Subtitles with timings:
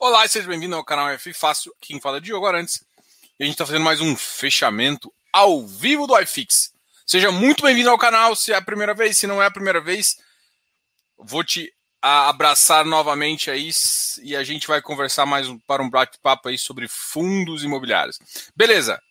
[0.00, 1.74] Olá e seja bem-vindo ao canal F Fácil.
[1.80, 2.84] Quem fala é Diogo Arantes.
[3.36, 6.72] E a gente está fazendo mais um fechamento ao vivo do iFix.
[7.04, 8.36] Seja muito bem-vindo ao canal.
[8.36, 10.16] Se é a primeira vez, se não é a primeira vez,
[11.18, 13.70] vou te abraçar novamente aí
[14.22, 18.20] e a gente vai conversar mais para um bate-papo aí sobre fundos imobiliários.
[18.54, 19.02] Beleza.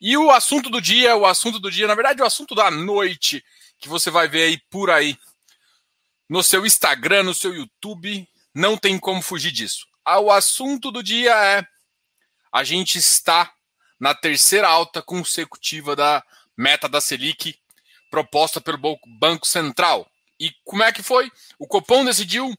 [0.00, 3.44] E o assunto do dia, o assunto do dia, na verdade, o assunto da noite
[3.78, 5.16] que você vai ver aí por aí
[6.28, 9.86] no seu Instagram, no seu YouTube, não tem como fugir disso.
[10.06, 11.66] O assunto do dia é:
[12.52, 13.52] a gente está
[13.98, 16.22] na terceira alta consecutiva da
[16.56, 17.58] meta da Selic
[18.10, 20.08] proposta pelo Banco Central.
[20.38, 21.30] E como é que foi?
[21.58, 22.54] O Copom decidiu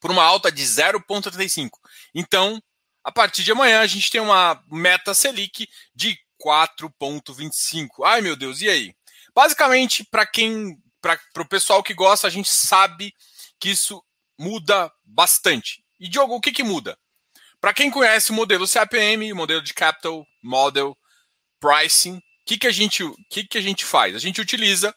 [0.00, 1.70] por uma alta de 0,35.
[2.14, 2.60] Então,
[3.04, 8.04] a partir de amanhã, a gente tem uma meta Selic de 4,25.
[8.04, 8.94] Ai, meu Deus, e aí?
[9.34, 13.14] Basicamente, para quem, para o pessoal que gosta, a gente sabe
[13.60, 14.02] que isso
[14.38, 15.85] muda bastante.
[15.98, 16.98] E Diogo, o que, que muda?
[17.60, 20.96] Para quem conhece o modelo CAPM, o modelo de Capital Model
[21.58, 24.14] Pricing, o que, que, a gente, que, que a gente faz?
[24.14, 24.94] A gente utiliza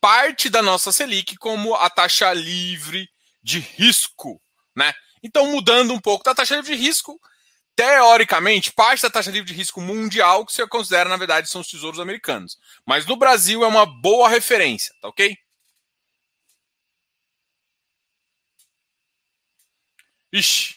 [0.00, 3.08] parte da nossa Selic como a taxa livre
[3.42, 4.42] de risco,
[4.74, 4.92] né?
[5.22, 7.20] Então, mudando um pouco da taxa livre de risco,
[7.76, 11.68] teoricamente, parte da taxa livre de risco mundial que você considera, na verdade, são os
[11.68, 12.58] tesouros americanos.
[12.84, 15.36] Mas no Brasil é uma boa referência, tá ok?
[20.32, 20.76] Ixi.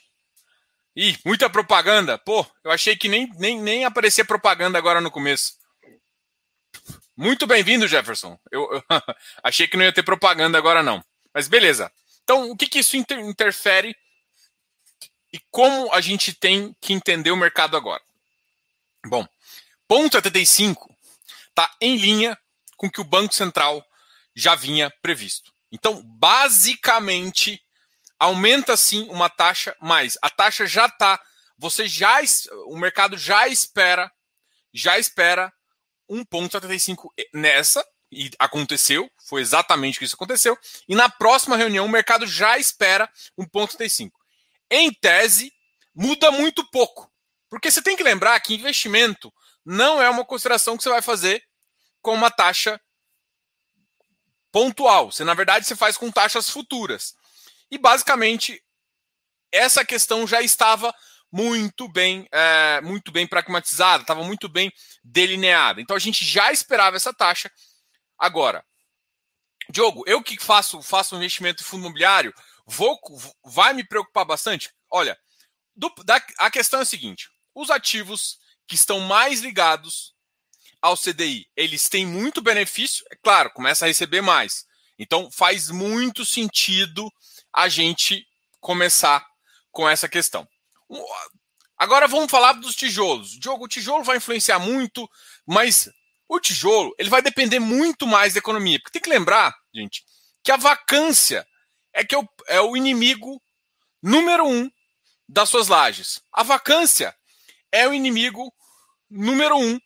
[0.95, 2.17] Ih, muita propaganda.
[2.17, 5.57] Pô, eu achei que nem, nem, nem aparecia propaganda agora no começo.
[7.15, 8.37] Muito bem-vindo, Jefferson.
[8.51, 8.83] Eu, eu
[9.41, 11.03] achei que não ia ter propaganda agora, não.
[11.33, 11.91] Mas beleza.
[12.23, 13.95] Então, o que, que isso inter interfere
[15.31, 18.01] e como a gente tem que entender o mercado agora?
[19.05, 19.25] Bom,
[19.87, 20.93] ponto 75
[21.49, 22.37] está em linha
[22.75, 23.85] com o que o Banco Central
[24.35, 25.53] já vinha previsto.
[25.71, 27.64] Então, basicamente,
[28.19, 31.19] aumenta sim uma taxa, mas a taxa já está,
[31.57, 32.19] você já,
[32.67, 34.11] o mercado já espera,
[34.73, 35.53] já espera
[36.09, 40.57] 1,75 nessa, e aconteceu, foi exatamente o que isso aconteceu,
[40.87, 44.11] e na próxima reunião o mercado já espera 1,75.
[44.69, 45.51] Em tese,
[45.93, 47.11] muda muito pouco,
[47.49, 49.33] porque você tem que lembrar que investimento
[49.65, 51.43] não é uma consideração que você vai fazer
[52.01, 52.79] com uma taxa
[54.51, 55.11] pontual.
[55.11, 57.15] Você, na verdade, você faz com taxas futuras.
[57.71, 58.61] E basicamente
[59.51, 60.93] essa questão já estava
[61.31, 64.71] muito bem, é, muito bem pragmatizada, estava muito bem
[65.03, 65.81] delineada.
[65.81, 67.51] Então a gente já esperava essa taxa.
[68.17, 68.63] Agora,
[69.69, 72.33] Diogo, eu que faço faço investimento em fundo imobiliário,
[72.65, 72.99] vou
[73.43, 74.71] vai me preocupar bastante.
[74.89, 75.17] Olha,
[75.75, 78.37] do, da, a questão é a seguinte: os ativos
[78.67, 80.13] que estão mais ligados
[80.81, 84.65] ao CDI, eles têm muito benefício, é claro, começa a receber mais.
[84.97, 87.11] Então faz muito sentido
[87.55, 88.27] a gente
[88.59, 89.25] começar
[89.71, 90.47] com essa questão.
[91.77, 93.31] Agora vamos falar dos tijolos.
[93.39, 95.09] Diogo, o tijolo vai influenciar muito,
[95.45, 95.89] mas
[96.27, 98.79] o tijolo ele vai depender muito mais da economia.
[98.79, 100.03] Porque tem que lembrar, gente,
[100.43, 101.47] que a vacância
[101.93, 103.41] é que é o, é o inimigo
[104.01, 104.69] número um
[105.27, 106.21] das suas lajes.
[106.31, 107.15] A vacância
[107.71, 108.53] é o inimigo
[109.09, 109.79] número um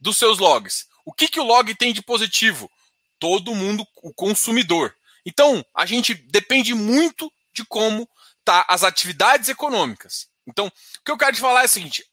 [0.00, 0.86] dos seus logs.
[1.04, 2.70] O que, que o log tem de positivo?
[3.18, 4.95] Todo mundo, o consumidor.
[5.26, 8.08] Então, a gente depende muito de como
[8.44, 10.28] tá as atividades econômicas.
[10.46, 10.70] Então, o
[11.04, 12.04] que eu quero te falar é o seguinte: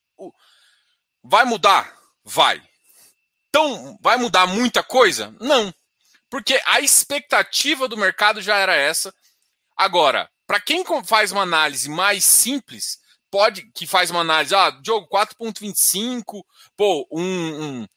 [1.23, 1.95] vai mudar?
[2.25, 2.61] Vai.
[3.49, 5.33] Então, vai mudar muita coisa?
[5.39, 5.71] Não.
[6.27, 9.13] Porque a expectativa do mercado já era essa.
[9.77, 12.97] Agora, para quem faz uma análise mais simples,
[13.29, 16.41] pode que faz uma análise, ah, Diogo, 4.25,
[16.75, 17.21] pô, um,
[17.81, 17.87] um,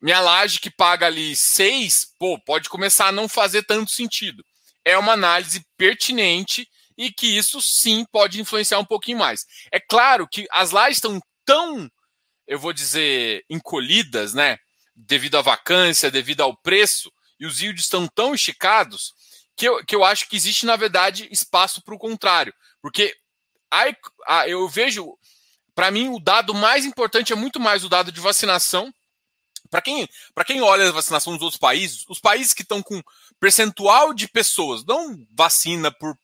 [0.00, 4.42] minha laje que paga ali 6, pô, pode começar a não fazer tanto sentido
[4.84, 9.44] é uma análise pertinente e que isso sim pode influenciar um pouquinho mais.
[9.72, 11.90] É claro que as lajes estão tão,
[12.46, 14.58] eu vou dizer, encolhidas, né?
[14.94, 19.12] Devido à vacância, devido ao preço, e os yields estão tão esticados
[19.56, 22.54] que eu, que eu acho que existe, na verdade, espaço para o contrário.
[22.80, 23.14] Porque
[23.70, 23.84] a,
[24.26, 25.16] a, eu vejo,
[25.74, 28.92] para mim, o dado mais importante é muito mais o dado de vacinação
[29.74, 30.08] para quem,
[30.46, 33.02] quem olha a vacinação nos outros países, os países que estão com
[33.40, 36.16] percentual de pessoas, não vacina por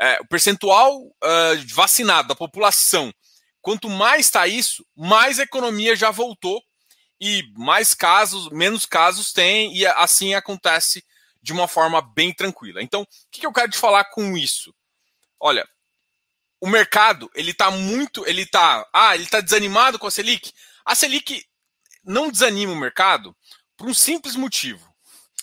[0.00, 1.14] é, o percentual uh,
[1.72, 3.14] vacinado da população,
[3.60, 6.60] quanto mais está isso, mais a economia já voltou
[7.20, 11.04] e mais casos, menos casos tem, e assim acontece
[11.40, 12.82] de uma forma bem tranquila.
[12.82, 14.74] Então, o que, eu quero te falar com isso?
[15.38, 15.64] Olha,
[16.60, 20.52] o mercado, ele está muito, ele está, ah, ele está desanimado com a Selic.
[20.84, 21.46] A Selic
[22.04, 23.36] não desanima o mercado
[23.76, 24.92] por um simples motivo.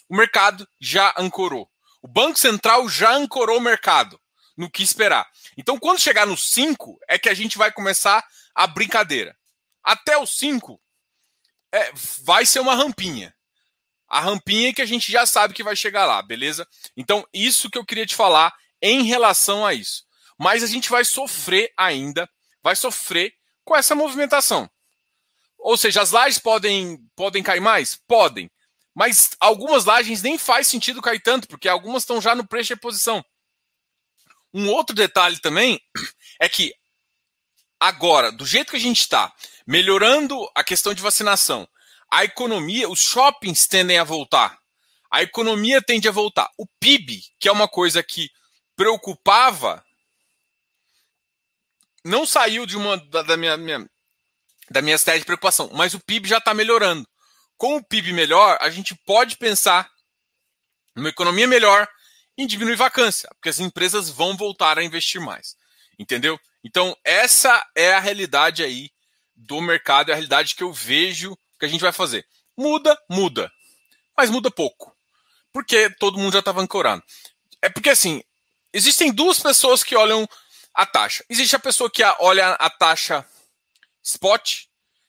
[0.07, 1.69] O mercado já ancorou.
[2.01, 4.19] O Banco Central já ancorou o mercado.
[4.57, 5.25] no que esperar.
[5.57, 8.21] Então, quando chegar no 5, é que a gente vai começar
[8.53, 9.33] a brincadeira.
[9.81, 10.77] Até o 5,
[11.71, 13.33] é, vai ser uma rampinha.
[14.05, 16.67] A rampinha que a gente já sabe que vai chegar lá, beleza?
[16.97, 20.03] Então, isso que eu queria te falar em relação a isso.
[20.37, 22.29] Mas a gente vai sofrer ainda,
[22.61, 23.33] vai sofrer
[23.63, 24.69] com essa movimentação.
[25.59, 27.99] Ou seja, as lajes podem, podem cair mais?
[28.07, 28.49] Podem.
[28.95, 32.73] Mas algumas lajes nem faz sentido cair tanto, porque algumas estão já no preço de
[32.73, 33.23] reposição.
[34.53, 35.79] Um outro detalhe também
[36.39, 36.73] é que
[37.79, 39.31] agora, do jeito que a gente está,
[39.67, 41.67] melhorando a questão de vacinação,
[42.11, 44.57] a economia, os shoppings tendem a voltar.
[45.11, 46.49] A economia tende a voltar.
[46.57, 48.29] O PIB, que é uma coisa que
[48.75, 49.83] preocupava,
[52.03, 53.89] não saiu de uma da, da minha, minha,
[54.69, 57.07] da minha série de preocupação, mas o PIB já está melhorando.
[57.57, 59.89] Com o PIB melhor, a gente pode pensar
[60.95, 61.87] numa economia melhor
[62.37, 65.55] em diminuir vacância, porque as empresas vão voltar a investir mais.
[65.97, 66.39] Entendeu?
[66.63, 68.89] Então, essa é a realidade aí
[69.35, 72.25] do mercado, é a realidade que eu vejo que a gente vai fazer.
[72.57, 73.51] Muda, muda.
[74.15, 74.95] Mas muda pouco.
[75.51, 77.03] Porque todo mundo já estava ancorando.
[77.61, 78.23] É porque assim,
[78.71, 80.27] existem duas pessoas que olham
[80.73, 81.23] a taxa.
[81.29, 83.25] Existe a pessoa que olha a taxa
[84.09, 84.65] spot,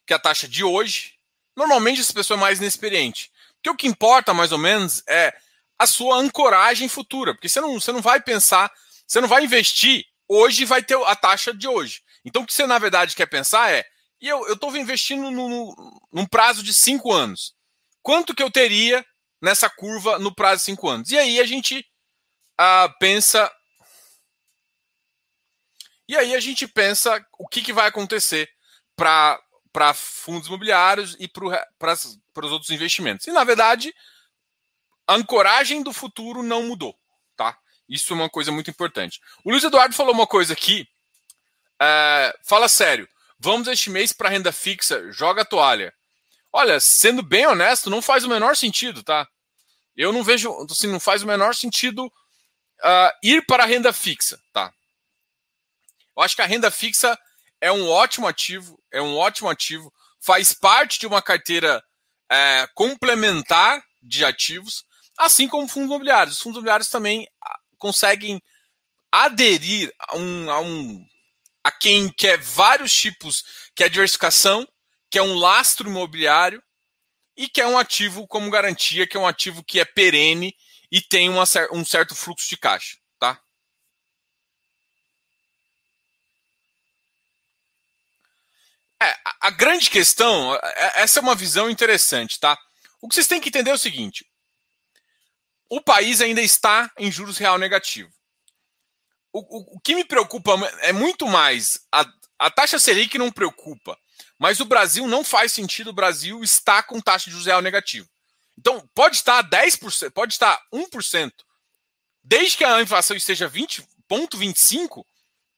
[0.06, 1.14] que é a taxa de hoje.
[1.56, 3.30] Normalmente essa pessoa é mais inexperiente.
[3.56, 5.36] Porque o que importa, mais ou menos, é
[5.78, 7.34] a sua ancoragem futura.
[7.34, 8.70] Porque você não, você não vai pensar,
[9.06, 12.02] você não vai investir hoje vai ter a taxa de hoje.
[12.24, 13.84] Então o que você, na verdade, quer pensar é
[14.20, 17.54] e eu estou investindo no, no, num prazo de cinco anos.
[18.00, 19.04] Quanto que eu teria
[19.42, 21.10] nessa curva no prazo de cinco anos?
[21.10, 21.84] E aí a gente
[22.56, 23.50] ah, pensa.
[26.06, 28.48] E aí a gente pensa o que, que vai acontecer
[29.72, 33.26] para fundos imobiliários e para os outros investimentos.
[33.26, 33.94] E, na verdade,
[35.06, 36.94] a ancoragem do futuro não mudou.
[37.36, 37.56] Tá?
[37.88, 39.20] Isso é uma coisa muito importante.
[39.42, 40.86] O Luiz Eduardo falou uma coisa aqui.
[41.80, 43.08] É, fala sério.
[43.38, 45.94] Vamos este mês para renda fixa, joga a toalha.
[46.52, 49.26] Olha, sendo bem honesto, não faz o menor sentido, tá?
[49.96, 54.38] Eu não vejo, assim, não faz o menor sentido uh, ir para a renda fixa,
[54.52, 54.70] tá?
[56.14, 57.18] Eu acho que a renda fixa
[57.60, 61.82] é um ótimo ativo, é um ótimo ativo, faz parte de uma carteira
[62.30, 64.84] é, complementar de ativos,
[65.18, 66.36] assim como fundos imobiliários.
[66.36, 68.42] Os fundos imobiliários também ah, conseguem
[69.12, 71.06] aderir a um, a um
[71.62, 74.66] a quem quer vários tipos, que é diversificação,
[75.10, 76.62] que é um lastro imobiliário
[77.36, 80.56] e que é um ativo como garantia, que é um ativo que é perene
[80.90, 83.40] e tem uma, um certo fluxo de caixa, tá?
[89.02, 92.58] É, a grande questão, é, essa é uma visão interessante, tá?
[93.00, 94.26] O que vocês têm que entender é o seguinte:
[95.68, 98.12] o país ainda está em juros real negativo
[99.32, 102.04] o, o, o que me preocupa é muito mais a,
[102.38, 103.98] a taxa Selic não preocupa,
[104.38, 108.08] mas o Brasil não faz sentido o Brasil estar com taxa de juros real negativo.
[108.58, 111.32] Então, pode estar 10%, pode estar 1%.
[112.22, 115.04] Desde que a inflação esteja 20,25,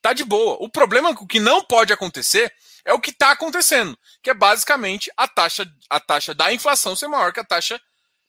[0.00, 0.56] tá de boa.
[0.60, 2.52] O problema é que não pode acontecer
[2.84, 7.08] é o que está acontecendo, que é basicamente a taxa, a taxa da inflação ser
[7.08, 7.80] maior que a taxa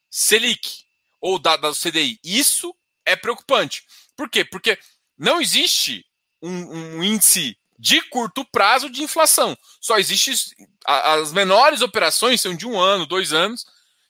[0.09, 0.83] Selic
[1.19, 2.19] ou da, da CDI.
[2.23, 3.83] Isso é preocupante.
[4.15, 4.45] Por quê?
[4.45, 4.77] Porque
[5.17, 6.05] não existe
[6.41, 9.57] um, um índice de curto prazo de inflação.
[9.81, 13.65] Só existe as menores operações são de um ano, dois anos,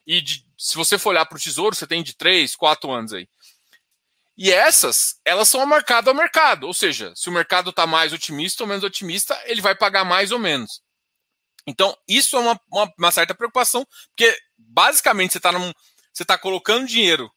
[0.06, 3.14] e de, se você for olhar para o tesouro, você tem de três, quatro anos
[3.14, 3.28] aí.
[4.38, 6.66] E essas, elas são marcadas ao mercado.
[6.66, 10.32] Ou seja, se o mercado está mais otimista ou menos otimista, ele vai pagar mais
[10.32, 10.82] ou menos.
[11.68, 15.52] Então, isso é uma, uma, uma certa preocupação, porque basicamente você está
[16.26, 17.32] tá colocando dinheiro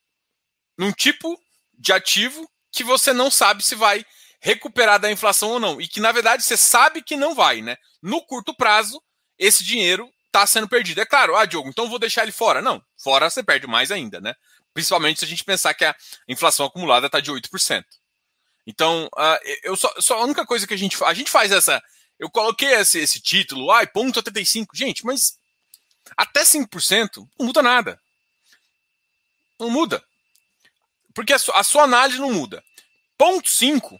[0.76, 1.38] num tipo
[1.78, 4.04] de ativo que você não sabe se vai
[4.40, 5.80] recuperar da inflação ou não.
[5.80, 7.76] E que, na verdade, você sabe que não vai, né?
[8.02, 9.00] No curto prazo,
[9.38, 11.00] esse dinheiro está sendo perdido.
[11.00, 12.60] É claro, ah, Diogo, então vou deixar ele fora.
[12.60, 14.34] Não, fora você perde mais ainda, né?
[14.76, 15.96] Principalmente se a gente pensar que a
[16.28, 17.82] inflação acumulada está de 8%.
[18.66, 21.82] Então, uh, eu só, só, a única coisa que a gente a gente faz essa.
[22.18, 24.76] Eu coloquei esse, esse título, ai, ponto 85.
[24.76, 25.38] Gente, mas
[26.14, 27.98] até 5% não muda nada.
[29.58, 30.04] Não muda.
[31.14, 32.62] Porque a sua, a sua análise não muda.
[33.16, 33.98] Ponto 5.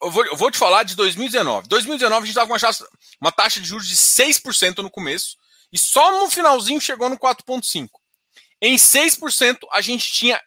[0.00, 1.68] Eu vou, eu vou te falar de 2019.
[1.68, 2.88] 2019 a gente estava com uma taxa,
[3.20, 5.36] uma taxa de juros de 6% no começo.
[5.70, 7.90] E só no finalzinho chegou no 4,5%.
[8.66, 10.42] Em 6% a gente tinha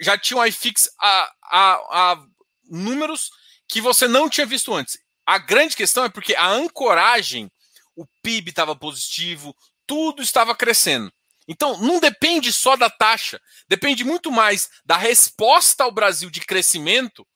[0.00, 1.72] já tinha um iFix a, a,
[2.12, 2.26] a
[2.64, 3.30] números
[3.68, 4.98] que você não tinha visto antes.
[5.26, 7.52] A grande questão é porque a ancoragem,
[7.94, 9.54] o PIB estava positivo,
[9.86, 11.12] tudo estava crescendo.
[11.46, 17.26] Então, não depende só da taxa, depende muito mais da resposta ao Brasil de crescimento,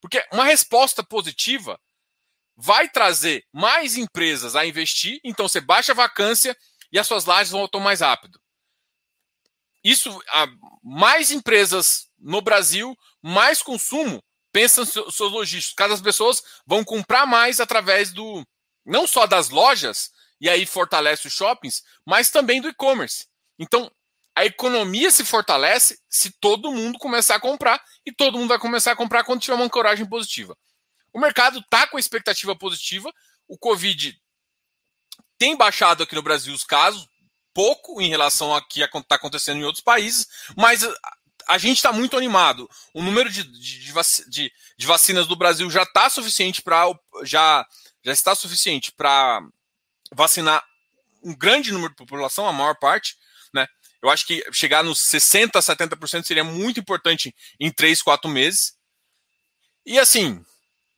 [0.00, 1.80] Porque uma resposta positiva
[2.56, 6.56] vai trazer mais empresas a investir, então você baixa a vacância
[6.92, 8.38] e as suas lajes voltam mais rápido.
[9.84, 10.18] Isso,
[10.82, 15.74] mais empresas no Brasil, mais consumo, pensa nos seus logísticos.
[15.76, 18.42] Cada pessoas vão comprar mais através do
[18.84, 20.10] não só das lojas,
[20.40, 23.26] e aí fortalece os shoppings, mas também do e-commerce.
[23.58, 23.90] Então,
[24.34, 28.92] a economia se fortalece se todo mundo começar a comprar, e todo mundo vai começar
[28.92, 30.56] a comprar quando tiver uma ancoragem positiva.
[31.12, 33.12] O mercado está com a expectativa positiva,
[33.46, 34.20] o Covid
[35.38, 37.08] tem baixado aqui no Brasil os casos,
[37.54, 40.82] pouco em relação ao que está acontecendo em outros países, mas
[41.46, 42.68] a gente está muito animado.
[42.92, 43.92] O número de, de,
[44.28, 46.84] de, de vacinas do Brasil já está suficiente para
[47.22, 47.66] já,
[48.02, 49.40] já está suficiente para
[50.12, 50.62] vacinar
[51.22, 53.16] um grande número de população, a maior parte,
[53.52, 53.66] né?
[54.02, 58.74] Eu acho que chegar nos 60%, 70% seria muito importante em 3, 4 meses.
[59.86, 60.44] E assim,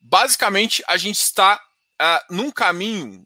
[0.01, 1.55] basicamente a gente está
[2.01, 3.25] uh, num caminho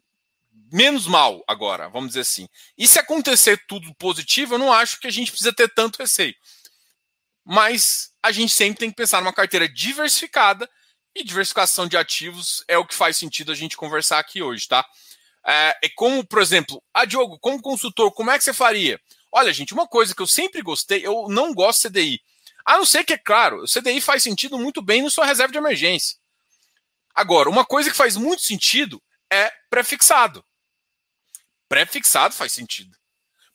[0.72, 2.48] menos mal agora, vamos dizer assim.
[2.76, 6.34] E se acontecer tudo positivo, eu não acho que a gente precisa ter tanto receio.
[7.44, 10.68] Mas a gente sempre tem que pensar numa carteira diversificada
[11.14, 14.84] e diversificação de ativos é o que faz sentido a gente conversar aqui hoje, tá?
[15.46, 18.98] É, é como, por exemplo, a Diogo, como consultor, como é que você faria?
[19.30, 22.20] Olha, gente, uma coisa que eu sempre gostei, eu não gosto de CDI.
[22.64, 25.52] A não ser que, é claro, o CDI faz sentido muito bem no sua reserva
[25.52, 26.16] de emergência.
[27.14, 30.44] Agora, uma coisa que faz muito sentido é prefixado.
[31.72, 32.94] Prefixado faz sentido.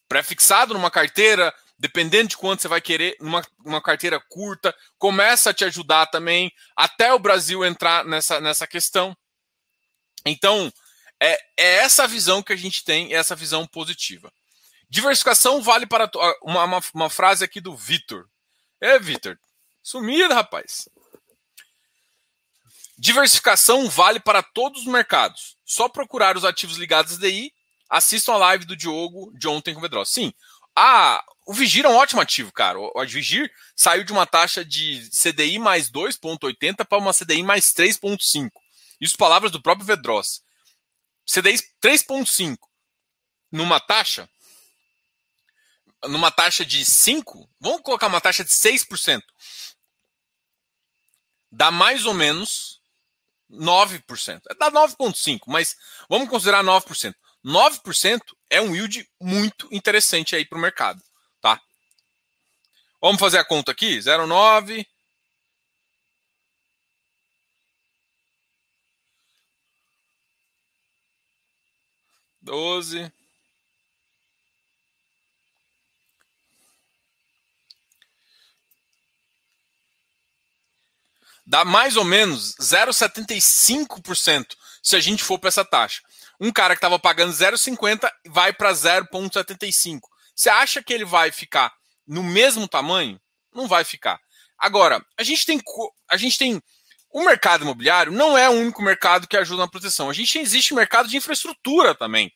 [0.09, 5.53] Prefixado numa carteira, dependendo de quanto você vai querer, numa uma carteira curta, começa a
[5.53, 9.15] te ajudar também, até o Brasil entrar nessa, nessa questão.
[10.25, 10.73] Então,
[11.21, 14.33] é, é essa visão que a gente tem, essa visão positiva.
[14.89, 16.09] Diversificação vale para.
[16.41, 18.27] Uma, uma, uma frase aqui do Vitor.
[18.81, 19.37] É, Vitor.
[19.83, 20.89] Sumido, rapaz.
[22.97, 25.55] Diversificação vale para todos os mercados.
[25.63, 27.53] Só procurar os ativos ligados a DI.
[27.89, 30.09] Assistam a live do Diogo de ontem com o Vedros.
[30.09, 30.33] Sim,
[31.45, 32.77] o Vigir é um ótimo ativo, cara.
[32.79, 38.49] O, Vigir saiu de uma taxa de CDI mais 2,80 para uma CDI mais 3,5.
[38.99, 40.41] Isso palavras do próprio Vedros.
[41.25, 42.57] CDI 3,5
[43.51, 44.29] numa taxa,
[46.03, 49.21] numa taxa de 5, vamos colocar uma taxa de 6%.
[51.51, 52.81] Dá mais ou menos
[53.49, 54.41] 9%.
[54.59, 55.75] Dá 9,5%, mas
[56.09, 57.15] vamos considerar 9%.
[57.47, 61.01] 9% é um yield muito interessante aí para o mercado,
[61.41, 61.61] tá?
[63.01, 63.97] Vamos fazer a conta aqui?
[63.99, 64.85] 0,9
[72.41, 73.11] doze.
[81.45, 86.01] Dá mais ou menos 0,75% se a gente for para essa taxa.
[86.39, 89.99] Um cara que estava pagando 0,50 vai para 0,75.
[90.35, 91.73] Você acha que ele vai ficar
[92.07, 93.19] no mesmo tamanho?
[93.53, 94.19] Não vai ficar.
[94.57, 95.61] Agora, a gente tem
[96.09, 96.61] a gente tem
[97.11, 100.09] o mercado imobiliário não é o único mercado que ajuda na proteção.
[100.09, 102.31] A gente existe mercado de infraestrutura também.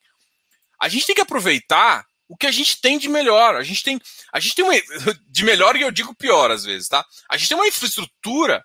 [0.79, 3.55] A gente tem que aproveitar o que a gente tem de melhor.
[3.55, 3.99] A gente tem,
[4.31, 4.73] a gente tem uma
[5.29, 7.05] de melhor e eu digo pior às vezes, tá?
[7.29, 8.63] A gente tem uma infraestrutura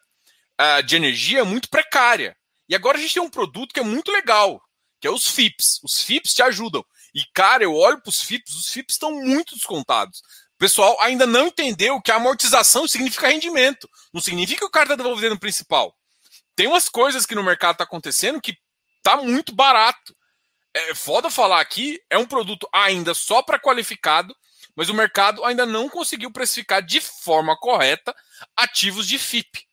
[0.60, 2.36] uh, de energia muito precária.
[2.68, 4.60] E agora a gente tem um produto que é muito legal,
[5.06, 5.80] que é os FIPS.
[5.84, 6.84] Os FIPS te ajudam.
[7.14, 10.18] E cara, eu olho para os FIPS, os FIPS estão muito descontados.
[10.56, 13.88] O pessoal ainda não entendeu que a amortização significa rendimento.
[14.12, 15.94] Não significa que o cara está devolvendo o principal.
[16.56, 18.56] Tem umas coisas que no mercado está acontecendo que
[19.02, 20.16] tá muito barato.
[20.75, 24.34] É foda falar aqui, é um produto ainda só para qualificado,
[24.75, 28.14] mas o mercado ainda não conseguiu precificar de forma correta
[28.56, 29.64] ativos de FIP.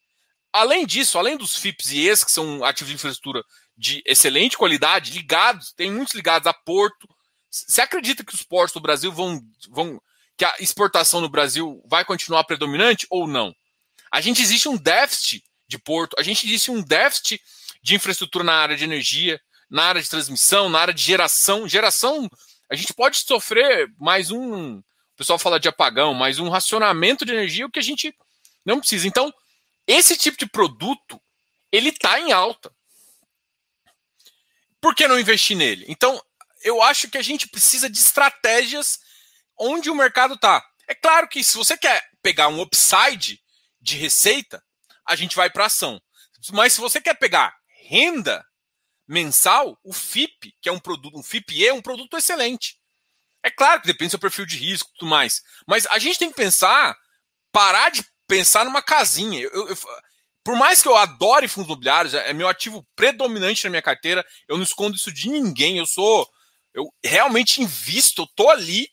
[0.54, 3.44] Além disso, além dos FIPs e ES, que são ativos de infraestrutura
[3.78, 7.08] de excelente qualidade, ligados, tem muitos ligados a porto.
[7.50, 10.02] Você acredita que os portos do Brasil vão, vão
[10.38, 13.54] que a exportação no Brasil vai continuar predominante ou não?
[14.12, 17.42] A gente existe um déficit de porto, a gente existe um déficit
[17.82, 19.40] de infraestrutura na área de energia,
[19.70, 21.68] na área de transmissão, na área de geração.
[21.68, 22.30] Geração,
[22.70, 24.84] a gente pode sofrer mais um, o
[25.16, 28.16] pessoal fala de apagão, mais um racionamento de energia, o que a gente
[28.66, 29.08] não precisa.
[29.08, 29.34] Então,
[29.86, 31.22] esse tipo de produto,
[31.72, 32.72] ele está em alta.
[34.84, 35.86] Por que não investir nele?
[35.88, 36.22] Então,
[36.62, 39.00] eu acho que a gente precisa de estratégias
[39.58, 40.62] onde o mercado está.
[40.86, 43.42] É claro que se você quer pegar um upside
[43.80, 44.62] de receita,
[45.08, 46.02] a gente vai para ação.
[46.52, 48.46] Mas se você quer pegar renda
[49.08, 52.78] mensal, o FIP, que é um produto, um FIPE é um produto excelente.
[53.42, 55.42] É claro que depende do seu perfil de risco e tudo mais.
[55.66, 56.94] Mas a gente tem que pensar,
[57.54, 59.40] parar de pensar numa casinha.
[59.40, 59.78] Eu, eu,
[60.44, 64.58] por mais que eu adore fundos imobiliários, é meu ativo predominante na minha carteira, eu
[64.58, 66.28] não escondo isso de ninguém, eu sou.
[66.74, 68.90] Eu realmente invisto, eu tô ali.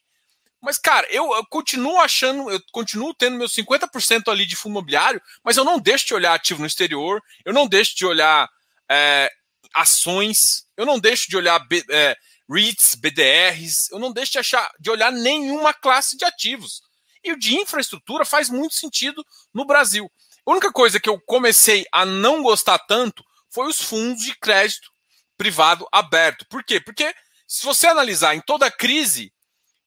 [0.63, 5.21] Mas, cara, eu, eu continuo achando, eu continuo tendo meus 50% ali de fundo imobiliário,
[5.43, 8.49] mas eu não deixo de olhar ativo no exterior, eu não deixo de olhar
[8.89, 9.31] é,
[9.75, 12.17] ações, eu não deixo de olhar é,
[12.49, 16.83] REITs, BDRs, eu não deixo de, achar, de olhar nenhuma classe de ativos.
[17.25, 20.11] E o de infraestrutura faz muito sentido no Brasil.
[20.47, 24.91] A única coisa que eu comecei a não gostar tanto foi os fundos de crédito
[25.37, 26.47] privado aberto.
[26.49, 26.81] Por quê?
[26.81, 27.15] Porque
[27.47, 29.33] se você analisar em toda a crise,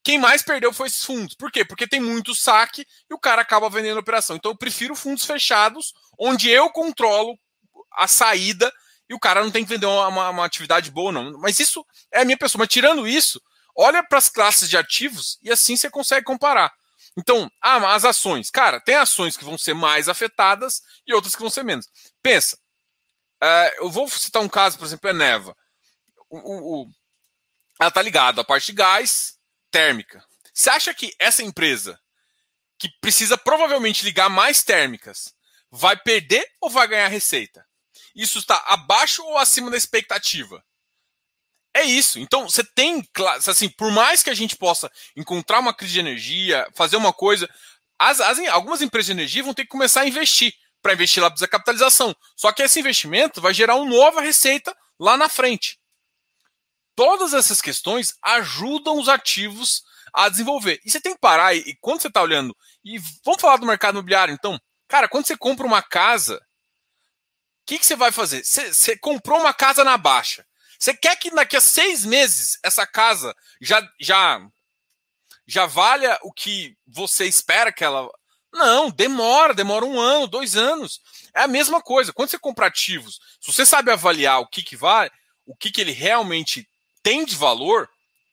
[0.02, 1.34] quem mais perdeu foi esses fundos.
[1.34, 1.64] Por quê?
[1.64, 4.36] Porque tem muito saque e o cara acaba vendendo a operação.
[4.36, 7.38] Então eu prefiro fundos fechados, onde eu controlo
[7.92, 8.72] a saída
[9.08, 11.38] e o cara não tem que vender uma, uma, atividade boa, não.
[11.38, 12.60] Mas isso é a minha pessoa.
[12.60, 13.40] Mas tirando isso,
[13.74, 16.72] olha para as classes de ativos e assim você consegue comparar.
[17.16, 18.50] Então, ah, as ações.
[18.50, 21.88] Cara, tem ações que vão ser mais afetadas e outras que vão ser menos.
[22.22, 22.56] Pensa.
[23.42, 25.56] Uh, eu vou citar um caso, por exemplo, é Neva.
[26.28, 26.90] O, o,
[27.80, 29.38] ela tá ligada à parte de gás
[29.70, 30.24] térmica.
[30.52, 32.00] Você acha que essa empresa,
[32.78, 35.34] que precisa provavelmente ligar mais térmicas,
[35.70, 37.66] vai perder ou vai ganhar receita?
[38.14, 40.64] Isso está abaixo ou acima da expectativa?
[41.74, 42.20] É isso.
[42.20, 43.06] Então, você tem,
[43.48, 47.50] assim, por mais que a gente possa encontrar uma crise de energia, fazer uma coisa,
[47.98, 50.54] as, as, algumas empresas de energia vão ter que começar a investir.
[50.80, 52.14] Para investir lá precisa capitalização.
[52.36, 55.78] Só que esse investimento vai gerar uma nova receita lá na frente.
[56.94, 60.80] Todas essas questões ajudam os ativos a desenvolver.
[60.84, 63.66] E você tem que parar, e, e quando você está olhando, e vamos falar do
[63.66, 66.40] mercado imobiliário, então, cara, quando você compra uma casa, o
[67.66, 68.44] que, que você vai fazer?
[68.44, 70.46] Você, você comprou uma casa na baixa.
[70.84, 74.46] Você quer que daqui a seis meses essa casa já, já,
[75.46, 78.06] já valha o que você espera que ela.
[78.52, 81.00] Não, demora, demora um ano, dois anos.
[81.34, 82.12] É a mesma coisa.
[82.12, 85.10] Quando você compra ativos, se você sabe avaliar o que, que vai,
[85.46, 86.68] o que, que ele realmente
[87.02, 87.88] tem de valor,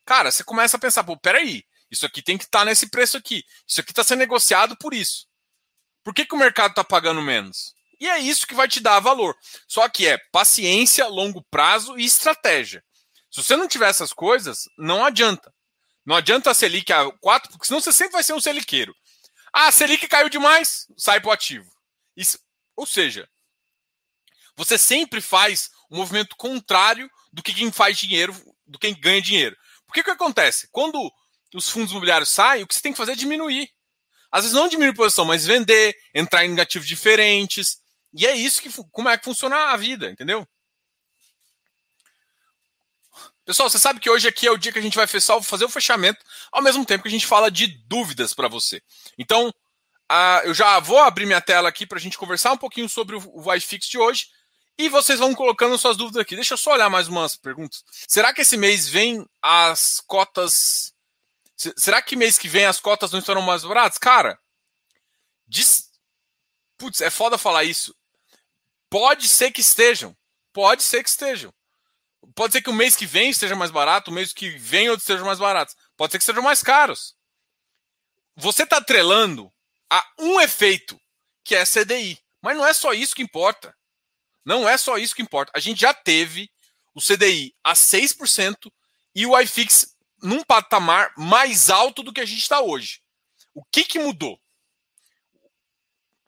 [0.05, 3.15] cara, você começa a pensar, pô, peraí, isso aqui tem que estar tá nesse preço
[3.15, 3.45] aqui.
[3.65, 5.25] Isso aqui está sendo negociado por isso.
[6.03, 7.73] Por que, que o mercado está pagando menos?
[8.01, 9.37] E é isso que vai te dar valor.
[9.67, 12.83] Só que é paciência, longo prazo e estratégia.
[13.29, 15.53] Se você não tiver essas coisas, não adianta.
[16.03, 18.91] Não adianta a Selic a 4, porque senão você sempre vai ser um Seliqueiro.
[19.53, 21.69] Ah, a Selic caiu demais, sai para o ativo.
[22.17, 22.39] Isso,
[22.75, 23.29] ou seja,
[24.57, 28.35] você sempre faz o um movimento contrário do que quem faz dinheiro,
[28.65, 29.55] do quem ganha dinheiro.
[29.85, 30.67] Por que que acontece?
[30.71, 30.99] Quando
[31.53, 33.69] os fundos imobiliários saem, o que você tem que fazer é diminuir.
[34.31, 37.79] Às vezes não diminuir posição, mas vender, entrar em ativos diferentes,
[38.13, 40.47] e é isso que como é que funciona a vida, entendeu?
[43.43, 45.69] Pessoal, você sabe que hoje aqui é o dia que a gente vai fazer o
[45.69, 48.81] fechamento, ao mesmo tempo que a gente fala de dúvidas para você.
[49.17, 49.51] Então,
[50.43, 53.21] eu já vou abrir minha tela aqui para a gente conversar um pouquinho sobre o,
[53.33, 54.27] o iFix de hoje.
[54.77, 56.35] E vocês vão colocando suas dúvidas aqui.
[56.35, 57.83] Deixa eu só olhar mais umas perguntas.
[58.07, 60.93] Será que esse mês vem as cotas.
[61.55, 63.97] Será que mês que vem as cotas não estarão mais baratas?
[63.97, 64.39] Cara,
[65.47, 65.91] diz...
[66.77, 67.93] putz, é foda falar isso.
[68.91, 70.13] Pode ser que estejam.
[70.51, 71.53] Pode ser que estejam.
[72.35, 75.03] Pode ser que o mês que vem esteja mais barato, o mês que vem outros
[75.03, 75.77] estejam mais baratos.
[75.95, 77.15] Pode ser que estejam mais caros.
[78.35, 79.49] Você está atrelando
[79.89, 80.99] a um efeito,
[81.41, 82.19] que é CDI.
[82.41, 83.73] Mas não é só isso que importa.
[84.43, 85.53] Não é só isso que importa.
[85.55, 86.51] A gente já teve
[86.93, 88.69] o CDI a 6%
[89.15, 93.01] e o iFix num patamar mais alto do que a gente está hoje.
[93.53, 94.37] O que, que mudou?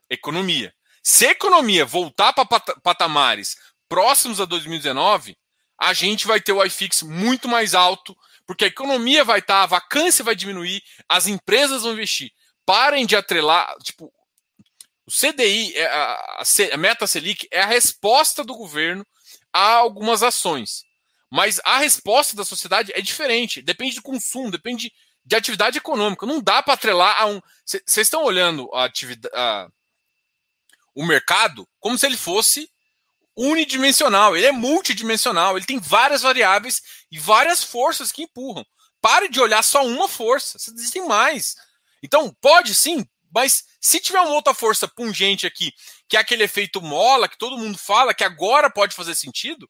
[0.08, 0.74] Economia.
[1.06, 2.46] Se a economia voltar para
[2.82, 5.36] patamares próximos a 2019,
[5.78, 9.62] a gente vai ter o iFix muito mais alto, porque a economia vai estar, tá,
[9.64, 12.32] a vacância vai diminuir, as empresas vão investir.
[12.64, 14.10] Parem de atrelar, tipo,
[15.06, 19.06] o CDI, é a, a meta Selic, é a resposta do governo
[19.52, 20.84] a algumas ações.
[21.30, 24.90] Mas a resposta da sociedade é diferente, depende do consumo, depende
[25.22, 26.24] de atividade econômica.
[26.24, 27.42] Não dá para atrelar a um.
[27.66, 29.34] Vocês estão olhando a atividade
[30.94, 32.68] o mercado como se ele fosse
[33.36, 34.36] unidimensional.
[34.36, 36.80] Ele é multidimensional, ele tem várias variáveis
[37.10, 38.64] e várias forças que empurram.
[39.00, 41.56] Pare de olhar só uma força, existem mais.
[42.02, 43.04] Então, pode sim,
[43.34, 45.72] mas se tiver uma outra força pungente aqui,
[46.08, 49.68] que é aquele efeito mola, que todo mundo fala, que agora pode fazer sentido,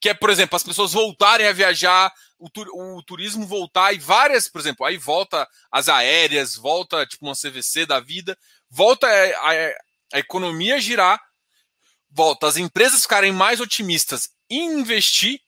[0.00, 3.98] que é, por exemplo, as pessoas voltarem a viajar, o, tur o turismo voltar e
[3.98, 8.36] várias, por exemplo, aí volta as aéreas, volta tipo uma CVC da vida,
[8.68, 9.74] volta a, a,
[10.12, 11.20] a economia girar,
[12.10, 15.40] volta as empresas ficarem mais otimistas em investir,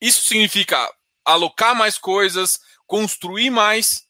[0.00, 0.92] isso significa
[1.24, 4.06] alocar mais coisas, construir mais.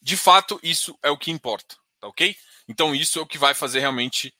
[0.00, 2.36] De fato, isso é o que importa, tá ok?
[2.68, 4.34] Então, isso é o que vai fazer realmente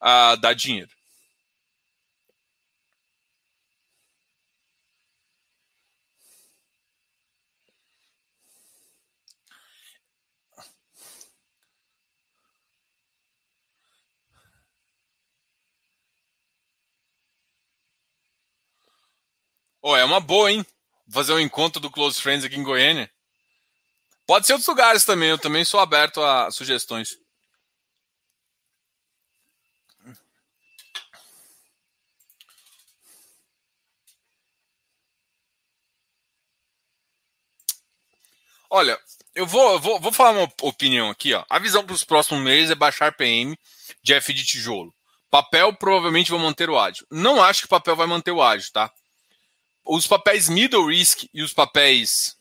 [0.00, 0.90] uh, dar dinheiro.
[19.90, 20.66] Oh, é uma boa, hein?
[21.10, 23.10] Fazer um encontro do Close Friends aqui em Goiânia.
[24.26, 27.16] Pode ser outros lugares também, eu também sou aberto a sugestões.
[38.68, 39.00] Olha,
[39.34, 41.32] eu vou, eu vou, vou falar uma opinião aqui.
[41.32, 41.42] Ó.
[41.48, 43.58] A visão para os próximos meses é baixar PM
[44.02, 44.94] de F de tijolo.
[45.30, 47.06] Papel provavelmente vai manter o ágio.
[47.10, 48.92] Não acho que papel vai manter o ágio, tá?
[49.90, 52.36] Os papéis middle risk e os papéis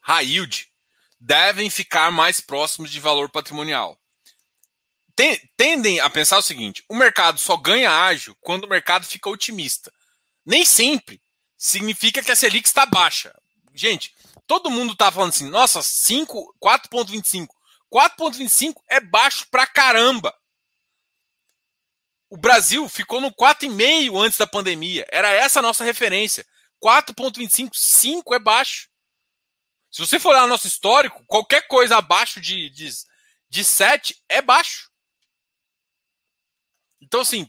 [0.00, 0.72] high yield
[1.20, 4.00] devem ficar mais próximos de valor patrimonial.
[5.54, 9.92] Tendem a pensar o seguinte: o mercado só ganha ágil quando o mercado fica otimista.
[10.46, 11.20] Nem sempre
[11.58, 13.38] significa que a Selic está baixa.
[13.74, 14.14] Gente,
[14.46, 17.48] todo mundo está falando assim: nossa, 5, 4,25.
[17.92, 20.34] 4,25 é baixo pra caramba.
[22.34, 25.06] O Brasil ficou no 4,5 antes da pandemia.
[25.08, 26.44] Era essa a nossa referência.
[26.82, 28.88] 4,25, 5 é baixo.
[29.88, 32.90] Se você for olhar no nosso histórico, qualquer coisa abaixo de, de,
[33.48, 34.90] de 7 é baixo.
[37.00, 37.48] Então, assim,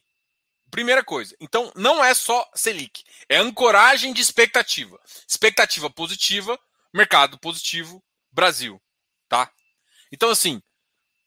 [0.70, 1.36] primeira coisa.
[1.40, 3.04] Então, não é só Selic.
[3.28, 5.02] É ancoragem de expectativa.
[5.28, 6.60] Expectativa positiva,
[6.94, 8.80] mercado positivo, Brasil.
[9.28, 9.52] Tá?
[10.12, 10.62] Então, assim,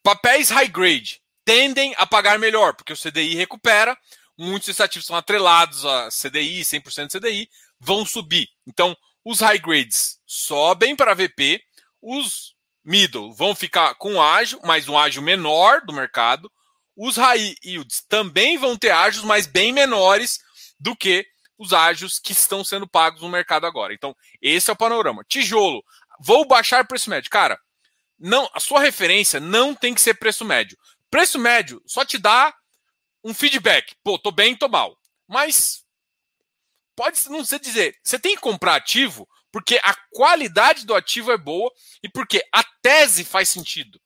[0.01, 3.97] papéis high grade tendem a pagar melhor, porque o CDI recupera,
[4.37, 8.47] muitos estativos são atrelados a CDI, 100% CDI, vão subir.
[8.67, 11.59] Então, os high grades sobem para VP,
[11.99, 12.53] os
[12.85, 16.51] middle vão ficar com ágio, mas um ágio menor do mercado.
[16.95, 20.39] Os high yields também vão ter ágios, mas bem menores
[20.79, 21.25] do que
[21.57, 23.91] os ágios que estão sendo pagos no mercado agora.
[23.91, 25.25] Então, esse é o panorama.
[25.27, 25.83] Tijolo,
[26.19, 27.31] vou baixar preço médio.
[27.31, 27.59] Cara,
[28.19, 30.77] não, a sua referência não tem que ser preço médio.
[31.09, 32.53] Preço médio só te dá
[33.23, 33.95] um feedback.
[34.03, 34.97] Pô, tô bem, tô mal.
[35.27, 35.83] Mas
[36.95, 41.37] pode não ser dizer, você tem que comprar ativo porque a qualidade do ativo é
[41.37, 41.71] boa
[42.03, 43.99] e porque a tese faz sentido.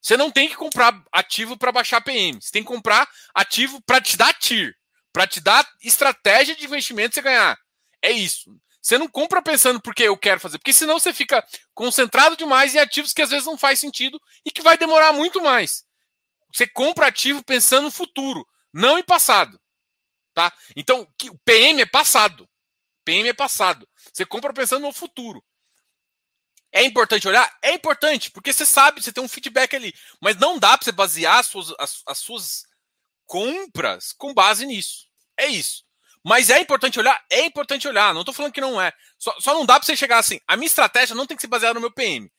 [0.00, 2.40] Você não tem que comprar ativo para baixar PM.
[2.40, 4.74] Você tem que comprar ativo para te dar TIR,
[5.12, 7.58] para te dar estratégia de investimento você ganhar.
[8.02, 8.56] É isso.
[8.80, 11.44] Você não compra pensando porque eu quero fazer, porque senão você fica
[11.74, 15.42] concentrado demais em ativos que às vezes não faz sentido e que vai demorar muito
[15.42, 15.84] mais.
[16.52, 19.60] Você compra ativo pensando no futuro, não em passado.
[20.34, 20.52] Tá?
[20.76, 22.48] Então, o PM é passado.
[23.04, 23.88] PM é passado.
[24.12, 25.44] Você compra pensando no futuro.
[26.70, 27.50] É importante olhar?
[27.62, 29.94] É importante, porque você sabe, você tem um feedback ali.
[30.20, 32.62] Mas não dá para você basear as suas, as, as suas
[33.26, 35.06] compras com base nisso.
[35.36, 35.84] É isso.
[36.24, 37.24] Mas é importante olhar?
[37.30, 38.12] É importante olhar.
[38.12, 38.92] Não estou falando que não é.
[39.18, 40.38] Só, só não dá para você chegar assim.
[40.46, 42.30] A minha estratégia não tem que ser baseada no meu PM.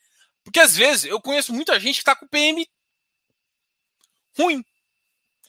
[0.43, 2.67] Porque às vezes eu conheço muita gente que está com PM
[4.39, 4.63] ruim.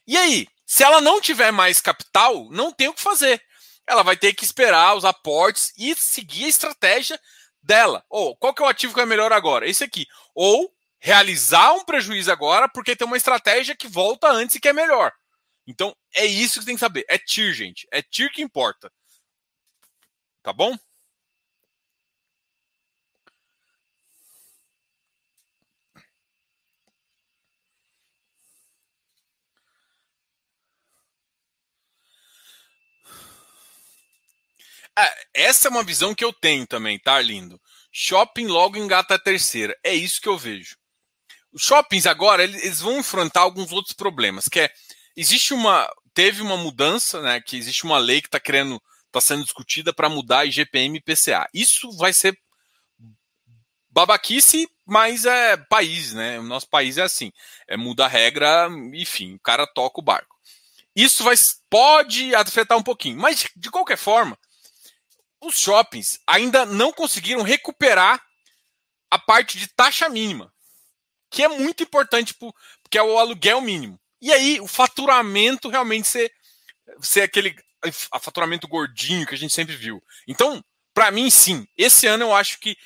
[0.06, 3.42] E aí, se ela não tiver mais capital, não tem o que fazer.
[3.86, 7.20] Ela vai ter que esperar os aportes e seguir a estratégia
[7.62, 8.04] dela.
[8.08, 9.68] Ou qual que é o ativo que é melhor agora?
[9.68, 10.06] Esse aqui.
[10.34, 14.72] Ou realizar um prejuízo agora porque tem uma estratégia que volta antes e que é
[14.72, 15.12] melhor.
[15.66, 17.04] Então, é isso que tem que saber.
[17.08, 17.86] É TIR, gente.
[17.90, 18.92] É TIR que importa.
[20.42, 20.76] Tá bom?
[35.34, 37.60] Essa é uma visão que eu tenho também, tá, lindo?
[37.92, 39.76] Shopping logo engata a terceira.
[39.84, 40.76] É isso que eu vejo.
[41.52, 44.70] Os shoppings agora, eles vão enfrentar alguns outros problemas, que é,
[45.16, 49.42] existe uma, teve uma mudança, né, que existe uma lei que está querendo, está sendo
[49.42, 51.48] discutida para mudar IGPM e PCA.
[51.52, 52.38] Isso vai ser
[53.90, 56.38] babaquice, mas é país, né?
[56.38, 57.32] O nosso país é assim,
[57.68, 60.36] é muda a regra, enfim, o cara toca o barco.
[60.94, 61.34] Isso vai,
[61.68, 64.38] pode afetar um pouquinho, mas de qualquer forma,
[65.40, 68.22] os shoppings ainda não conseguiram recuperar
[69.10, 70.52] a parte de taxa mínima,
[71.30, 73.98] que é muito importante, porque é o aluguel mínimo.
[74.20, 76.30] E aí o faturamento realmente ser,
[77.00, 77.56] ser aquele
[78.12, 80.02] a faturamento gordinho que a gente sempre viu.
[80.28, 82.76] Então, para mim, sim, esse ano eu acho que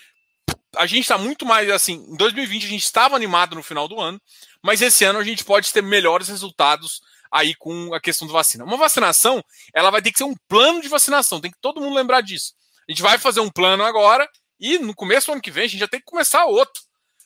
[0.77, 1.95] a gente está muito mais assim.
[2.09, 4.21] Em 2020 a gente estava animado no final do ano,
[4.63, 7.01] mas esse ano a gente pode ter melhores resultados
[7.35, 8.65] aí com a questão da vacina.
[8.65, 9.43] Uma vacinação,
[9.75, 12.55] ela vai ter que ser um plano de vacinação, tem que todo mundo lembrar disso.
[12.89, 15.67] A gente vai fazer um plano agora e no começo do ano que vem a
[15.67, 16.81] gente já tem que começar outro.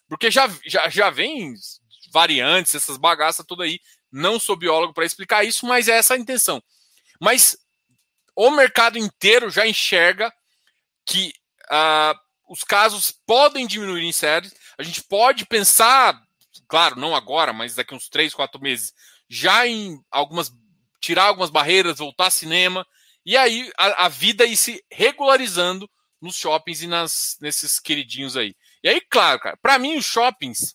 [0.09, 1.53] Porque já, já, já vem
[2.11, 3.79] variantes, essas bagaças tudo aí
[4.11, 6.63] Não sou biólogo para explicar isso, mas é essa a intenção.
[7.21, 7.59] Mas
[8.35, 10.33] o mercado inteiro já enxerga
[11.05, 11.35] que
[11.67, 12.19] uh,
[12.49, 14.55] os casos podem diminuir em séries.
[14.79, 16.19] A gente pode pensar,
[16.67, 18.95] claro, não agora, mas daqui uns três, quatro meses,
[19.29, 20.53] já em algumas
[21.01, 22.87] tirar algumas barreiras, voltar ao cinema,
[23.25, 25.89] e aí a, a vida ir se regularizando
[26.21, 28.55] nos shoppings e nas, nesses queridinhos aí.
[28.83, 30.75] E aí, claro, cara, para mim os shoppings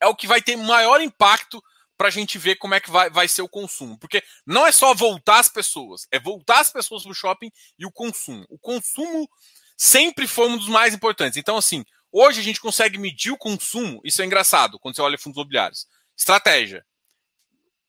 [0.00, 1.62] é o que vai ter maior impacto
[1.96, 3.98] para a gente ver como é que vai, vai ser o consumo.
[3.98, 7.86] Porque não é só voltar as pessoas, é voltar as pessoas para o shopping e
[7.86, 8.44] o consumo.
[8.48, 9.28] O consumo
[9.76, 11.36] sempre foi um dos mais importantes.
[11.36, 15.18] Então, assim, hoje a gente consegue medir o consumo, isso é engraçado quando você olha
[15.18, 15.86] fundos imobiliários.
[16.16, 16.84] Estratégia.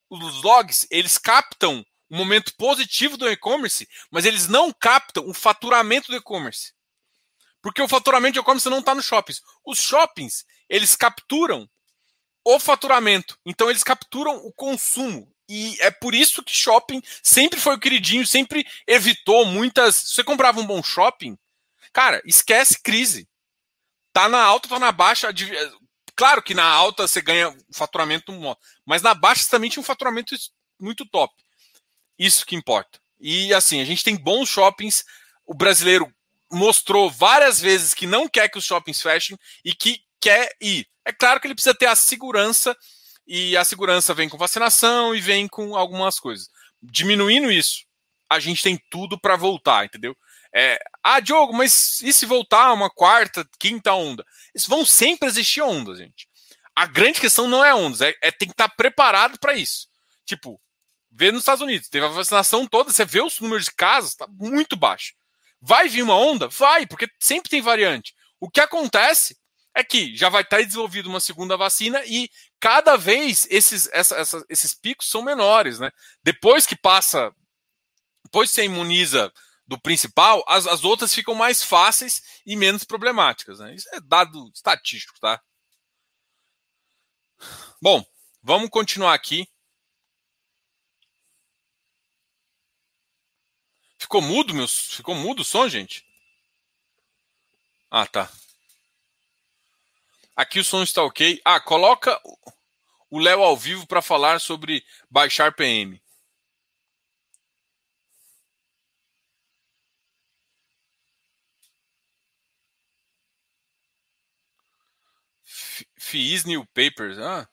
[0.10, 6.08] Os logs, eles captam o momento positivo do e-commerce, mas eles não captam o faturamento
[6.10, 6.74] do e-commerce.
[7.62, 9.42] Porque o faturamento do e-commerce não está nos shoppings.
[9.66, 11.70] Os shoppings, eles capturam
[12.46, 13.38] o faturamento.
[13.46, 15.30] Então eles capturam o consumo.
[15.50, 19.96] E é por isso que shopping sempre foi o queridinho, sempre evitou muitas.
[19.96, 21.38] Se você comprava um bom shopping,
[21.92, 23.28] cara, esquece crise.
[24.14, 25.30] Tá na alta, tá na baixa.
[26.18, 28.34] Claro que na alta você ganha faturamento,
[28.84, 30.36] mas na baixa você também tinha um faturamento
[30.80, 31.34] muito top.
[32.18, 33.00] Isso que importa.
[33.20, 35.06] E assim, a gente tem bons shoppings.
[35.46, 36.12] O brasileiro
[36.52, 40.88] mostrou várias vezes que não quer que os shoppings fechem e que quer ir.
[41.06, 42.76] É claro que ele precisa ter a segurança,
[43.28, 46.50] e a segurança vem com vacinação e vem com algumas coisas.
[46.82, 47.86] Diminuindo isso,
[48.30, 50.18] a gente tem tudo para voltar, entendeu?
[50.60, 54.26] É, ah, Diogo, mas e se voltar uma quarta, quinta onda?
[54.56, 56.28] Isso vão sempre existir ondas, gente.
[56.76, 59.88] A grande questão não é ondas, é, é tem que estar preparado para isso.
[60.26, 60.60] Tipo,
[61.12, 64.26] vê nos Estados Unidos, teve a vacinação toda, você vê os números de casos, tá
[64.28, 65.14] muito baixo.
[65.62, 66.48] Vai vir uma onda?
[66.48, 68.16] Vai, porque sempre tem variante.
[68.40, 69.38] O que acontece
[69.76, 74.44] é que já vai estar desenvolvida uma segunda vacina e cada vez esses, essa, essa,
[74.50, 75.92] esses picos são menores, né?
[76.24, 77.32] Depois que passa,
[78.26, 79.32] depois que você imuniza
[79.68, 83.76] do principal, as, as outras ficam mais fáceis e menos problemáticas, né?
[83.76, 85.42] Isso é dado estatístico, tá?
[87.82, 88.04] Bom,
[88.42, 89.48] vamos continuar aqui.
[94.00, 94.96] Ficou mudo, meus?
[94.96, 96.08] Ficou mudo o som, gente?
[97.92, 98.32] Ah, tá.
[100.36, 101.42] Aqui o som está ok.
[101.44, 102.20] Ah, coloca
[103.10, 106.02] o Léo ao vivo para falar sobre baixar PM.
[116.08, 117.18] FIIs New Papers.
[117.20, 117.48] Ah,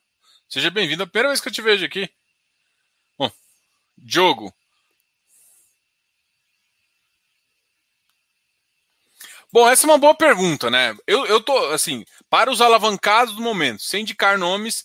[0.49, 1.03] seja bem-vindo.
[1.03, 2.09] É a primeira vez que eu te vejo aqui.
[3.19, 3.31] Bom,
[3.99, 4.55] Diogo.
[9.53, 10.97] Bom, essa é uma boa pergunta, né?
[11.07, 14.85] Eu, eu tô, assim, para os alavancados do momento, sem indicar nomes,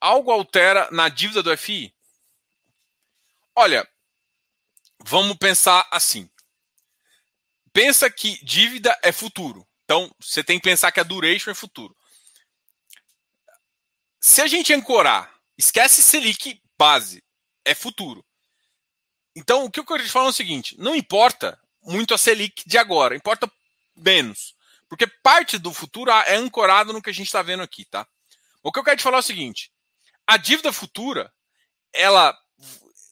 [0.00, 1.94] algo altera na dívida do FI?
[3.56, 3.88] Olha,
[5.02, 6.28] vamos pensar assim.
[7.72, 9.66] Pensa que dívida é futuro.
[9.84, 11.96] Então, você tem que pensar que a duration é futuro.
[14.26, 17.22] Se a gente ancorar, esquece Selic base,
[17.62, 18.24] é futuro.
[19.36, 22.66] Então, o que eu quero te falar é o seguinte: não importa muito a Selic
[22.66, 23.52] de agora, importa
[23.94, 24.56] menos.
[24.88, 28.08] Porque parte do futuro é ancorado no que a gente está vendo aqui, tá?
[28.62, 29.70] O que eu quero te falar é o seguinte:
[30.26, 31.30] a dívida futura,
[31.92, 32.34] ela.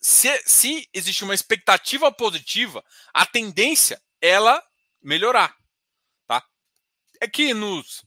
[0.01, 4.65] Se, se existe uma expectativa positiva, a tendência é ela
[5.03, 5.55] melhorar.
[6.27, 6.43] Tá?
[7.21, 8.03] É que nos.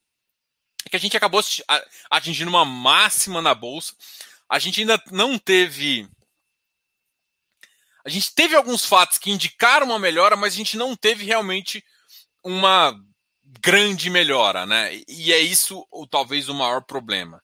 [0.86, 1.42] É que a gente acabou
[2.10, 3.94] atingindo uma máxima na bolsa.
[4.48, 6.08] A gente ainda não teve
[8.06, 11.84] a gente teve alguns fatos que indicaram uma melhora, mas a gente não teve realmente
[12.44, 12.96] uma
[13.62, 15.02] grande melhora, né?
[15.08, 17.42] E é isso ou talvez o maior problema.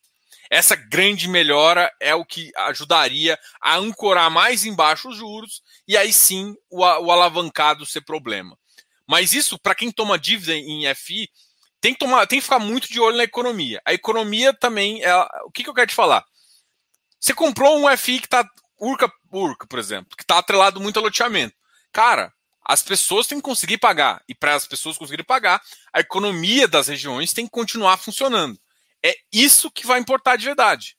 [0.51, 6.13] Essa grande melhora é o que ajudaria a ancorar mais embaixo os juros e aí
[6.13, 8.55] sim o, o alavancado ser problema.
[9.07, 11.27] Mas isso, para quem toma dívida em FI,
[11.81, 13.81] tem que, tomar, tem que ficar muito de olho na economia.
[13.83, 15.13] A economia também é.
[15.43, 16.23] O que, que eu quero te falar?
[17.19, 18.47] Você comprou um FI que está
[18.79, 21.55] Urca, Urca, por exemplo, que está atrelado muito a loteamento.
[21.91, 22.31] Cara,
[22.63, 24.23] as pessoas têm que conseguir pagar.
[24.29, 28.59] E para as pessoas conseguirem pagar, a economia das regiões tem que continuar funcionando.
[29.03, 30.95] É isso que vai importar de verdade.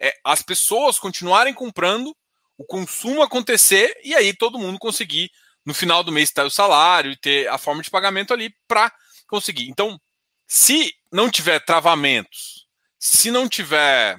[0.00, 2.16] É as pessoas continuarem comprando,
[2.56, 5.30] o consumo acontecer e aí todo mundo conseguir,
[5.64, 8.92] no final do mês, ter o salário e ter a forma de pagamento ali para
[9.28, 9.68] conseguir.
[9.68, 10.00] Então,
[10.46, 12.66] se não tiver travamentos,
[12.98, 14.18] se não tiver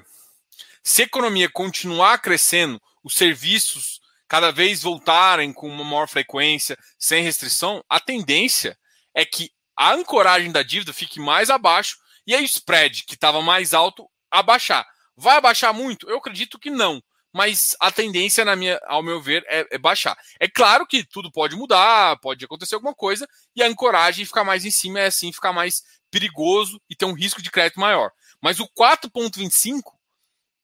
[0.84, 7.24] se a economia continuar crescendo, os serviços cada vez voltarem com uma maior frequência, sem
[7.24, 8.78] restrição, a tendência
[9.14, 13.42] é que a ancoragem da dívida fique mais abaixo e aí o spread, que estava
[13.42, 14.86] mais alto, abaixar.
[15.16, 16.10] Vai abaixar muito?
[16.10, 17.02] Eu acredito que não.
[17.34, 20.18] Mas a tendência, na minha, ao meu ver, é, é baixar.
[20.40, 24.66] É claro que tudo pode mudar, pode acontecer alguma coisa, e a ancoragem ficar mais
[24.66, 28.12] em cima é assim, ficar mais perigoso e ter um risco de crédito maior.
[28.42, 29.82] Mas o 4,25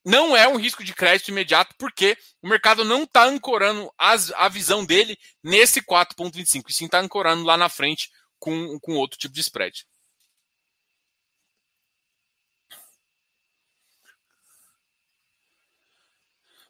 [0.04, 4.48] não é um risco de crédito imediato, porque o mercado não está ancorando as, a
[4.48, 9.34] visão dele nesse 4,25, e sim está ancorando lá na frente com, com outro tipo
[9.34, 9.86] de spread.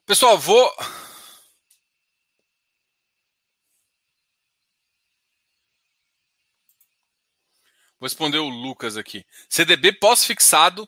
[0.06, 0.72] Pessoal, vou.
[8.00, 9.26] Vou responder o Lucas aqui.
[9.50, 10.88] CDB pós-fixado,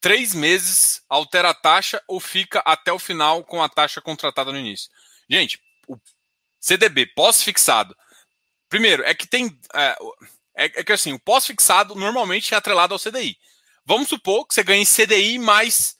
[0.00, 4.58] três meses, altera a taxa ou fica até o final com a taxa contratada no
[4.58, 4.90] início?
[5.30, 5.96] Gente, o
[6.58, 7.96] CDB pós-fixado.
[8.68, 9.56] Primeiro, é que tem.
[9.74, 9.96] É,
[10.56, 13.38] é, é que assim, o pós-fixado normalmente é atrelado ao CDI.
[13.84, 15.96] Vamos supor que você ganhe CDI mais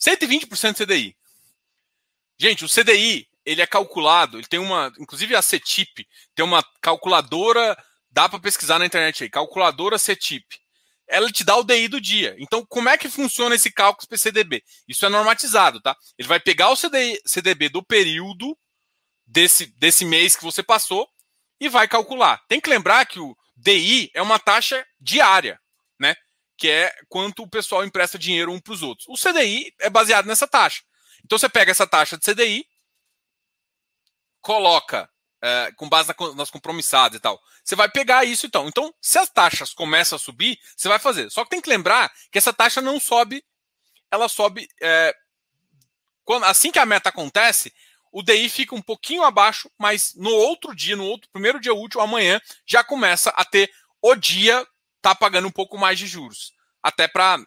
[0.00, 1.17] 120% de CDI.
[2.40, 7.76] Gente, o CDI, ele é calculado, ele tem uma, inclusive a CETIP, tem uma calculadora,
[8.10, 10.46] dá para pesquisar na internet aí, calculadora CETIP.
[11.08, 12.36] Ela te dá o DI do dia.
[12.38, 14.62] Então, como é que funciona esse cálculo para CDB?
[14.86, 15.96] Isso é normatizado, tá?
[16.18, 18.56] Ele vai pegar o CDI, CDB do período
[19.26, 21.08] desse, desse mês que você passou
[21.58, 22.40] e vai calcular.
[22.46, 25.58] Tem que lembrar que o DI é uma taxa diária,
[25.98, 26.14] né?
[26.58, 29.08] Que é quanto o pessoal empresta dinheiro um para os outros.
[29.08, 30.82] O CDI é baseado nessa taxa.
[31.24, 32.66] Então você pega essa taxa de CDI,
[34.40, 35.08] coloca
[35.42, 37.40] é, com base nas compromissadas e tal.
[37.64, 38.66] Você vai pegar isso então.
[38.66, 41.30] Então, se as taxas começam a subir, você vai fazer.
[41.30, 43.44] Só que tem que lembrar que essa taxa não sobe,
[44.10, 44.68] ela sobe.
[44.80, 45.14] É,
[46.24, 47.72] quando, assim que a meta acontece,
[48.12, 52.00] o DI fica um pouquinho abaixo, mas no outro dia, no outro primeiro dia útil,
[52.00, 54.66] amanhã, já começa a ter o dia
[55.00, 56.52] tá pagando um pouco mais de juros.
[56.82, 57.38] Até para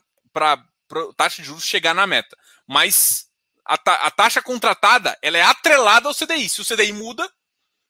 [1.17, 2.37] taxa de juros chegar na meta.
[2.67, 3.27] Mas
[3.65, 6.49] a, ta a, taxa contratada ela é atrelada ao CDI.
[6.49, 7.31] Se o CDI muda,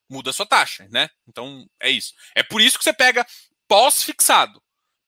[0.10, 1.10] muda a sua taxa, né?
[1.27, 2.13] Então é isso.
[2.36, 3.25] É por isso que você pega
[3.67, 4.62] pós-fixado.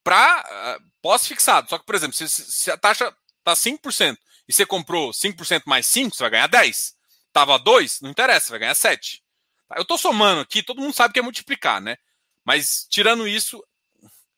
[0.03, 1.69] Para uh, pós-fixado.
[1.69, 5.85] Só que, por exemplo, se, se a taxa está 5% e você comprou 5% mais
[5.87, 6.95] 5, você vai ganhar 10.
[7.31, 9.23] Tava 2, não interessa, você vai ganhar 7.
[9.67, 9.75] Tá?
[9.77, 11.97] Eu estou somando aqui, todo mundo sabe que é multiplicar, né?
[12.45, 13.63] Mas tirando isso,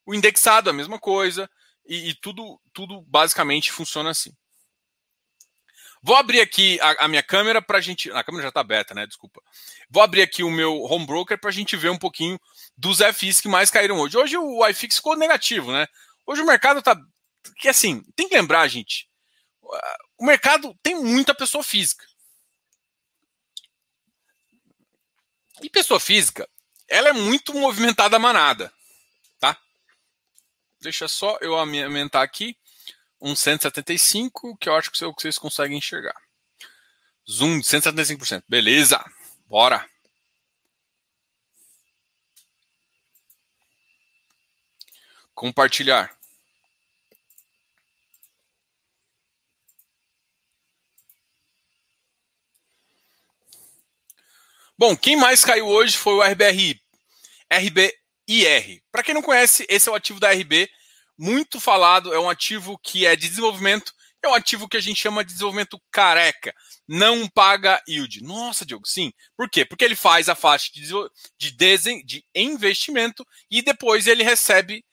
[0.04, 1.50] o indexado é a mesma coisa
[1.84, 4.32] e, e tudo, tudo basicamente funciona assim.
[6.06, 8.08] Vou abrir aqui a, a minha câmera para a gente.
[8.12, 9.04] A câmera já está aberta, né?
[9.08, 9.42] Desculpa.
[9.90, 12.38] Vou abrir aqui o meu home broker para a gente ver um pouquinho
[12.78, 14.16] dos FIs que mais caíram hoje.
[14.16, 15.88] Hoje o iFix ficou negativo, né?
[16.24, 16.96] Hoje o mercado está.
[17.58, 19.08] Que assim, tem que lembrar, gente.
[20.16, 22.06] O mercado tem muita pessoa física.
[25.60, 26.48] E pessoa física,
[26.86, 28.72] ela é muito movimentada manada,
[29.40, 29.58] tá?
[30.80, 32.56] Deixa só eu aumentar aqui
[33.20, 36.16] um 175, que eu acho que é o que vocês conseguem enxergar.
[37.28, 38.44] Zoom de 175%.
[38.48, 39.04] Beleza,
[39.46, 39.88] bora.
[45.34, 46.16] Compartilhar.
[54.78, 56.80] Bom, quem mais caiu hoje foi o RBRI.
[57.50, 58.82] RBIR.
[58.92, 60.68] Para quem não conhece, esse é o ativo da RB
[61.18, 65.00] muito falado, é um ativo que é de desenvolvimento, é um ativo que a gente
[65.00, 66.52] chama de desenvolvimento careca.
[66.86, 68.22] Não paga yield.
[68.22, 69.12] Nossa, Diogo, sim.
[69.36, 69.64] Por quê?
[69.64, 70.82] Porque ele faz a faixa de,
[71.38, 74.84] de, de investimento e depois ele recebe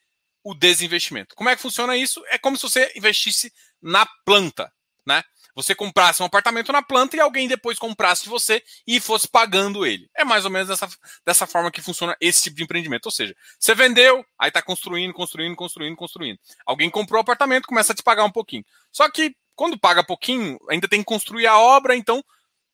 [0.44, 1.36] o desinvestimento.
[1.36, 2.24] Como é que funciona isso?
[2.28, 4.72] É como se você investisse na planta,
[5.06, 5.24] né?
[5.56, 10.10] Você comprasse um apartamento na planta e alguém depois comprasse você e fosse pagando ele.
[10.16, 10.89] É mais ou menos dessa,
[11.26, 13.06] dessa forma que funciona esse tipo de empreendimento.
[13.06, 16.39] Ou seja, você vendeu, aí está construindo, construindo, construindo, construindo.
[16.66, 18.66] Alguém comprou o apartamento, começa a te pagar um pouquinho.
[18.92, 22.24] Só que quando paga pouquinho, ainda tem que construir a obra, então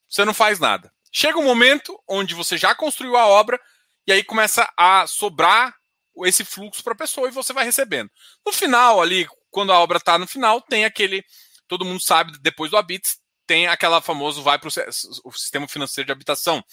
[0.08, 0.92] você não faz nada.
[1.12, 3.60] Chega um momento onde você já construiu a obra
[4.08, 5.76] e aí começa a sobrar
[6.26, 8.10] esse fluxo para a pessoa e você vai recebendo.
[8.46, 11.23] No final, ali, quando a obra está no final, tem aquele
[11.70, 16.12] todo mundo sabe, depois do Habits, tem aquela famoso vai para o sistema financeiro de
[16.12, 16.63] habitação,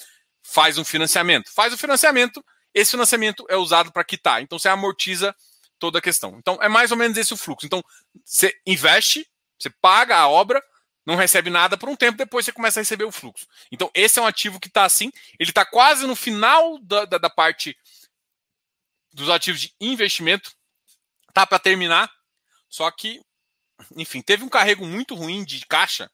[0.43, 1.53] faz um financiamento.
[1.55, 2.45] Faz o financiamento,
[2.75, 4.43] esse financiamento é usado para quitar.
[4.43, 5.35] Então você amortiza
[5.79, 6.37] toda a questão.
[6.39, 7.67] Então é mais ou menos esse o fluxo.
[7.67, 7.83] Então
[8.25, 9.29] você investe,
[9.59, 10.63] você paga a obra,
[11.05, 13.47] não recebe nada por um tempo, depois você começa a receber o fluxo.
[13.71, 17.19] Então esse é um ativo que está assim, ele está quase no final da, da,
[17.19, 17.77] da parte
[19.13, 20.53] dos ativos de investimento,
[21.33, 22.11] tá para terminar,
[22.69, 23.21] só que
[23.97, 26.11] enfim, teve um carrego muito ruim de caixa.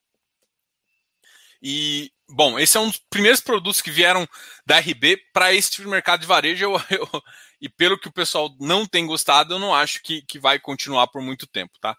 [1.63, 4.29] E, bom, esse é um dos primeiros produtos que vieram
[4.67, 6.65] da RB para esse tipo de mercado de varejo.
[6.65, 7.23] Eu, eu,
[7.61, 11.07] e pelo que o pessoal não tem gostado, eu não acho que, que vai continuar
[11.07, 11.97] por muito tempo, tá?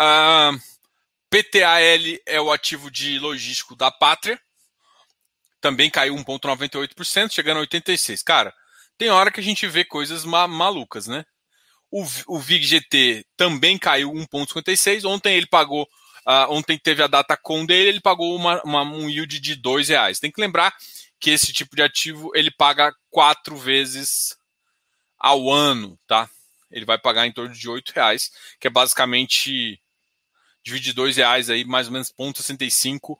[0.00, 0.56] Uh,
[1.28, 1.80] PTAL
[2.24, 4.40] é o ativo de logístico da Pátria.
[5.60, 8.22] Também caiu 1,98%, chegando a 86%.
[8.24, 8.54] Cara,
[8.96, 11.24] tem hora que a gente vê coisas ma malucas, né?
[11.90, 15.04] O, o VIG-GT também caiu 1,56%.
[15.06, 15.84] Ontem ele pagou,
[16.26, 19.82] uh, ontem teve a data com dele, ele pagou uma, uma, um yield de R$
[19.86, 20.18] reais.
[20.18, 20.74] Tem que lembrar
[21.18, 24.36] que esse tipo de ativo ele paga quatro vezes
[25.18, 26.28] ao ano, tá?
[26.70, 28.30] Ele vai pagar em torno de R$ reais,
[28.60, 29.80] que é basicamente
[30.62, 33.16] divide dois reais aí, mais ou menos 0,65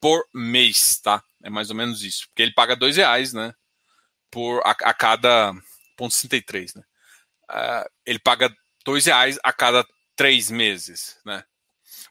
[0.00, 1.22] por mês, tá?
[1.42, 2.28] É mais ou menos isso.
[2.28, 3.52] Porque ele paga dois reais, né?
[4.30, 5.52] Por a, a cada
[5.98, 6.82] 0,63, né?
[7.50, 9.86] Uh, ele paga dois reais a cada
[10.16, 11.44] três meses, né?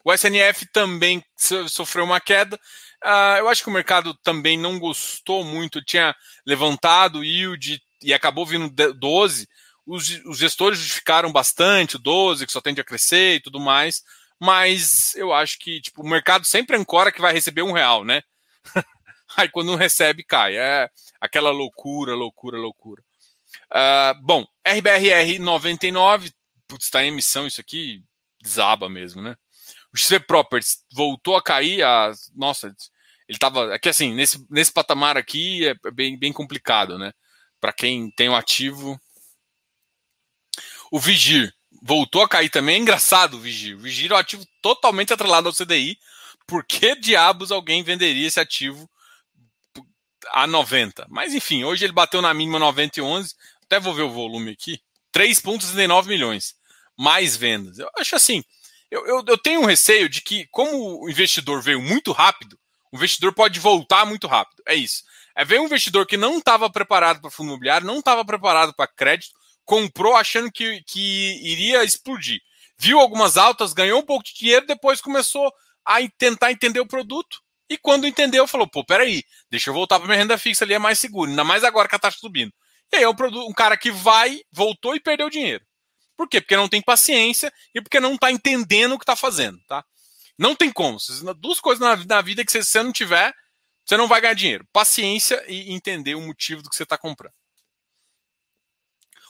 [0.04, 1.24] O SNF também
[1.68, 2.56] sofreu uma queda.
[3.04, 6.14] Uh, eu acho que o mercado também não gostou muito, tinha
[6.46, 9.48] levantado yield e acabou vindo 12.
[9.86, 14.02] Os, os gestores justificaram bastante o 12, que só tende a crescer e tudo mais
[14.44, 18.22] mas eu acho que tipo, o mercado sempre ancora que vai receber um real, né?
[19.36, 20.56] Aí quando não recebe, cai.
[20.56, 23.04] É aquela loucura, loucura, loucura.
[23.72, 26.30] Uh, bom, RBRR 99,
[26.68, 28.04] putz, está em emissão isso aqui,
[28.42, 29.36] desaba mesmo, né?
[29.92, 32.74] O XP Properties voltou a cair, a, nossa,
[33.28, 37.12] ele estava, aqui assim, nesse, nesse patamar aqui é bem, bem complicado, né?
[37.60, 39.00] Para quem tem o um ativo.
[40.90, 42.76] O Vigir voltou a cair também.
[42.76, 43.76] É engraçado o Vigir.
[43.76, 45.96] O Vigir é um ativo totalmente atrelado ao CDI.
[46.46, 48.90] Por que diabos alguém venderia esse ativo
[50.32, 51.06] a 90?
[51.08, 53.34] Mas enfim, hoje ele bateu na mínima 90 e 11.
[53.72, 54.78] Até vou ver o volume aqui.
[55.16, 56.54] 3,69 milhões.
[56.94, 57.78] Mais vendas.
[57.78, 58.44] Eu acho assim.
[58.90, 62.58] Eu, eu, eu tenho um receio de que, como o investidor veio muito rápido,
[62.92, 64.62] o investidor pode voltar muito rápido.
[64.68, 65.04] É isso.
[65.34, 68.86] É ver um investidor que não estava preparado para fundo imobiliário, não estava preparado para
[68.86, 69.32] crédito,
[69.64, 72.42] comprou achando que, que iria explodir.
[72.76, 75.50] Viu algumas altas, ganhou um pouco de dinheiro, depois começou
[75.82, 77.38] a tentar entender o produto.
[77.70, 80.78] E quando entendeu, falou: pô, peraí, deixa eu voltar para minha renda fixa ali, é
[80.78, 82.52] mais seguro, ainda mais agora que a taxa subindo.
[82.92, 85.64] E aí é um, produto, um cara que vai, voltou e perdeu dinheiro.
[86.16, 86.40] Por quê?
[86.40, 89.84] Porque não tem paciência e porque não está entendendo o que está fazendo, tá?
[90.38, 90.98] Não tem como.
[91.36, 93.34] Duas coisas na, na vida que se você não tiver,
[93.84, 94.66] você não vai ganhar dinheiro.
[94.72, 97.34] Paciência e entender o motivo do que você está comprando.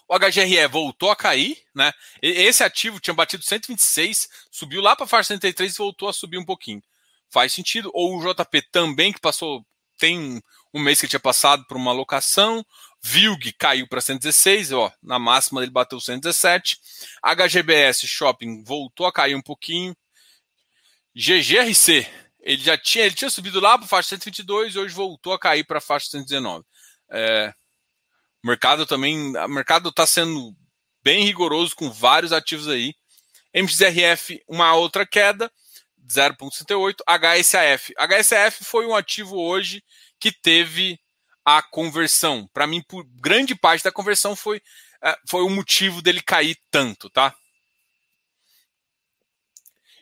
[0.09, 1.93] O HGRE voltou a cair, né?
[2.21, 6.45] Esse ativo tinha batido 126, subiu lá para faixa 103 e voltou a subir um
[6.45, 6.83] pouquinho.
[7.31, 7.91] Faz sentido.
[7.95, 9.65] Ou o JP também, que passou,
[9.99, 10.43] tem
[10.75, 12.65] um mês que tinha passado por uma alocação.
[13.05, 16.79] VILG caiu para 116, ó, na máxima ele bateu 117.
[17.23, 19.97] HGBS Shopping voltou a cair um pouquinho.
[21.15, 22.07] GGRC,
[22.41, 25.39] ele já tinha, ele tinha subido lá para a faixa 122 e hoje voltou a
[25.39, 26.65] cair para a faixa 119.
[27.11, 27.53] É,
[28.43, 30.55] mercado também, o mercado está sendo
[31.03, 32.95] bem rigoroso com vários ativos aí.
[33.53, 35.51] MXRF, uma outra queda,
[36.09, 36.97] 0,68.
[37.07, 37.93] HSAF.
[37.99, 39.83] HSAF foi um ativo hoje
[40.19, 40.99] que teve
[41.45, 42.47] a conversão.
[42.53, 44.63] Para mim, por grande parte da conversão foi,
[45.03, 47.35] é, foi o motivo dele cair tanto, tá?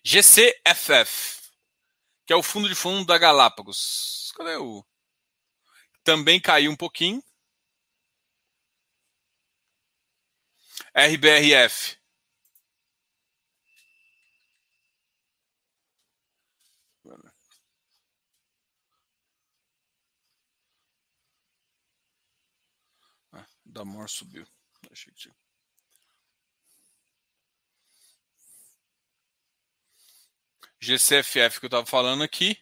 [0.05, 1.41] GCFF,
[2.27, 4.33] que é o fundo de fundo da Galápagos.
[4.37, 4.85] Cadê o?
[6.05, 7.23] Também caiu um pouquinho.
[10.95, 12.01] RBRF.
[23.33, 24.47] Ah, Damor subiu.
[24.91, 25.31] Achei que
[30.81, 32.57] GCFF que eu estava falando aqui,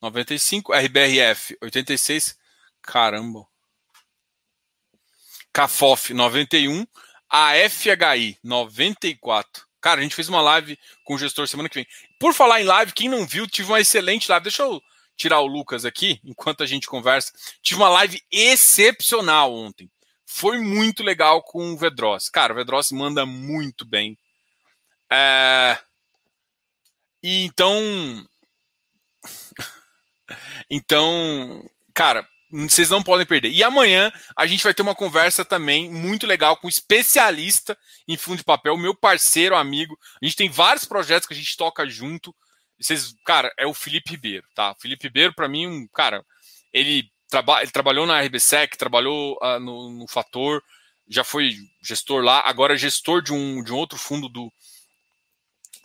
[0.00, 2.38] 95, RBRF 86,
[2.82, 3.46] caramba.
[5.52, 6.86] CAFOF 91,
[7.28, 9.66] a FHI 94.
[9.80, 11.86] Cara, a gente fez uma live com o gestor semana que vem.
[12.18, 14.44] Por falar em live, quem não viu, tive uma excelente live.
[14.44, 14.80] Deixa eu
[15.16, 17.32] tirar o Lucas aqui, enquanto a gente conversa.
[17.62, 19.90] Tive uma live excepcional ontem.
[20.32, 22.28] Foi muito legal com o Vedros.
[22.28, 24.16] Cara, o Vedros manda muito bem.
[25.12, 25.76] É...
[27.20, 27.74] E então.
[30.70, 32.26] então, cara,
[32.68, 33.50] vocês não podem perder.
[33.50, 37.76] E amanhã a gente vai ter uma conversa também muito legal com um especialista
[38.06, 39.98] em fundo de papel, meu parceiro, amigo.
[40.22, 42.34] A gente tem vários projetos que a gente toca junto.
[42.80, 44.70] Vocês, cara, é o Felipe Ribeiro, tá?
[44.70, 46.24] O Felipe Ribeiro, para mim, um cara,
[46.72, 50.62] ele, traba ele trabalhou na RBSEC, trabalhou uh, no, no Fator,
[51.08, 54.52] já foi gestor lá, agora é gestor de um, de um outro fundo do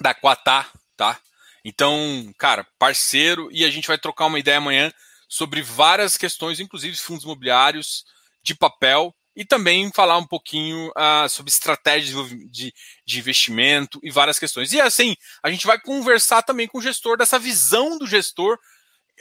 [0.02, 1.20] da Quatá, tá?
[1.64, 4.94] Então, cara, parceiro, e a gente vai trocar uma ideia amanhã
[5.28, 8.06] sobre várias questões, inclusive fundos imobiliários
[8.44, 9.16] de papel.
[9.36, 12.74] e também falar um pouquinho uh, sobre estratégias de,
[13.06, 14.72] de, investimento e várias questões.
[14.72, 18.58] E assim, a gente vai conversar também com o gestor dessa visão do gestor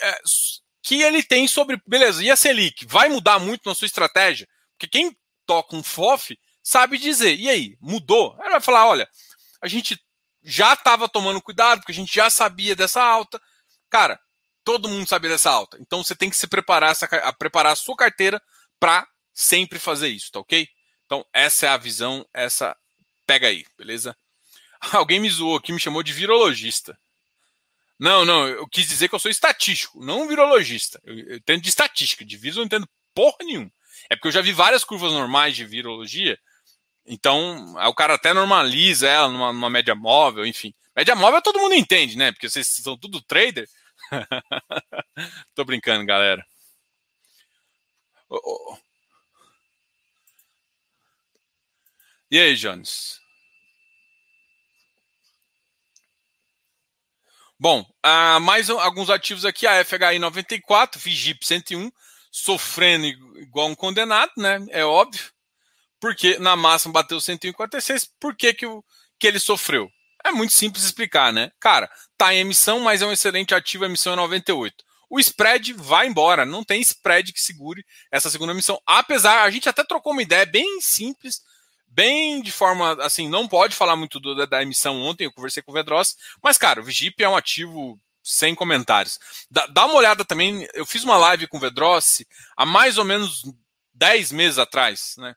[0.01, 0.21] é,
[0.85, 2.85] que ele tem sobre, beleza, e a Selic?
[2.87, 4.47] Vai mudar muito na sua estratégia?
[4.73, 5.17] Porque quem
[5.47, 8.37] toca um FOF sabe dizer, e aí, mudou?
[8.39, 9.09] Ele vai falar, olha,
[9.63, 9.99] a gente
[10.43, 13.41] já estava tomando cuidado, porque a gente já sabia dessa alta.
[13.89, 14.21] Cara,
[14.63, 15.79] todo mundo sabia dessa alta.
[15.81, 18.41] Então você tem que se preparar, essa, a preparar a sua carteira
[18.79, 20.69] para sempre fazer isso, tá ok?
[21.07, 22.77] Então, essa é a visão, essa.
[23.27, 24.15] Pega aí, beleza?
[24.93, 26.99] Alguém me zoou aqui, me chamou de virologista.
[27.99, 31.01] Não, não, eu quis dizer que eu sou estatístico, não virologista.
[31.05, 33.71] Eu, eu entendo de estatística, de vírus eu não entendo porra nenhuma.
[34.11, 36.39] É porque eu já vi várias curvas normais de virologia,
[37.07, 40.75] então o cara até normaliza ela numa, numa média móvel, enfim.
[40.97, 42.33] Média móvel todo mundo entende, né?
[42.33, 43.69] Porque vocês são tudo trader.
[45.55, 46.45] Tô brincando, galera.
[48.29, 48.79] Oh, oh.
[52.31, 53.21] E aí, Jones?
[57.59, 61.91] Bom, uh, mais alguns ativos aqui, a FHI 94, Vigip 101,
[62.31, 63.07] sofrendo
[63.39, 64.59] igual um condenado, né?
[64.71, 65.33] É óbvio.
[66.01, 68.67] Porque na máxima bateu 101,46, por que, que,
[69.19, 69.89] que ele sofreu?
[70.25, 71.51] É muito simples explicar, né?
[71.61, 74.75] Cara, tá em emissão, mas é um excelente ativo, a emissão é 98.
[75.09, 78.81] O spread vai embora, não tem spread que segure essa segunda emissão.
[78.85, 81.41] Apesar, a gente até trocou uma ideia bem simples
[81.95, 85.63] bem de forma assim, não pode falar muito do, da, da, emissão ontem, eu conversei
[85.63, 89.19] com o Vedros, mas cara, o Vigip é um ativo sem comentários.
[89.51, 92.25] Dá, dá uma olhada também, eu fiz uma live com o Vedros
[92.57, 93.43] há mais ou menos
[93.95, 95.35] 10 meses atrás, né?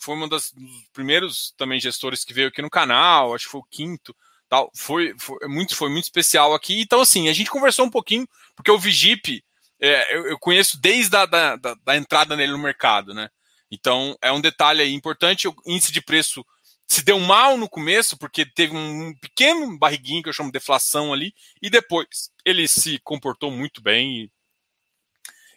[0.00, 0.52] Foi um dos
[0.92, 4.14] primeiros também gestores que veio aqui no canal, acho que foi o quinto,
[4.48, 4.70] tal.
[4.74, 6.80] Foi, foi muito foi muito especial aqui.
[6.80, 9.42] Então assim, a gente conversou um pouquinho porque o Vigip
[9.80, 13.30] é, eu, eu, conheço desde a da, da, da entrada nele no mercado, né?
[13.70, 15.48] Então, é um detalhe aí importante.
[15.48, 16.44] O índice de preço
[16.86, 21.12] se deu mal no começo, porque teve um pequeno barriguinho que eu chamo de deflação
[21.12, 24.22] ali, e depois ele se comportou muito bem.
[24.22, 24.30] E,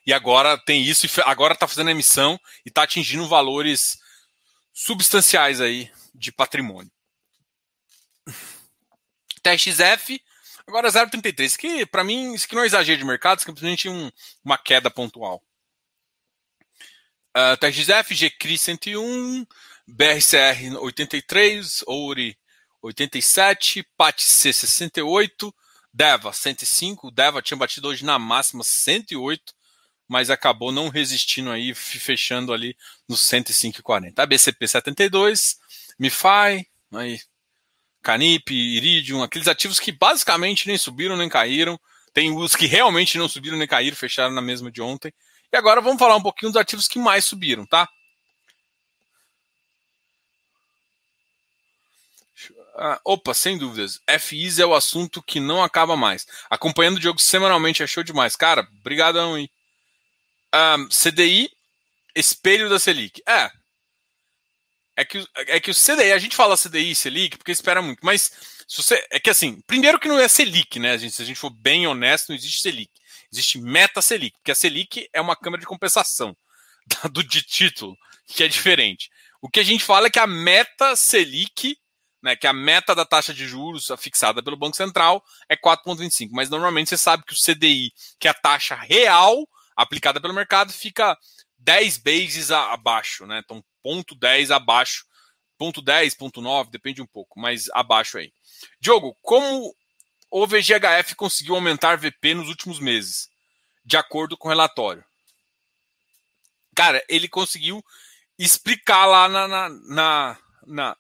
[0.08, 4.00] e agora tem isso, e agora está fazendo emissão e está atingindo valores
[4.74, 6.92] substanciais aí de patrimônio.
[9.44, 10.22] TXF,
[10.68, 14.12] agora 0,33, que para mim, isso aqui não é exagero de mercado, simplesmente um,
[14.44, 15.44] uma queda pontual.
[17.36, 19.46] Uh, GCRI 101,
[19.88, 22.38] BRCR 83, Ouri
[22.82, 25.54] 87, PAT-C 68,
[25.94, 27.12] DEVA 105.
[27.12, 29.54] DEVA tinha batido hoje na máxima 108,
[30.08, 32.76] mas acabou não resistindo aí, fechando ali
[33.08, 34.20] no 105,40.
[34.20, 35.58] ABCP 72,
[36.00, 37.20] MiFi, aí,
[38.02, 41.80] Canip, Iridium, aqueles ativos que basicamente nem subiram nem caíram.
[42.14, 45.14] Tem os que realmente não subiram nem caíram, fecharam na mesma de ontem.
[45.52, 47.88] E agora vamos falar um pouquinho dos ativos que mais subiram, tá?
[52.82, 54.00] Ah, opa, sem dúvidas.
[54.20, 56.26] FIs é o assunto que não acaba mais.
[56.50, 58.38] Acompanhando o jogo semanalmente é show demais.
[58.38, 59.50] Cara, brigadão aí.
[60.54, 61.52] Um, CDI,
[62.16, 63.22] espelho da Selic.
[63.28, 63.52] É.
[64.96, 68.32] É que, é que o CDI, a gente fala CDI Selic porque espera muito, mas
[68.68, 70.98] se você, é que assim, primeiro que não é Selic, né?
[70.98, 72.92] Gente, se a gente for bem honesto, não existe Selic.
[73.32, 76.36] Existe meta Selic, porque a Selic é uma câmara de compensação
[77.12, 77.96] do de título,
[78.28, 79.10] que é diferente.
[79.42, 81.78] O que a gente fala é que a meta Selic,
[82.22, 86.50] né, que a meta da taxa de juros fixada pelo Banco Central é 4,25, mas
[86.50, 91.18] normalmente você sabe que o CDI, que é a taxa real aplicada pelo mercado, fica
[91.60, 93.42] 10 bases abaixo, né?
[93.44, 95.06] Então, ponto 10 abaixo,
[95.58, 98.34] ponto 10, ponto 9, depende um pouco, mas abaixo aí.
[98.82, 99.74] Diogo, como
[100.32, 103.30] o VGHF conseguiu aumentar VP nos últimos meses,
[103.84, 105.04] de acordo com o relatório.
[106.76, 107.84] Cara, ele conseguiu
[108.38, 110.98] explicar lá na, na, na, na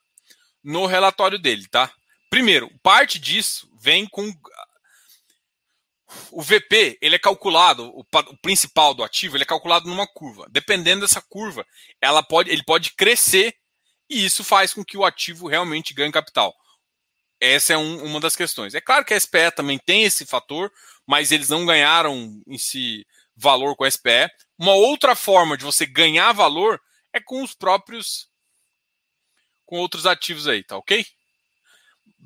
[0.63, 1.91] no relatório dele, tá?
[2.29, 4.31] Primeiro, parte disso vem com
[6.31, 8.03] o VP, ele é calculado, o,
[8.41, 10.47] principal do ativo, ele é calculado numa curva.
[10.49, 11.65] Dependendo dessa curva,
[12.01, 13.55] ela pode, ele pode crescer
[14.09, 16.55] e isso faz com que o ativo realmente ganhe capital.
[17.39, 18.75] Essa é um, uma das questões.
[18.75, 20.71] É claro que a SPE também tem esse fator,
[21.07, 24.29] mas eles não ganharam em si valor com a SPE.
[24.57, 26.81] Uma outra forma de você ganhar valor
[27.13, 28.27] é com os próprios
[29.65, 31.05] com outros ativos aí, tá ok?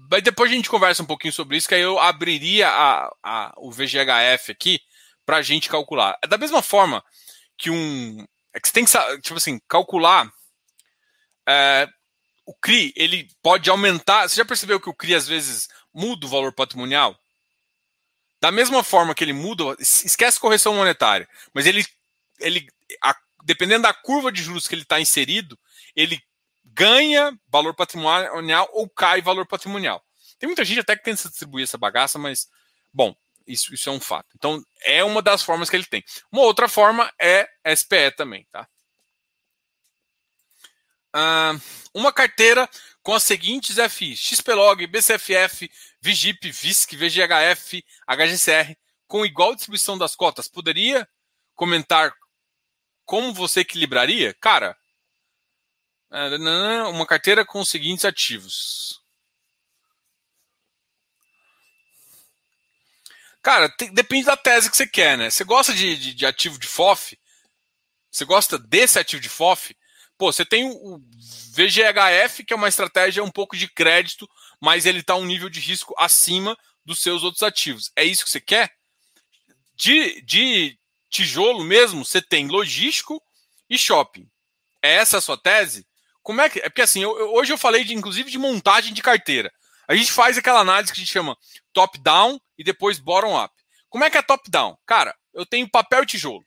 [0.09, 3.53] Mas depois a gente conversa um pouquinho sobre isso, que aí eu abriria a, a,
[3.57, 4.79] o VGHF aqui
[5.25, 6.17] para a gente calcular.
[6.23, 7.03] É da mesma forma
[7.57, 8.25] que um.
[8.53, 8.91] É que você tem que,
[9.21, 10.31] tipo assim, calcular
[11.47, 11.87] é,
[12.45, 14.27] o CRI ele pode aumentar.
[14.27, 17.17] Você já percebeu que o CRI às vezes muda o valor patrimonial?
[18.41, 21.85] Da mesma forma que ele muda, esquece correção monetária, mas ele,
[22.39, 22.67] ele
[23.01, 23.15] a,
[23.45, 25.57] dependendo da curva de juros que ele está inserido,
[25.95, 26.21] ele
[26.65, 30.03] ganha valor patrimonial ou cai valor patrimonial.
[30.39, 32.49] Tem muita gente até que tenta distribuir essa bagaça, mas,
[32.91, 33.15] bom,
[33.47, 34.27] isso, isso é um fato.
[34.35, 36.03] Então, é uma das formas que ele tem.
[36.31, 38.67] Uma outra forma é SPE também, tá?
[41.15, 41.61] Uh,
[41.93, 42.67] uma carteira
[43.01, 45.69] com as seguintes FIs: XPlog, BCFF,
[46.01, 48.75] VGIP, VISC, VGHF, HGCR,
[49.07, 50.47] com igual distribuição das cotas.
[50.47, 51.07] Poderia
[51.55, 52.13] comentar
[53.05, 54.33] como você equilibraria?
[54.35, 54.77] Cara,
[56.89, 59.01] uma carteira com os seguintes ativos.
[63.41, 65.29] Cara, tem, depende da tese que você quer, né?
[65.29, 67.19] Você gosta de, de, de, ativo de FOF?
[68.09, 69.75] Você gosta desse ativo de FOF?
[70.17, 71.01] Pô, você tem o
[71.53, 74.29] VGHF, que é uma estratégia um pouco de crédito,
[74.61, 77.91] mas ele está um nível de risco acima dos seus outros ativos.
[77.95, 78.71] É isso que você quer?
[79.75, 80.77] De, de
[81.09, 83.21] tijolo mesmo, você tem logístico
[83.69, 84.29] e shopping.
[84.81, 85.85] É essa a sua tese?
[86.21, 86.59] Como é que.
[86.59, 89.51] É porque assim, eu, eu, hoje eu falei de, inclusive de montagem de carteira.
[89.87, 91.37] A gente faz aquela análise que a gente chama
[91.73, 93.53] top-down e depois bottom-up.
[93.89, 94.77] Como é que é top-down?
[94.85, 96.45] Cara, eu tenho papel e tijolo.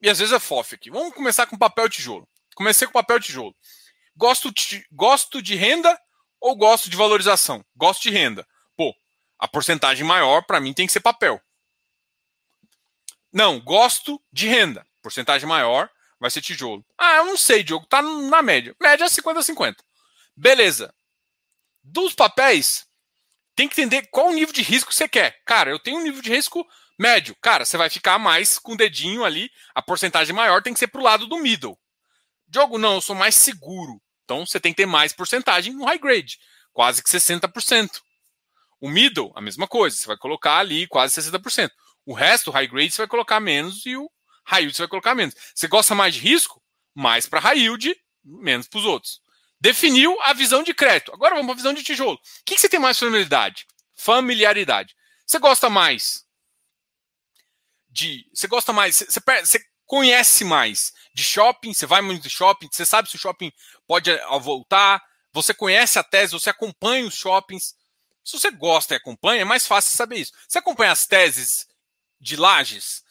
[0.00, 0.90] E às vezes é FOF aqui.
[0.90, 2.28] Vamos começar com papel tijolo.
[2.54, 3.54] Comecei com papel tijolo.
[4.16, 5.98] Gosto de, gosto de renda
[6.40, 7.64] ou gosto de valorização?
[7.74, 8.46] Gosto de renda.
[8.76, 8.94] Pô,
[9.38, 11.40] a porcentagem maior para mim tem que ser papel.
[13.32, 14.86] Não, gosto de renda.
[15.02, 16.84] Porcentagem maior vai ser tijolo.
[16.96, 18.74] Ah, eu não sei, Diogo, tá na média.
[18.80, 19.76] Média 50-50.
[20.34, 20.94] Beleza.
[21.82, 22.86] Dos papéis,
[23.54, 25.42] tem que entender qual nível de risco você quer.
[25.44, 26.66] Cara, eu tenho um nível de risco
[26.98, 27.36] médio.
[27.40, 29.50] Cara, você vai ficar mais com o dedinho ali.
[29.74, 31.78] A porcentagem maior tem que ser pro lado do middle.
[32.48, 34.00] Diogo, não, eu sou mais seguro.
[34.24, 36.38] Então você tem que ter mais porcentagem no high grade,
[36.72, 38.00] quase que 60%.
[38.80, 41.70] O middle, a mesma coisa, você vai colocar ali quase 60%.
[42.04, 44.10] O resto, o high grade, você vai colocar menos e o
[44.44, 45.34] high yield você vai colocar menos.
[45.54, 46.62] Você gosta mais de risco?
[46.94, 49.20] Mais para high yield, menos para os outros.
[49.60, 51.12] Definiu a visão de crédito.
[51.12, 52.16] Agora vamos para a visão de tijolo.
[52.16, 53.66] O que, que você tem mais familiaridade?
[53.94, 54.94] Familiaridade.
[55.26, 56.25] Você gosta mais
[57.96, 58.28] de.
[58.32, 58.96] Você gosta mais.
[58.96, 63.18] Você, você conhece mais de shopping, você vai muito de shopping, você sabe se o
[63.18, 63.50] shopping
[63.86, 67.74] pode eh, voltar, você conhece a tese, você acompanha os shoppings.
[68.22, 70.32] Se você gosta e acompanha, é mais fácil saber isso.
[70.46, 71.66] Você acompanha as teses
[72.20, 73.04] de lajes?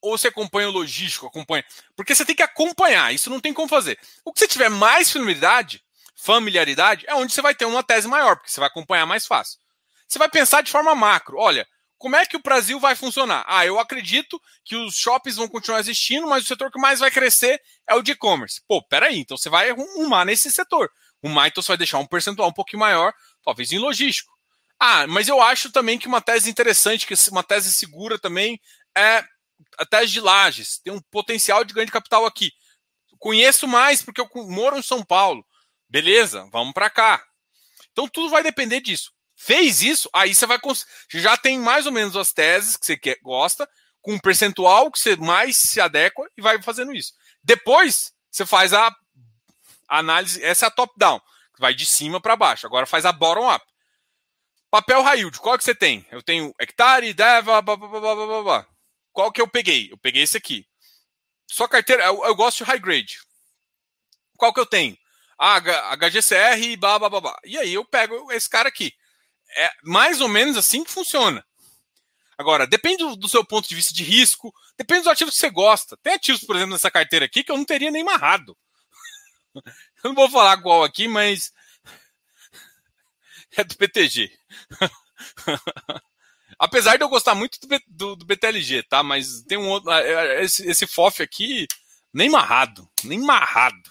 [0.00, 1.64] ou você acompanha o logístico, acompanha.
[1.96, 3.98] Porque você tem que acompanhar, isso não tem como fazer.
[4.24, 5.84] O que você tiver mais familiaridade,
[6.14, 9.58] familiaridade, é onde você vai ter uma tese maior, porque você vai acompanhar mais fácil.
[10.06, 11.36] Você vai pensar de forma macro.
[11.36, 11.66] Olha,
[11.98, 13.44] como é que o Brasil vai funcionar?
[13.46, 17.10] Ah, eu acredito que os shoppings vão continuar existindo, mas o setor que mais vai
[17.10, 18.62] crescer é o de e-commerce.
[18.68, 20.90] Pô, peraí, então você vai arrumar nesse setor.
[21.20, 24.32] O então você vai deixar um percentual um pouquinho maior, talvez em logístico.
[24.78, 28.60] Ah, mas eu acho também que uma tese interessante, que uma tese segura também,
[28.96, 29.24] é
[29.76, 32.52] a tese de lajes, tem um potencial de ganho de capital aqui.
[33.18, 35.44] Conheço mais porque eu moro em São Paulo.
[35.88, 37.24] Beleza, vamos para cá.
[37.90, 39.12] Então tudo vai depender disso.
[39.40, 40.58] Fez isso, aí você vai
[41.14, 43.70] já tem mais ou menos as teses que você quer, gosta,
[44.02, 47.12] com um percentual que você mais se adequa e vai fazendo isso.
[47.40, 48.92] Depois você faz a
[49.88, 51.20] análise, essa é a top down,
[51.56, 52.66] vai de cima para baixo.
[52.66, 53.64] Agora faz a bottom up.
[54.72, 56.04] Papel high yield, qual que você tem?
[56.10, 58.66] Eu tenho hectare, deva, blá, blá, blá, blá, blá.
[59.12, 59.88] Qual que eu peguei?
[59.92, 60.66] Eu peguei esse aqui.
[61.46, 63.20] Só carteira, eu, eu gosto de high grade.
[64.36, 64.98] Qual que eu tenho?
[65.38, 65.60] Ah,
[65.96, 67.38] HGCR blá, blá, blá, blá.
[67.44, 68.92] E aí eu pego esse cara aqui.
[69.56, 71.44] É mais ou menos assim que funciona.
[72.36, 75.96] Agora, depende do, seu ponto de vista de risco, depende dos ativos que você gosta.
[75.96, 78.56] Tem ativos, por exemplo, nessa carteira aqui que eu não teria nem marrado.
[79.56, 79.64] eu
[80.04, 81.52] não vou falar qual aqui, mas
[83.56, 84.30] é do PTG.
[86.58, 89.02] Apesar de eu gostar muito do, do, do BTLG, tá?
[89.02, 89.90] Mas tem um outro.
[89.92, 91.66] É, é, esse, esse FOF aqui,
[92.12, 92.88] nem marrado.
[93.04, 93.90] Nem marrado.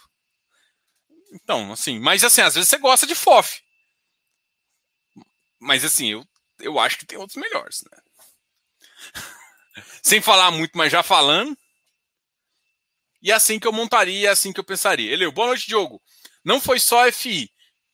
[1.32, 3.62] Então, assim, mas assim, às vezes você gosta de FOF.
[5.60, 6.26] Mas assim, eu,
[6.60, 7.98] eu acho que tem outros melhores, né?
[10.02, 11.58] Sem falar muito, mas já falando.
[13.22, 15.12] E é assim que eu montaria, é assim que eu pensaria.
[15.12, 16.02] Ele, boa noite, Diogo.
[16.44, 17.52] Não foi só FI.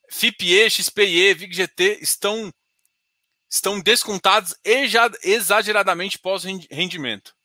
[0.10, 2.54] FIPE, XPE, VIGGT estão
[3.50, 4.56] estão descontados
[5.24, 7.36] exageradamente pós-rendimento.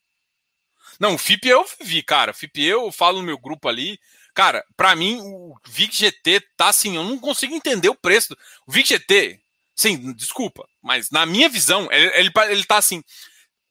[0.98, 2.32] Não, o FIP eu vi, cara.
[2.32, 4.00] FIP eu falo no meu grupo ali.
[4.34, 8.36] Cara, para mim, o VIG GT tá assim, eu não consigo entender o preço.
[8.66, 9.40] O VIG GT,
[9.78, 13.00] sim, desculpa, mas na minha visão, ele, ele, ele tá assim,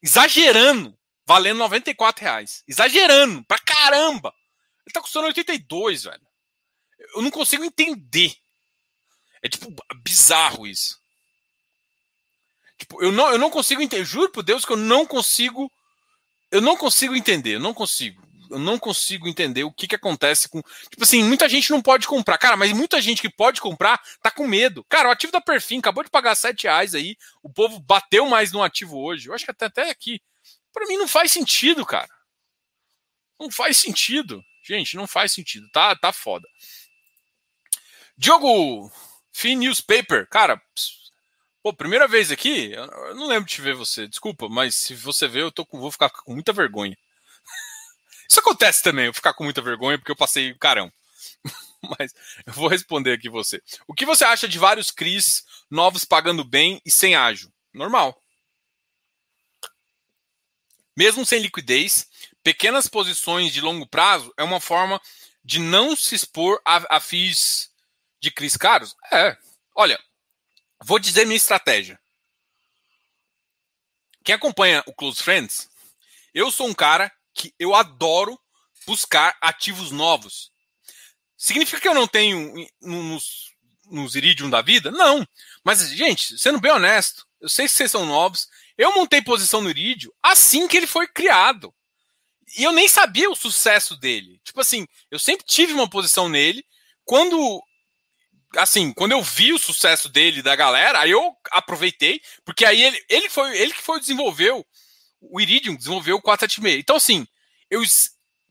[0.01, 2.63] exagerando, valendo 94 reais.
[2.65, 4.33] Exagerando, pra caramba.
[4.85, 6.27] Ele tá custando 82, velho.
[7.13, 8.33] Eu não consigo entender.
[9.41, 10.97] É tipo bizarro isso.
[12.77, 14.05] Tipo, eu não, eu não consigo entender.
[14.05, 15.69] Juro por Deus que eu não consigo.
[16.49, 17.55] Eu não consigo entender.
[17.55, 18.25] Eu não consigo.
[18.49, 20.61] Eu não consigo entender o que, que acontece com.
[20.61, 22.37] Tipo assim, muita gente não pode comprar.
[22.37, 24.83] Cara, mas muita gente que pode comprar tá com medo.
[24.89, 27.15] Cara, o ativo da Perfim acabou de pagar 7 reais aí.
[27.41, 29.29] O povo bateu mais no ativo hoje.
[29.29, 30.21] Eu acho que até, até aqui.
[30.73, 32.09] Para mim não faz sentido, cara.
[33.39, 34.43] Não faz sentido.
[34.63, 35.69] Gente, não faz sentido.
[35.71, 36.47] Tá, tá foda.
[38.17, 38.91] Diogo
[39.31, 40.27] Fin Newspaper.
[40.29, 40.61] Cara,
[41.61, 42.71] pô, primeira vez aqui.
[42.71, 44.07] Eu não lembro de ver você.
[44.07, 46.97] Desculpa, mas se você ver, eu tô com, vou ficar com muita vergonha.
[48.29, 50.91] Isso acontece também, eu ficar com muita vergonha porque eu passei carão.
[51.97, 52.13] Mas
[52.45, 53.61] eu vou responder aqui você.
[53.87, 57.51] O que você acha de vários CRIs novos pagando bem e sem ágio?
[57.73, 58.21] Normal.
[60.95, 62.07] Mesmo sem liquidez,
[62.43, 64.99] pequenas posições de longo prazo é uma forma
[65.43, 67.71] de não se expor a, a FIIs
[68.19, 68.95] de CRIs caros?
[69.11, 69.37] É.
[69.75, 69.99] Olha,
[70.83, 71.99] vou dizer minha estratégia.
[74.23, 75.69] Quem acompanha o Close Friends,
[76.33, 78.37] eu sou um cara que eu adoro
[78.85, 80.51] buscar ativos novos.
[81.37, 83.51] Significa que eu não tenho nos,
[83.85, 84.89] nos Iridium da vida?
[84.89, 85.25] Não.
[85.63, 88.49] Mas, gente, sendo bem honesto, eu sei que vocês são novos.
[88.75, 91.73] Eu montei posição no Iridium assim que ele foi criado.
[92.57, 94.41] E eu nem sabia o sucesso dele.
[94.43, 96.65] Tipo assim, eu sempre tive uma posição nele.
[97.05, 97.61] Quando
[98.55, 103.05] assim, quando eu vi o sucesso dele da galera, aí eu aproveitei, porque aí ele,
[103.09, 104.65] ele foi ele que foi desenvolveu
[105.21, 106.79] o Iridium desenvolveu o 476.
[106.79, 107.27] Então, assim,
[107.69, 107.81] eu,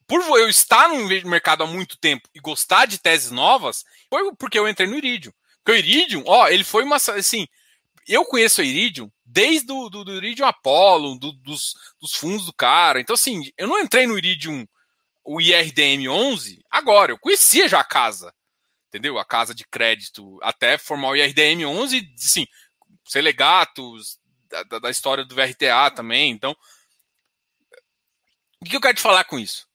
[0.07, 4.59] por eu estar no mercado há muito tempo e gostar de teses novas, foi porque
[4.59, 5.33] eu entrei no Iridium.
[5.65, 6.97] Porque o Iridium, ó, ele foi uma.
[6.97, 7.47] Assim,
[8.07, 12.53] eu conheço o Iridium desde do, do, do Iridium Apollo, do, dos, dos fundos do
[12.53, 13.01] cara.
[13.01, 14.67] Então, assim, eu não entrei no Iridium,
[15.25, 17.13] o IRDM 11, agora.
[17.13, 18.33] Eu conhecia já a casa,
[18.89, 19.19] entendeu?
[19.19, 22.47] A casa de crédito, até formar o IRDM 11, assim,
[23.05, 24.19] Selegatos,
[24.65, 26.31] da, da, história do VRTA também.
[26.31, 26.57] Então,
[28.61, 29.67] o que eu quero te falar com isso?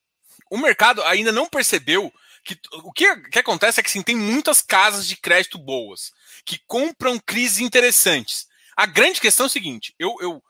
[0.49, 2.13] O mercado ainda não percebeu
[2.43, 6.11] que o que, que acontece é que sim, tem muitas casas de crédito boas
[6.45, 8.47] que compram crises interessantes.
[8.75, 10.43] A grande questão é o seguinte: eu, eu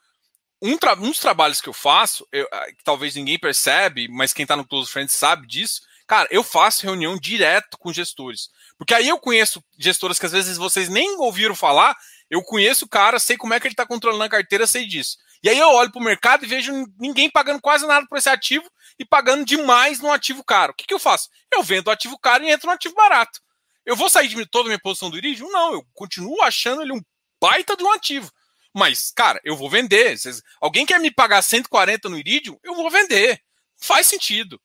[0.61, 4.31] um, tra um dos trabalhos que eu faço, eu, ah, que talvez ninguém percebe, mas
[4.31, 5.81] quem está no Close Friends sabe disso.
[6.07, 8.49] Cara, eu faço reunião direto com gestores.
[8.77, 11.95] Porque aí eu conheço gestoras que às vezes vocês nem ouviram falar
[12.31, 15.17] eu conheço o cara, sei como é que ele está controlando a carteira, sei disso.
[15.43, 18.29] E aí eu olho para o mercado e vejo ninguém pagando quase nada por esse
[18.29, 18.63] ativo
[18.97, 20.71] e pagando demais no ativo caro.
[20.71, 21.29] O que, que eu faço?
[21.53, 23.41] Eu vendo o ativo caro e entro no ativo barato.
[23.85, 25.51] Eu vou sair de toda a minha posição do Iridium?
[25.51, 27.01] Não, eu continuo achando ele um
[27.41, 28.31] baita de um ativo.
[28.73, 30.15] Mas, cara, eu vou vender.
[30.61, 32.57] Alguém quer me pagar 140 no Iridium?
[32.63, 33.41] Eu vou vender.
[33.75, 34.61] Faz sentido.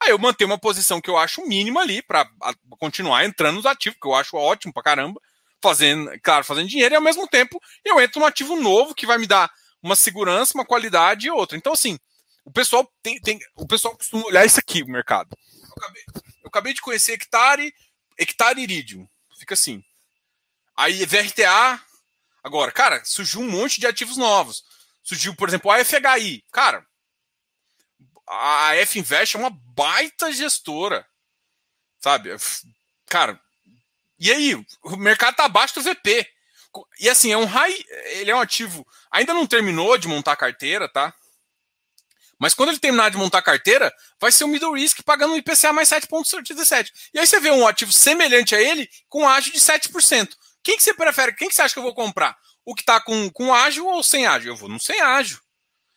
[0.00, 2.30] Aí eu mantenho uma posição que eu acho mínima ali para
[2.78, 5.20] continuar entrando nos ativos, que eu acho ótimo pra caramba
[5.62, 9.18] fazendo, claro, fazendo dinheiro, e ao mesmo tempo eu entro num ativo novo que vai
[9.18, 9.50] me dar
[9.82, 11.56] uma segurança, uma qualidade e outra.
[11.56, 11.98] Então, assim,
[12.44, 15.36] o pessoal tem, tem o pessoal costuma olhar isso aqui, o mercado.
[15.62, 16.02] Eu acabei,
[16.42, 17.74] eu acabei de conhecer hectare,
[18.18, 19.06] hectare iridium.
[19.38, 19.84] Fica assim.
[20.76, 21.80] Aí VRTA.
[22.42, 24.64] Agora, cara, surgiu um monte de ativos novos.
[25.02, 26.44] Surgiu, por exemplo, a FHI.
[26.52, 26.86] Cara,
[28.26, 31.06] a F Invest é uma baita gestora.
[32.00, 32.30] Sabe?
[33.06, 33.40] Cara,
[34.18, 36.26] e aí, o mercado está abaixo do VP.
[37.00, 37.74] E assim, é um high.
[38.16, 38.86] Ele é um ativo.
[39.10, 41.14] Ainda não terminou de montar a carteira, tá?
[42.38, 45.36] Mas quando ele terminar de montar a carteira, vai ser o middle risk pagando um
[45.36, 46.90] IPCA mais 7,77.
[47.12, 50.30] E aí você vê um ativo semelhante a ele com ágio de 7%.
[50.62, 51.34] Quem que você prefere?
[51.34, 52.36] Quem que você acha que eu vou comprar?
[52.64, 54.50] O que está com, com ágio ou sem ágio?
[54.50, 55.40] Eu vou no sem ágio.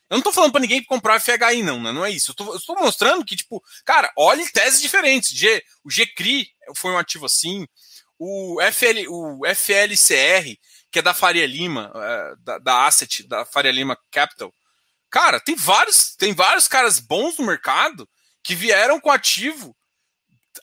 [0.10, 1.92] Eu não estou falando para ninguém comprar FHI, não, né?
[1.92, 2.34] Não é isso.
[2.38, 5.32] Eu estou mostrando que, tipo, cara, olhe teses diferentes.
[5.32, 7.68] G, o GCRI foi um ativo assim
[8.24, 10.56] o, FL, o FLCR,
[10.92, 14.54] que é da Faria Lima, é, da, da Asset, da Faria Lima Capital,
[15.10, 18.08] cara, tem vários, tem vários caras bons no mercado
[18.44, 19.76] que vieram com ativo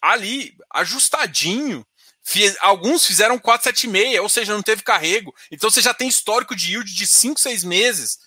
[0.00, 1.84] ali, ajustadinho.
[2.22, 5.34] Fiz, alguns fizeram 476, ou seja, não teve carrego.
[5.50, 8.18] Então você já tem histórico de yield de 5, 6 meses.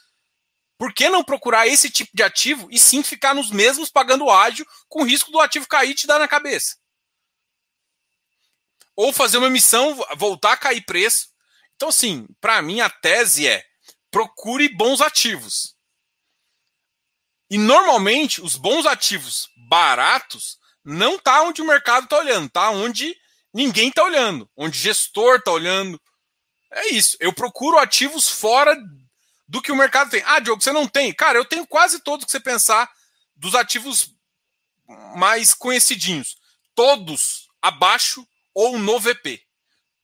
[0.78, 4.66] Por que não procurar esse tipo de ativo e sim ficar nos mesmos pagando ágil
[4.90, 6.81] com risco do ativo cair e te dar na cabeça?
[9.02, 11.30] Ou fazer uma emissão, voltar a cair preço.
[11.76, 13.66] Então, assim, para mim a tese é
[14.12, 15.76] procure bons ativos.
[17.50, 23.18] E normalmente os bons ativos baratos não tá onde o mercado está olhando, tá onde
[23.52, 26.00] ninguém está olhando, onde gestor está olhando.
[26.72, 27.18] É isso.
[27.20, 28.78] Eu procuro ativos fora
[29.48, 30.22] do que o mercado tem.
[30.28, 31.12] Ah, Diogo, você não tem?
[31.12, 32.88] Cara, eu tenho quase todos que você pensar
[33.36, 34.14] dos ativos
[35.16, 36.38] mais conhecidinhos.
[36.76, 39.42] Todos abaixo ou no VP.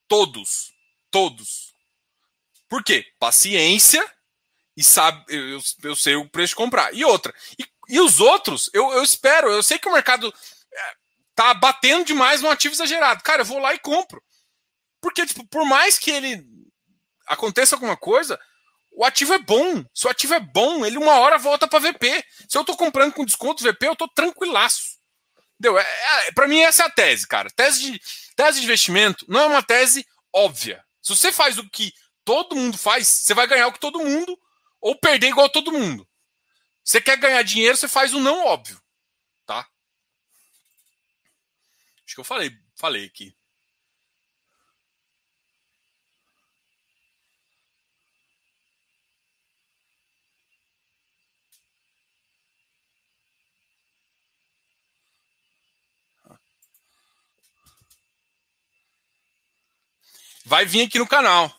[0.06, 0.72] Todos.
[1.10, 1.74] Todos.
[2.68, 3.06] Por quê?
[3.18, 4.04] Paciência
[4.76, 6.94] e sabe, eu, eu sei o preço de comprar.
[6.94, 10.32] E outra, e, E os outros, eu, eu espero, eu sei que o mercado
[10.72, 10.94] é,
[11.34, 13.22] tá batendo demais no ativo exagerado.
[13.22, 14.22] Cara, eu vou lá e compro.
[15.00, 16.44] Porque, tipo, por mais que ele
[17.26, 18.38] aconteça alguma coisa,
[18.92, 19.84] o ativo é bom.
[19.94, 22.24] Se o ativo é bom, ele uma hora volta para VP.
[22.48, 24.98] Se eu tô comprando com desconto VP, eu tô tranquilaço.
[25.58, 25.78] Entendeu?
[25.78, 27.50] É, é, para mim, essa é a tese, cara.
[27.50, 28.00] Tese de,
[28.38, 30.84] tese de investimento não é uma tese óbvia.
[31.02, 31.92] Se você faz o que
[32.24, 34.38] todo mundo faz, você vai ganhar o que todo mundo
[34.80, 36.08] ou perder igual todo mundo.
[36.84, 38.80] Você quer ganhar dinheiro, você faz o não óbvio.
[39.44, 39.68] Tá?
[42.06, 43.36] Acho que eu falei, falei aqui.
[60.48, 61.54] Vai vir aqui no canal.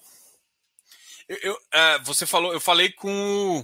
[1.27, 3.63] Eu, eu uh, você falou, eu falei com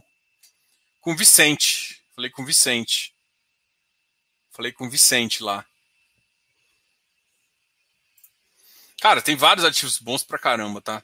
[1.01, 3.13] com o Vicente, falei com o Vicente,
[4.51, 5.65] falei com o Vicente lá.
[9.01, 11.03] Cara, tem vários ativos bons pra caramba, tá?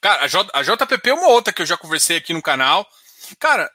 [0.00, 2.88] Cara, a, J, a JPP é uma outra que eu já conversei aqui no canal.
[3.38, 3.70] Cara,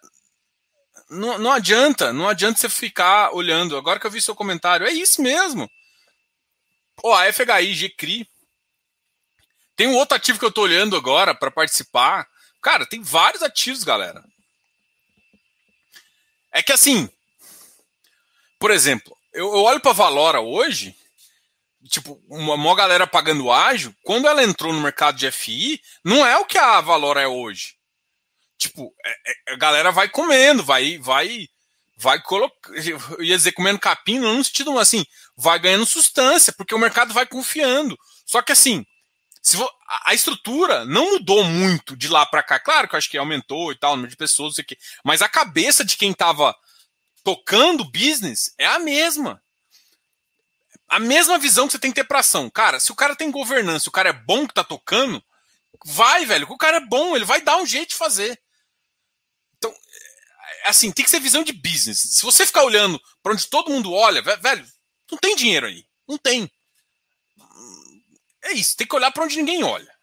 [1.13, 3.77] não, não adianta, não adianta você ficar olhando.
[3.77, 5.69] Agora que eu vi seu comentário, é isso mesmo.
[7.03, 8.27] Ó, a FHI, GCRI.
[9.75, 12.27] Tem um outro ativo que eu tô olhando agora para participar.
[12.61, 14.23] Cara, tem vários ativos, galera.
[16.51, 17.09] É que assim,
[18.59, 20.95] por exemplo, eu, eu olho para Valora hoje,
[21.89, 26.37] tipo, uma, uma galera pagando ágil, quando ela entrou no mercado de FI, não é
[26.37, 27.75] o que a Valora é hoje
[28.63, 31.47] tipo, é, é, a galera vai comendo, vai, vai,
[31.97, 32.75] vai colocando,
[33.21, 35.05] ia dizer comendo capim, não no sentido assim,
[35.35, 37.97] vai ganhando substância, porque o mercado vai confiando.
[38.25, 38.85] Só que assim,
[39.41, 39.57] se
[40.05, 42.59] a estrutura não mudou muito de lá para cá.
[42.59, 44.67] Claro que eu acho que aumentou e tal, o número de pessoas, não sei o
[44.67, 44.77] quê.
[45.03, 46.55] Mas a cabeça de quem estava
[47.23, 49.43] tocando business é a mesma.
[50.87, 52.49] A mesma visão que você tem que ter para ação.
[52.49, 55.21] Cara, se o cara tem governança, o cara é bom que tá tocando,
[55.85, 56.47] vai, velho.
[56.49, 58.39] O cara é bom, ele vai dar um jeito de fazer.
[60.63, 61.99] Assim, tem que ser visão de business.
[61.99, 64.65] Se você ficar olhando para onde todo mundo olha, velho,
[65.11, 65.85] não tem dinheiro aí.
[66.07, 66.49] Não tem.
[68.43, 69.93] É isso, tem que olhar para onde ninguém olha.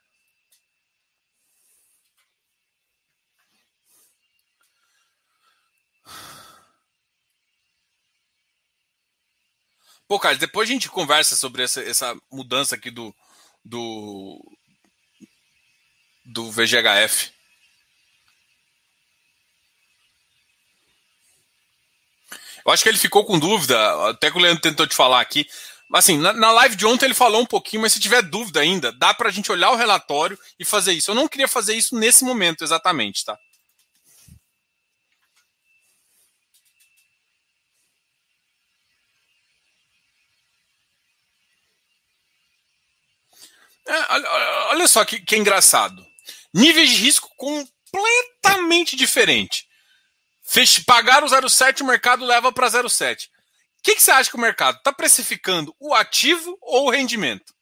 [10.11, 13.14] Pô, cara, depois a gente conversa sobre essa, essa mudança aqui do,
[13.64, 14.40] do,
[16.24, 17.32] do VGHF.
[22.64, 25.46] Eu acho que ele ficou com dúvida, até que o Leandro tentou te falar aqui.
[25.92, 28.92] Assim, na, na, live de ontem ele falou um pouquinho, mas se tiver dúvida ainda,
[28.92, 31.11] dá para a gente olhar o relatório e fazer isso.
[31.11, 33.36] Eu não queria fazer isso nesse momento exatamente, tá?
[43.90, 46.06] É, olha, só que, que engraçado.
[46.54, 49.66] Níveis de risco completamente diferente.
[50.51, 53.28] Fech, pagaram o 0,7, o mercado leva para 0,7.
[53.28, 57.55] O que, que você acha que o mercado está precificando o ativo ou o rendimento?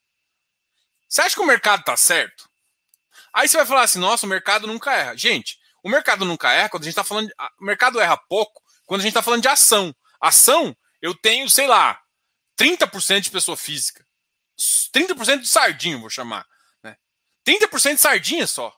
[1.07, 2.49] Você acha que o mercado está certo?
[3.31, 5.15] Aí você vai falar assim: nossa, o mercado nunca erra.
[5.15, 7.27] Gente, o mercado nunca erra quando a gente está falando.
[7.27, 9.95] De, o mercado erra pouco quando a gente está falando de ação.
[10.19, 12.01] Ação, eu tenho, sei lá,
[12.59, 14.03] 30% de pessoa física.
[14.59, 16.47] 30% de sardinha, vou chamar.
[16.83, 16.97] Né?
[17.47, 18.75] 30% de sardinha só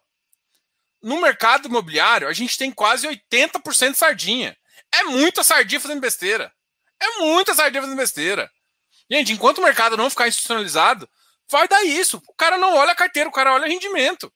[1.03, 4.57] no mercado imobiliário, a gente tem quase 80% de sardinha.
[4.92, 6.53] É muita sardinha fazendo besteira.
[7.01, 8.51] É muita sardinha fazendo besteira.
[9.11, 11.09] Gente, enquanto o mercado não ficar institucionalizado,
[11.51, 12.22] vai dar isso.
[12.28, 14.32] O cara não olha a carteira, o cara olha rendimento.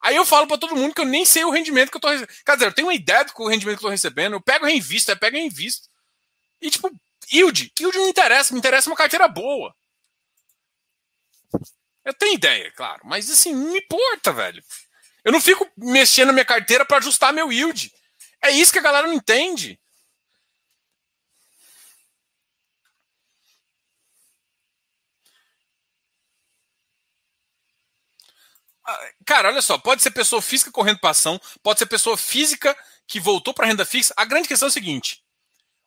[0.00, 2.08] Aí eu falo para todo mundo que eu nem sei o rendimento que eu tô
[2.08, 2.36] recebendo.
[2.44, 5.10] Quer dizer, eu tenho uma ideia do rendimento que eu tô recebendo, eu pego reinvisto,
[5.10, 5.88] eu pego reinvisto.
[6.60, 6.90] E tipo,
[7.32, 9.74] yield, yield não interessa, me interessa uma carteira boa.
[12.04, 14.62] Eu tenho ideia, claro, mas assim, não me importa, velho.
[15.24, 17.92] Eu não fico mexendo minha carteira para ajustar meu yield.
[18.42, 19.80] É isso que a galera não entende.
[28.86, 32.76] Ah, cara, olha só, pode ser pessoa física correndo para ação, pode ser pessoa física
[33.06, 34.12] que voltou para renda fixa.
[34.16, 35.24] A grande questão é o seguinte: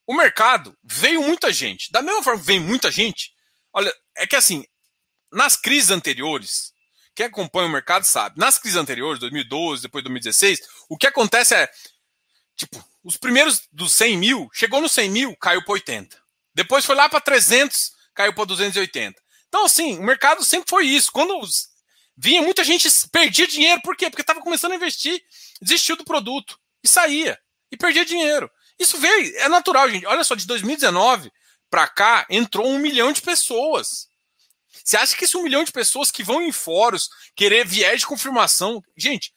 [0.08, 1.92] o mercado veio muita gente.
[1.92, 3.34] Da mesma forma que vem muita gente,
[3.72, 4.66] olha, é que assim,
[5.32, 6.74] nas crises anteriores,
[7.18, 8.39] quem acompanha o mercado sabe.
[8.39, 11.68] Nas crises anteriores, 2012, depois de 2016, o que acontece é,
[12.55, 16.15] tipo, os primeiros dos 100 mil, chegou no 100 mil, caiu para 80.
[16.53, 19.20] Depois foi lá para 300, caiu para 280.
[19.47, 21.11] Então, assim, o mercado sempre foi isso.
[21.11, 21.41] Quando
[22.15, 24.09] Vinha muita gente, perdia dinheiro, por quê?
[24.09, 25.22] Porque estava começando a investir,
[25.61, 27.39] desistiu do produto e saía
[27.72, 28.49] e perdia dinheiro.
[28.80, 30.05] Isso veio, é natural, gente.
[30.05, 31.32] Olha só, de 2019
[31.70, 34.07] para cá entrou um milhão de pessoas.
[34.84, 38.08] Você acha que esse um milhão de pessoas que vão em fóruns querer viés de
[38.08, 39.34] confirmação, gente,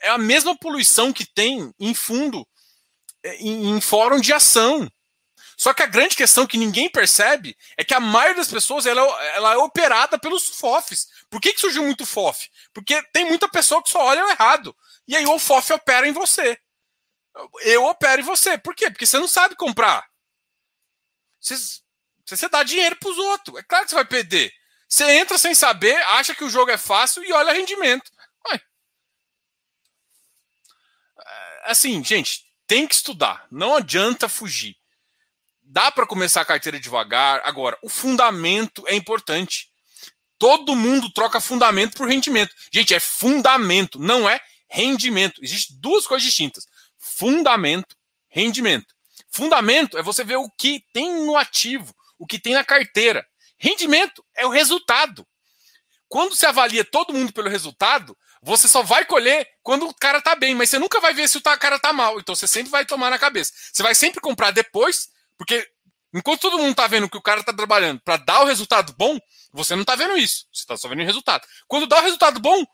[0.00, 2.46] é a mesma poluição que tem em fundo,
[3.22, 4.88] é, em, em fórum de ação.
[5.56, 9.02] Só que a grande questão que ninguém percebe é que a maioria das pessoas ela,
[9.34, 11.08] ela é operada pelos FOFs.
[11.30, 12.50] Por que, que surgiu muito FOF?
[12.72, 14.76] Porque tem muita pessoa que só olha o errado.
[15.06, 16.58] E aí o FOF opera em você.
[17.62, 18.58] Eu opero em você.
[18.58, 18.90] Por quê?
[18.90, 20.04] Porque você não sabe comprar.
[22.24, 23.58] Você, você dá dinheiro para os outros.
[23.58, 24.52] É claro que você vai perder.
[24.88, 28.10] Você entra sem saber, acha que o jogo é fácil e olha rendimento.
[28.48, 28.60] Ué.
[31.18, 33.46] É, assim, gente, tem que estudar.
[33.50, 34.76] Não adianta fugir.
[35.62, 37.42] Dá para começar a carteira devagar.
[37.44, 39.70] Agora, o fundamento é importante.
[40.38, 42.54] Todo mundo troca fundamento por rendimento.
[42.72, 45.40] Gente, é fundamento, não é rendimento.
[45.42, 46.66] Existem duas coisas distintas:
[46.98, 47.96] fundamento,
[48.28, 48.94] rendimento.
[49.30, 51.94] Fundamento é você ver o que tem no ativo,
[52.24, 53.24] o que tem na carteira.
[53.58, 55.26] Rendimento é o resultado.
[56.08, 60.34] Quando você avalia todo mundo pelo resultado, você só vai colher quando o cara tá
[60.34, 62.18] bem, mas você nunca vai ver se o cara tá mal.
[62.18, 63.52] Então você sempre vai tomar na cabeça.
[63.70, 65.68] Você vai sempre comprar depois porque
[66.14, 69.18] enquanto todo mundo está vendo que o cara está trabalhando para dar o resultado bom,
[69.52, 70.46] você não está vendo isso.
[70.50, 71.46] Você está só vendo o resultado.
[71.68, 72.64] Quando dá o resultado bom,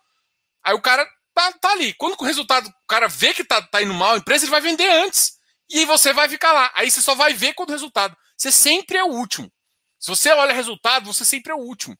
[0.62, 1.92] aí o cara tá, tá ali.
[1.94, 4.60] Quando o resultado, o cara vê que tá, tá indo mal a empresa, ele vai
[4.60, 5.40] vender antes.
[5.68, 6.70] E você vai ficar lá.
[6.76, 8.16] Aí você só vai ver quando o resultado.
[8.40, 9.52] Você sempre é o último.
[9.98, 11.94] Se você olha resultado, você sempre é o último.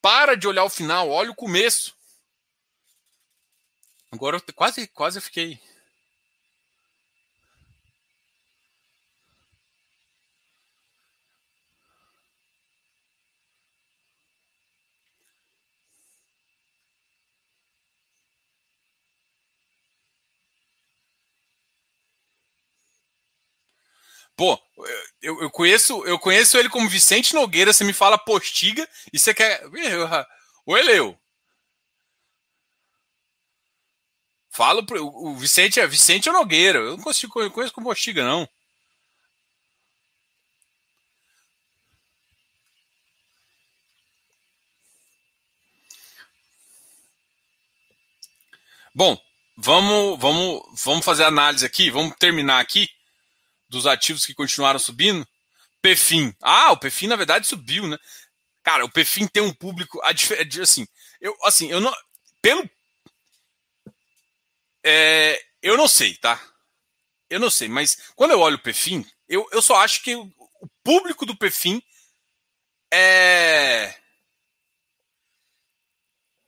[0.00, 1.96] Para de olhar o final, olha o começo.
[4.12, 5.60] Agora eu quase, quase fiquei
[24.36, 24.60] Pô,
[25.22, 29.32] eu, eu, conheço, eu conheço ele como Vicente Nogueira, você me fala postiga e você
[29.34, 29.62] quer.
[30.66, 31.18] Oi, Leu.
[34.50, 35.06] Falo pro.
[35.06, 36.78] O Vicente é Vicente Nogueira.
[36.78, 38.48] Eu não consigo, eu conheço como postiga, não.
[48.94, 49.18] Bom,
[49.56, 52.88] vamos, vamos, vamos fazer a análise aqui, vamos terminar aqui
[53.68, 55.26] dos ativos que continuaram subindo?
[55.80, 56.34] Pefim.
[56.40, 57.98] Ah, o Pefim, na verdade, subiu, né?
[58.62, 60.00] Cara, o Pefim tem um público.
[60.02, 60.86] Assim,
[61.20, 61.94] eu, assim, eu não.
[62.42, 62.68] Pelo.
[64.84, 66.40] É, eu não sei, tá?
[67.28, 70.24] Eu não sei, mas quando eu olho o Pefim, eu, eu só acho que o,
[70.60, 71.82] o público do Pefim
[72.92, 73.94] é.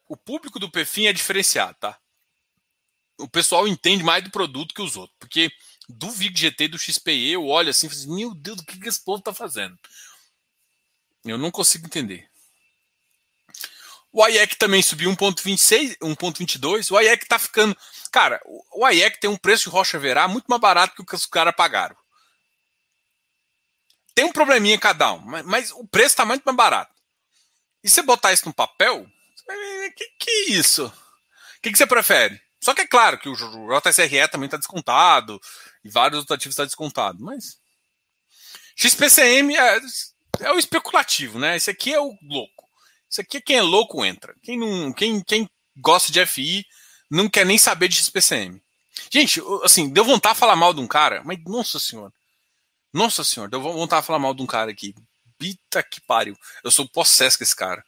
[0.07, 2.01] O público do Pefim é diferenciado, tá?
[3.19, 5.53] O pessoal entende mais do produto que os outros, porque
[5.89, 8.89] do VIG GT do XPE, eu olho assim e falo assim, meu Deus, o que,
[8.89, 9.79] esse povo está fazendo?
[11.25, 12.29] Eu não consigo entender.
[14.13, 16.91] O IEC também subiu 1.26, 1.22.
[16.91, 17.77] O IEC tá ficando.
[18.11, 21.15] Cara, o IEC tem um preço de Rocha Verá muito mais barato que o que
[21.15, 21.97] os caras pagaram.
[24.15, 26.93] Tem um probleminha cada um, mas, mas o preço tá muito mais barato.
[27.85, 29.07] E você botar isso no papel,
[29.95, 30.87] que que é isso?
[30.87, 32.41] O que, que você prefere?
[32.61, 35.41] Só que é claro que o JSRE também está descontado
[35.85, 37.59] e vários outros ativos estão tá descontados, mas
[38.77, 39.81] XPCM é,
[40.41, 41.57] é, o especulativo, né?
[41.57, 42.69] Esse aqui é o louco.
[43.11, 44.35] Isso aqui é quem é louco entra.
[44.43, 46.65] Quem não, quem, quem gosta de FI
[47.11, 48.63] não quer nem saber de XPCM.
[49.11, 52.13] Gente, assim, deu vontade de falar mal de um cara, mas nossa senhora.
[52.93, 54.95] Nossa senhora, deu vontade de falar mal de um cara aqui.
[55.39, 56.37] Bita que pariu.
[56.63, 57.85] Eu sou possesso com esse cara.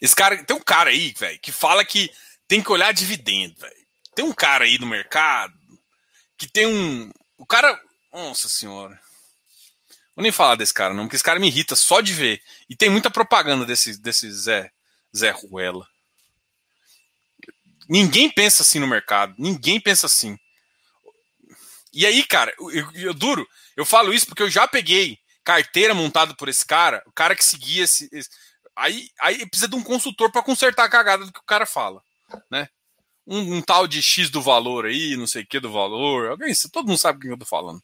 [0.00, 2.10] Esse cara, tem um cara aí, velho, que fala que
[2.48, 3.79] tem que olhar dividendo, velho.
[4.20, 5.54] Tem um cara aí no mercado
[6.36, 7.10] que tem um.
[7.38, 7.80] O cara.
[8.12, 9.00] Nossa senhora.
[10.14, 12.42] Vou nem falar desse cara, não, porque esse cara me irrita só de ver.
[12.68, 14.70] E tem muita propaganda desse, desse Zé,
[15.16, 15.88] Zé Ruela.
[17.88, 19.34] Ninguém pensa assim no mercado.
[19.38, 20.38] Ninguém pensa assim.
[21.90, 26.34] E aí, cara, eu, eu, duro, eu falo isso porque eu já peguei carteira montada
[26.34, 28.06] por esse cara, o cara que seguia esse.
[28.12, 28.28] esse
[28.76, 32.02] aí, aí precisa de um consultor para consertar a cagada do que o cara fala
[32.50, 32.68] né?
[33.26, 36.30] Um, um, tal de X do valor aí, não sei o que do valor.
[36.30, 37.82] Alguém, todo mundo sabe o que eu tô falando.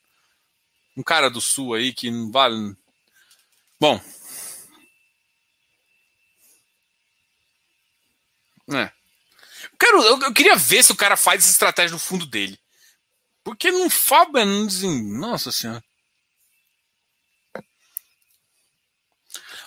[0.96, 2.76] Um cara do sul aí que não vale.
[3.78, 4.00] Bom.
[8.72, 8.90] É.
[9.64, 12.58] Eu, quero, eu, eu, queria ver se o cara faz essa estratégia no fundo dele.
[13.44, 14.44] Porque não fala.
[14.44, 15.84] Nossa senhora.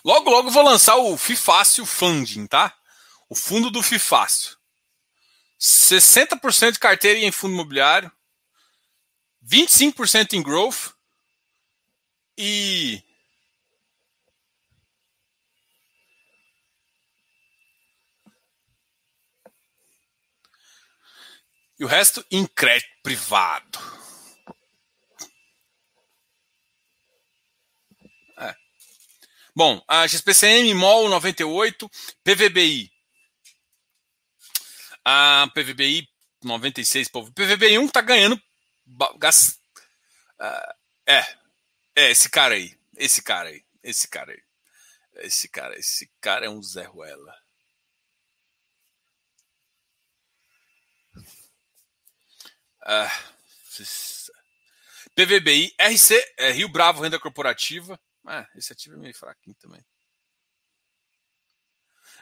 [0.03, 2.75] Logo, logo vou lançar o Fifácio Funding, tá?
[3.29, 4.58] O fundo do Fifácio.
[5.59, 8.11] 60% de carteira em fundo imobiliário,
[9.43, 10.93] 25% em growth
[12.37, 13.03] e
[21.77, 23.79] e o resto em crédito privado.
[28.37, 28.55] É.
[29.55, 31.89] Bom, a XPCM, MOL 98,
[32.23, 32.98] PVBI.
[35.05, 36.07] A PVBI
[36.43, 37.31] 96, povo.
[37.33, 38.41] PVBI 1 tá ganhando.
[39.17, 39.59] Gas...
[40.39, 40.73] Uh,
[41.05, 41.21] é.
[41.95, 42.77] É, esse cara aí.
[42.97, 43.63] Esse cara aí.
[43.83, 44.41] Esse cara aí.
[45.21, 47.35] Esse cara, esse cara é um Zé Ruela.
[52.81, 53.09] Uh,
[55.13, 57.99] PVBI, RC, é, Rio Bravo, renda corporativa.
[58.25, 59.85] Ah, esse ativo é meio fraquinho também.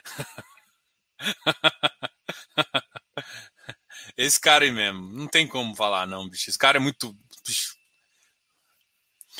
[4.16, 6.50] Esse cara aí mesmo, não tem como falar, não, bicho.
[6.50, 7.16] Esse cara é muito.
[7.46, 7.76] Bicho.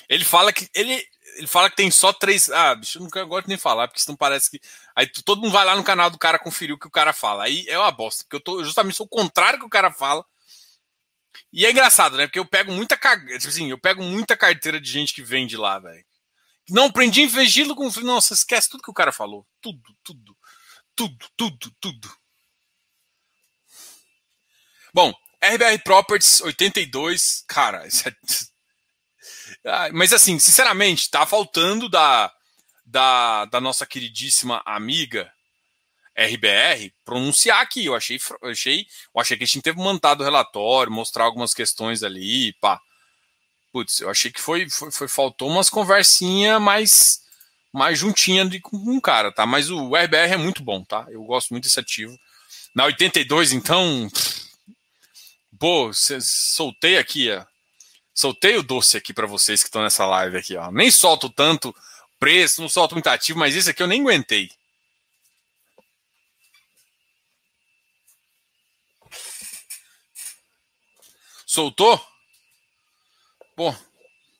[0.08, 0.68] Ele fala que.
[0.74, 1.04] Ele,
[1.36, 2.50] ele fala que tem só três.
[2.50, 4.60] Ah, bicho, eu não gosto nem falar, porque senão parece que.
[4.94, 7.44] Aí todo mundo vai lá no canal do cara conferir o que o cara fala.
[7.44, 10.24] Aí é uma bosta, porque eu tô justamente sou o contrário que o cara fala.
[11.52, 12.26] E é engraçado, né?
[12.26, 15.78] Porque eu pego muita tipo assim, eu pego muita carteira de gente que vende lá,
[15.78, 16.04] velho.
[16.70, 17.88] Não aprendi em vigilo com.
[18.02, 19.46] Nossa, esquece tudo que o cara falou.
[19.60, 20.36] Tudo, tudo.
[20.94, 22.16] Tudo, tudo, tudo.
[24.92, 25.12] Bom,
[25.42, 28.14] RBR Properties 82, cara, isso é...
[29.66, 32.32] ah, mas assim, sinceramente, tá faltando da,
[32.84, 35.32] da, da nossa queridíssima amiga
[36.18, 37.86] RBR pronunciar aqui.
[37.86, 42.02] Eu achei, achei, eu achei que a gente teve mandado o relatório, mostrar algumas questões
[42.02, 42.80] ali, pá.
[43.72, 47.20] Putz, eu achei que foi, foi, foi faltou umas conversinha mais
[47.70, 49.46] mais juntinha de, com um cara, tá?
[49.46, 51.06] Mas o RBR é muito bom, tá?
[51.10, 52.18] Eu gosto muito desse ativo.
[52.74, 54.08] Na 82, então,
[55.58, 57.44] pô, soltei aqui, ó.
[58.14, 60.70] Soltei o doce aqui para vocês que estão nessa live aqui, ó.
[60.72, 61.74] Nem solto tanto
[62.18, 64.50] preço, não solto muito ativo, mas esse aqui eu nem aguentei.
[71.46, 72.04] Soltou?
[73.56, 73.76] Bom,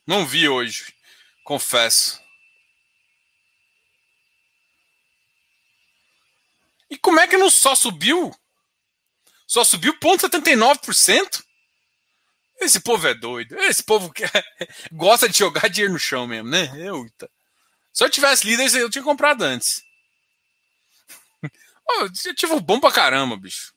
[0.06, 0.94] não vi hoje,
[1.42, 2.20] confesso.
[6.90, 8.34] E como é que não só subiu?
[9.48, 11.42] Só subiu 0,79%?
[12.60, 13.58] Esse povo é doido.
[13.60, 14.30] Esse povo quer,
[14.92, 16.70] gosta de jogar dinheiro no chão mesmo, né?
[16.76, 17.10] Eu,
[17.92, 19.82] Se eu tivesse líder, eu tinha comprado antes.
[21.90, 23.72] Oh, ativo bom pra caramba, bicho.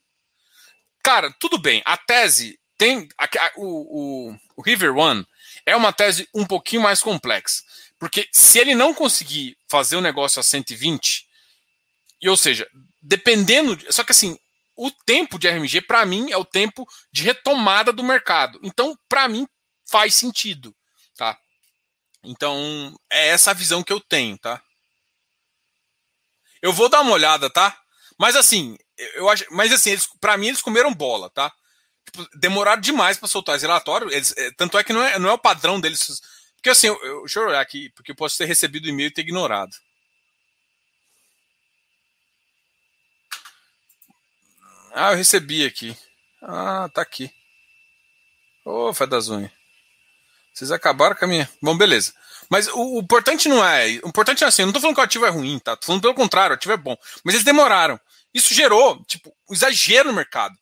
[1.02, 1.82] Cara, tudo bem.
[1.86, 5.26] A tese tem a, a, o, o, o River One
[5.66, 7.64] é uma tese um pouquinho mais complexa.
[7.98, 11.26] Porque se ele não conseguir fazer o negócio a 120,
[12.22, 12.68] e, ou seja,
[13.02, 13.80] dependendo.
[13.90, 14.38] Só que assim,
[14.76, 18.60] o tempo de RMG, para mim, é o tempo de retomada do mercado.
[18.64, 19.48] Então, para mim,
[19.90, 20.76] faz sentido.
[21.16, 21.38] Tá?
[22.24, 24.62] Então, é essa visão que eu tenho, tá?
[26.62, 27.78] Eu vou dar uma olhada, tá?
[28.20, 28.78] Mas assim,
[29.16, 31.52] eu acho, mas assim, eles, para mim eles comeram bola, tá?
[32.06, 34.12] tipo, demoraram demais para soltar esse relatório.
[34.12, 36.22] Eles, é, tanto é que não é, não é o padrão deles.
[36.56, 39.08] Porque assim, eu, eu, deixa eu olhar aqui, porque eu posso ter recebido o e-mail
[39.08, 39.72] e ter ignorado.
[44.94, 45.96] Ah, eu recebi aqui.
[46.42, 47.32] Ah, tá aqui.
[48.66, 49.51] Ô, oh, fé das unhas.
[50.54, 51.50] Vocês acabaram com a minha.
[51.62, 52.13] Bom, beleza.
[52.50, 53.88] Mas o, o, importante não é.
[54.04, 55.78] O importante é assim, eu não tô falando que o ativo é ruim, tá?
[55.78, 56.97] Tô falando pelo contrário, o ativo é bom.
[57.24, 58.00] Mas eles demoraram.
[58.34, 60.55] Isso gerou, tipo, um exagero no mercado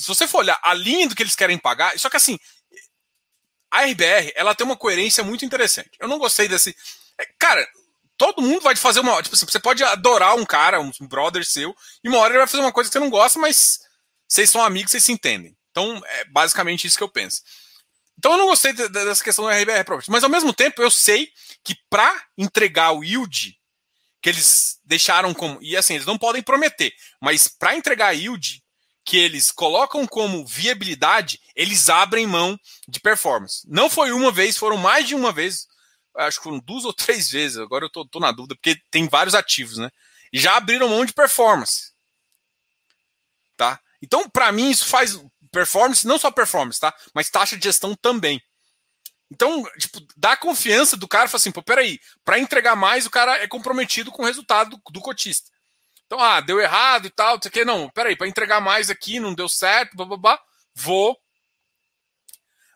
[0.00, 2.38] se você for olhar a linha do que eles querem pagar, só que assim,
[3.70, 5.90] a RBR, ela tem uma coerência muito interessante.
[5.98, 6.76] Eu não gostei desse.
[7.18, 7.66] É, cara,
[8.16, 9.22] todo mundo vai fazer uma.
[9.22, 12.46] Tipo assim, você pode adorar um cara, um brother seu, e uma hora ele vai
[12.46, 13.80] fazer uma coisa que você não gosta, mas
[14.28, 15.56] vocês são amigos, vocês se entendem.
[15.70, 17.42] Então, é basicamente isso que eu penso.
[18.18, 21.30] Então, eu não gostei dessa questão do RBR Property, mas ao mesmo tempo eu sei
[21.62, 23.58] que para entregar o yield
[24.22, 25.58] que eles deixaram como.
[25.60, 28.62] E assim, eles não podem prometer, mas para entregar yield
[29.04, 33.62] que eles colocam como viabilidade, eles abrem mão de performance.
[33.68, 35.68] Não foi uma vez, foram mais de uma vez,
[36.16, 39.08] acho que foram duas ou três vezes, agora eu tô, tô na dúvida, porque tem
[39.08, 39.90] vários ativos, né?
[40.32, 41.92] E já abriram mão de performance.
[43.56, 43.80] Tá?
[44.02, 45.18] Então, para mim, isso faz
[45.50, 46.94] performance, não só performance, tá?
[47.14, 48.42] Mas taxa de gestão também.
[49.30, 53.42] Então, tipo, dá confiança do cara, fala assim, pô, peraí, para entregar mais, o cara
[53.42, 55.50] é comprometido com o resultado do, do cotista.
[56.06, 57.64] Então, ah, deu errado e tal, não sei o que.
[57.64, 60.42] Não, peraí, para entregar mais aqui, não deu certo, blá, blá, blá,
[60.74, 61.18] vou,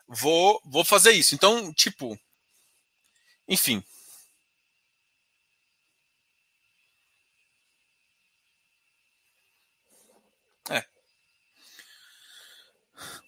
[0.07, 1.33] vou, vou fazer isso.
[1.33, 2.19] Então, tipo,
[3.47, 3.83] enfim.
[10.69, 10.83] É.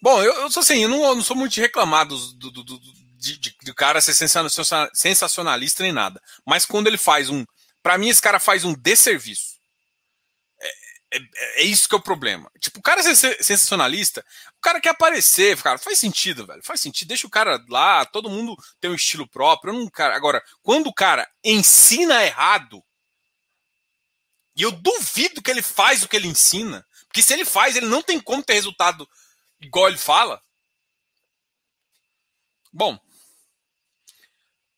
[0.00, 2.80] Bom, eu, eu sou assim, eu não, eu não sou muito reclamado do, do, do,
[3.18, 4.14] de, de, de cara ser
[4.94, 6.20] sensacionalista nem nada.
[6.46, 7.44] Mas quando ele faz um.
[7.82, 9.53] para mim, esse cara faz um desserviço
[11.14, 12.50] é, é, é, isso que é o problema.
[12.58, 14.24] Tipo, o cara ser sensacionalista,
[14.58, 16.62] o cara quer aparecer, cara, faz sentido, velho.
[16.64, 17.08] Faz sentido.
[17.08, 19.72] Deixa o cara lá, todo mundo tem um estilo próprio.
[19.72, 22.82] Não, cara, agora, quando o cara ensina errado,
[24.56, 27.86] e eu duvido que ele faz o que ele ensina, porque se ele faz, ele
[27.86, 29.08] não tem como ter resultado
[29.60, 30.42] igual ele fala.
[32.72, 32.98] Bom,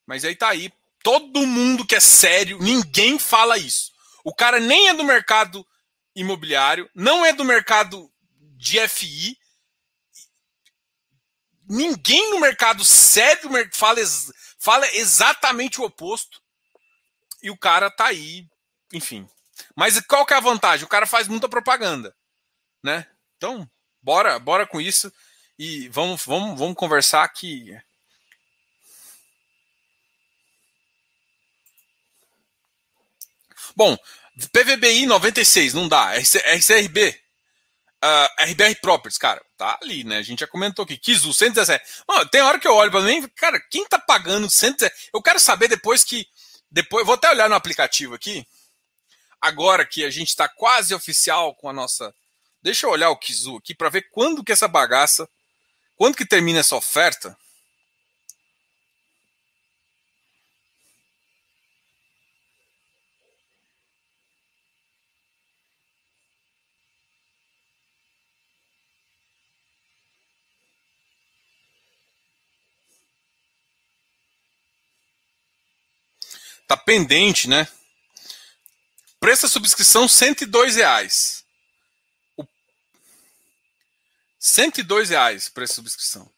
[0.07, 0.71] mas aí tá aí.
[1.03, 3.93] Todo mundo que é sério, ninguém fala isso.
[4.23, 5.67] O cara nem é do mercado
[6.17, 8.11] imobiliário, não é do mercado
[8.57, 9.39] de FI.
[11.69, 14.01] Ninguém no mercado sério fala,
[14.59, 16.43] fala exatamente o oposto.
[17.43, 18.49] E o cara tá aí,
[18.93, 19.29] enfim.
[19.75, 20.87] Mas qual que é a vantagem?
[20.87, 22.17] O cara faz muita propaganda,
[22.83, 23.07] né?
[23.37, 23.71] Então,
[24.03, 25.13] bora, bora com isso
[25.59, 27.79] e vamos, vamos, vamos conversar aqui.
[33.75, 33.99] Bom,
[34.53, 36.13] PVBI 96, não dá.
[36.15, 37.15] RCRB, uh,
[38.03, 40.19] ah, RBR Properties, cara, tá ali, né?
[40.19, 40.97] A gente já comentou aqui.
[40.97, 42.03] Kizu, 117.
[42.07, 45.11] Mano, tem hora que eu olho para mim, cara, quem tá pagando 117?
[45.13, 46.27] Eu quero saber depois que.
[46.71, 48.47] Depois, vou até olhar no aplicativo aqui.
[49.41, 52.13] Agora que a gente está quase oficial com a nossa
[52.67, 55.29] Deixa eu olhar o Kizu aqui para ver quando que essa bagaça,
[55.95, 57.39] quando que termina essa oferta.
[76.67, 77.69] Tá pendente, né?
[79.21, 81.45] Preço da subscrição, 102 reais.
[84.39, 86.31] 102 reais para essa subscrição.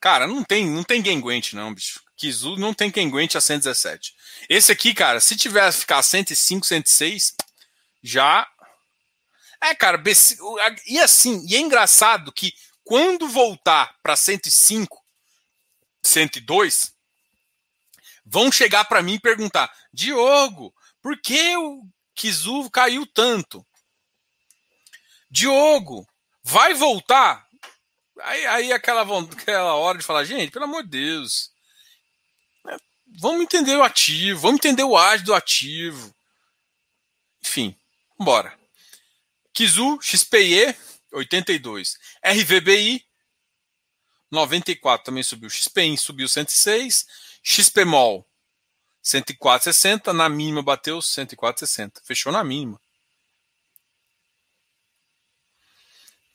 [0.00, 2.00] Cara, não tem, não tem quem aguente, não, bicho.
[2.16, 4.14] Kizu não tem quem aguente a 117.
[4.48, 7.34] Esse aqui, cara, se tivesse ficar 105, 106,
[8.02, 8.48] já.
[9.60, 10.02] É, cara,
[10.86, 12.52] e assim, e é engraçado que
[12.84, 15.04] quando voltar para 105,
[16.02, 16.92] 102,
[18.28, 21.82] vão chegar para mim e perguntar: Diogo, por que o
[22.14, 23.66] Kizu caiu tanto?
[25.30, 26.06] Diogo,
[26.42, 27.46] vai voltar?
[28.20, 31.52] Aí, aí aquela, aquela hora de falar, gente, pelo amor de Deus.
[32.64, 32.76] Né,
[33.20, 36.14] vamos entender o ativo, vamos entender o ágio do ativo.
[37.44, 37.76] Enfim,
[38.18, 38.58] bora.
[39.52, 40.74] Kizu, XPE,
[41.12, 41.98] 82.
[42.24, 43.04] RVBI,
[44.30, 45.48] 94 também subiu.
[45.48, 47.06] XPIN subiu 106.
[47.42, 48.26] XPMOL,
[49.04, 50.12] 104,60.
[50.12, 52.02] Na mínima bateu 104,60.
[52.04, 52.80] Fechou na mínima.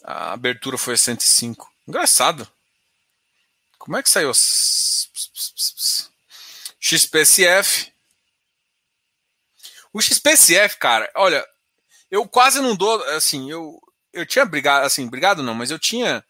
[0.03, 1.71] A abertura foi a 105.
[1.87, 2.47] Engraçado.
[3.77, 4.31] Como é que saiu?
[6.79, 7.93] XPSF.
[9.93, 11.45] O XPSF, cara, olha,
[12.09, 13.79] eu quase não dou, assim, eu,
[14.11, 16.25] eu tinha brigado, assim, brigado não, mas eu tinha.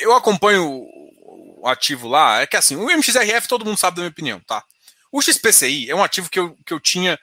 [0.00, 4.10] Eu acompanho o, ativo lá, é que assim, o MXRF todo mundo sabe da minha
[4.10, 4.64] opinião, tá?
[5.12, 7.18] O XPCI é um ativo que eu, que eu tinha.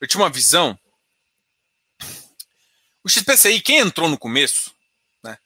[0.00, 0.78] Eu tinha uma visão
[3.08, 4.70] o XPCI, quem entrou no começo,
[5.24, 5.38] né,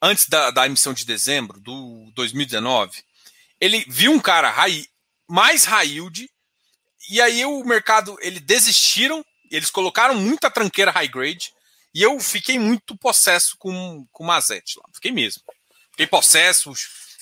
[0.00, 3.04] antes da, da emissão de dezembro do 2019,
[3.60, 4.86] ele viu um cara high,
[5.28, 6.30] mais high yield,
[7.10, 11.52] e aí o mercado, eles desistiram, eles colocaram muita tranqueira high grade,
[11.94, 14.84] e eu fiquei muito possesso com, com o Mazete lá.
[14.94, 15.42] Fiquei mesmo.
[15.92, 16.72] Fiquei possesso.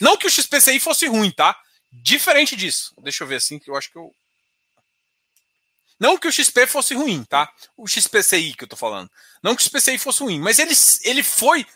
[0.00, 1.56] Não que o XPCI fosse ruim, tá?
[1.92, 2.94] Diferente disso.
[3.02, 4.12] Deixa eu ver assim, que eu acho que eu.
[5.98, 7.52] Não que o XP fosse ruim, tá?
[7.76, 9.10] O XPCI que eu tô falando.
[9.42, 10.72] Não que o XPCI fosse ruim, mas ele,
[11.04, 11.66] ele foi.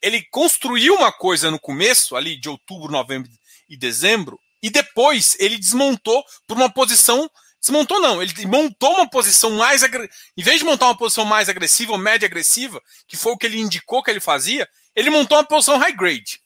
[0.00, 3.30] Ele construiu uma coisa no começo, ali de outubro, novembro
[3.68, 7.28] e dezembro, e depois ele desmontou por uma posição.
[7.60, 9.82] Desmontou não, ele montou uma posição mais.
[9.82, 13.46] Em vez de montar uma posição mais agressiva ou média agressiva, que foi o que
[13.46, 16.41] ele indicou que ele fazia, ele montou uma posição high grade.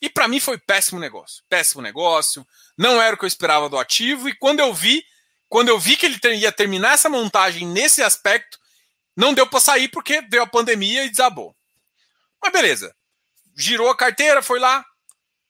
[0.00, 1.42] E para mim foi péssimo negócio.
[1.48, 2.46] Péssimo negócio.
[2.76, 4.28] Não era o que eu esperava do ativo.
[4.28, 5.04] E quando eu vi,
[5.48, 8.58] quando eu vi que ele ia terminar essa montagem nesse aspecto,
[9.16, 11.56] não deu para sair porque veio a pandemia e desabou.
[12.42, 12.94] Mas beleza.
[13.56, 14.84] Girou a carteira, foi lá,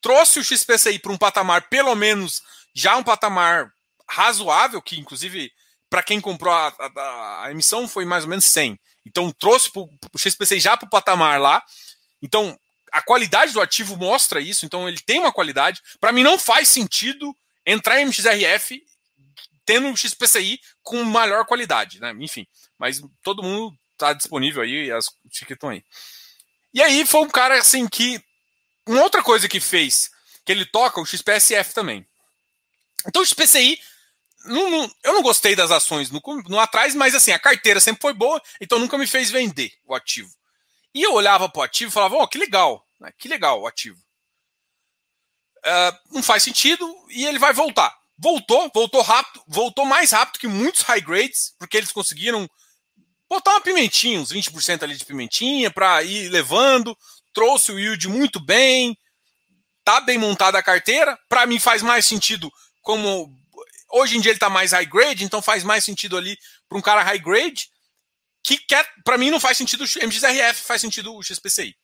[0.01, 2.41] trouxe o XPCI para um patamar, pelo menos
[2.73, 3.69] já um patamar
[4.09, 5.51] razoável, que inclusive
[5.89, 8.79] para quem comprou a, a, a, emissão foi mais ou menos 100.
[9.05, 11.61] Então trouxe o XPCI já para o patamar lá.
[12.21, 12.57] Então
[12.97, 15.81] a qualidade do ativo mostra isso, então ele tem uma qualidade.
[15.99, 18.83] Para mim não faz sentido entrar em MXRF
[19.63, 22.15] tendo um XPCI com maior qualidade, né?
[22.19, 22.47] Enfim,
[22.79, 25.83] mas todo mundo tá disponível aí, as tickets estão aí.
[26.73, 28.19] E aí foi um cara assim que.
[28.87, 30.09] Uma outra coisa que fez,
[30.45, 32.07] que ele toca o XPSF também.
[33.05, 33.79] Então o XPCI.
[34.45, 38.01] Não, não, eu não gostei das ações no, no atrás, mas assim, a carteira sempre
[38.01, 40.33] foi boa, então nunca me fez vender o ativo.
[40.93, 43.11] E eu olhava para o ativo e falava, ó, oh, que legal, né?
[43.17, 43.99] que legal o ativo.
[45.59, 47.95] Uh, não faz sentido e ele vai voltar.
[48.17, 52.49] Voltou, voltou rápido, voltou mais rápido que muitos high grades, porque eles conseguiram
[53.29, 56.97] botar uma pimentinha, uns 20% ali de pimentinha para ir levando,
[57.33, 58.97] trouxe o yield muito bem,
[59.83, 61.17] tá bem montada a carteira.
[61.29, 62.51] Para mim faz mais sentido
[62.81, 63.31] como
[63.91, 66.37] hoje em dia ele tá mais high grade, então faz mais sentido ali
[66.67, 67.69] para um cara high grade
[68.43, 71.75] que quer, para mim não faz sentido o MXRF, faz sentido o XPCI.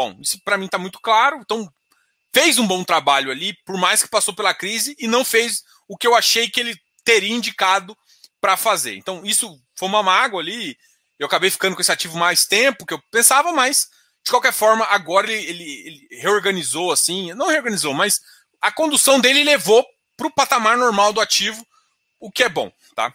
[0.00, 1.70] Bom, isso para mim tá muito claro, então
[2.32, 5.94] fez um bom trabalho ali, por mais que passou pela crise e não fez o
[5.94, 6.74] que eu achei que ele
[7.04, 7.94] teria indicado
[8.40, 8.96] para fazer.
[8.96, 10.74] Então, isso foi uma mágoa ali.
[11.18, 13.90] Eu acabei ficando com esse ativo mais tempo que eu pensava, mas
[14.24, 18.22] de qualquer forma, agora ele, ele, ele reorganizou assim, não reorganizou, mas
[18.58, 19.86] a condução dele levou
[20.16, 21.62] para o patamar normal do ativo,
[22.18, 23.14] o que é bom, tá?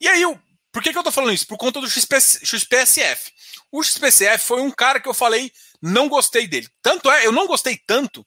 [0.00, 0.24] E aí,
[0.72, 1.46] por que, que eu estou falando isso?
[1.46, 3.33] Por conta do XP, XPSF.
[3.74, 5.52] O XPSF foi um cara que eu falei,
[5.82, 6.68] não gostei dele.
[6.80, 8.24] Tanto é, eu não gostei tanto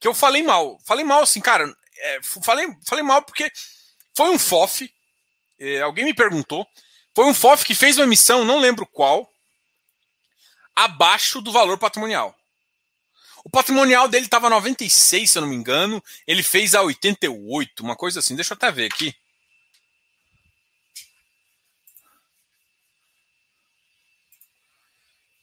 [0.00, 0.78] que eu falei mal.
[0.86, 3.52] Falei mal assim, cara, é, falei, falei mal porque
[4.16, 4.90] foi um FOF,
[5.60, 6.66] é, alguém me perguntou,
[7.14, 9.30] foi um FOF que fez uma emissão, não lembro qual,
[10.74, 12.34] abaixo do valor patrimonial.
[13.44, 17.94] O patrimonial dele estava 96, se eu não me engano, ele fez a 88, uma
[17.94, 18.34] coisa assim.
[18.34, 19.14] Deixa eu até ver aqui.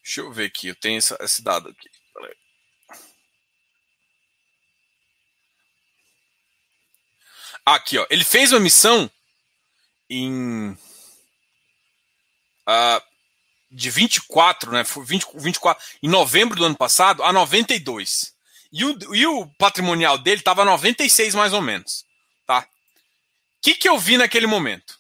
[0.10, 1.88] Deixa eu ver aqui, eu tenho essa, esse dado aqui.
[7.64, 8.08] Aqui, ó.
[8.10, 9.08] Ele fez uma missão
[10.10, 10.72] em.
[12.68, 13.02] Uh,
[13.70, 14.84] de 24, né?
[14.84, 18.34] 20, 24, em novembro do ano passado, a 92.
[18.72, 22.04] E o, e o patrimonial dele estava 96 mais ou menos.
[22.48, 22.62] Tá?
[22.62, 25.00] O que, que eu vi naquele momento?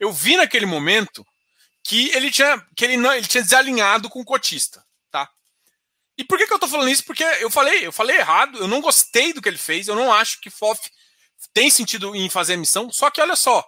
[0.00, 1.26] Eu vi naquele momento
[1.88, 4.84] que ele tinha, que ele não, ele tinha desalinhado com o cotista.
[5.10, 5.26] Tá?
[6.18, 7.02] E por que, que eu estou falando isso?
[7.02, 10.12] Porque eu falei, eu falei errado, eu não gostei do que ele fez, eu não
[10.12, 10.78] acho que FOF
[11.54, 13.66] tem sentido em fazer emissão, só que olha só,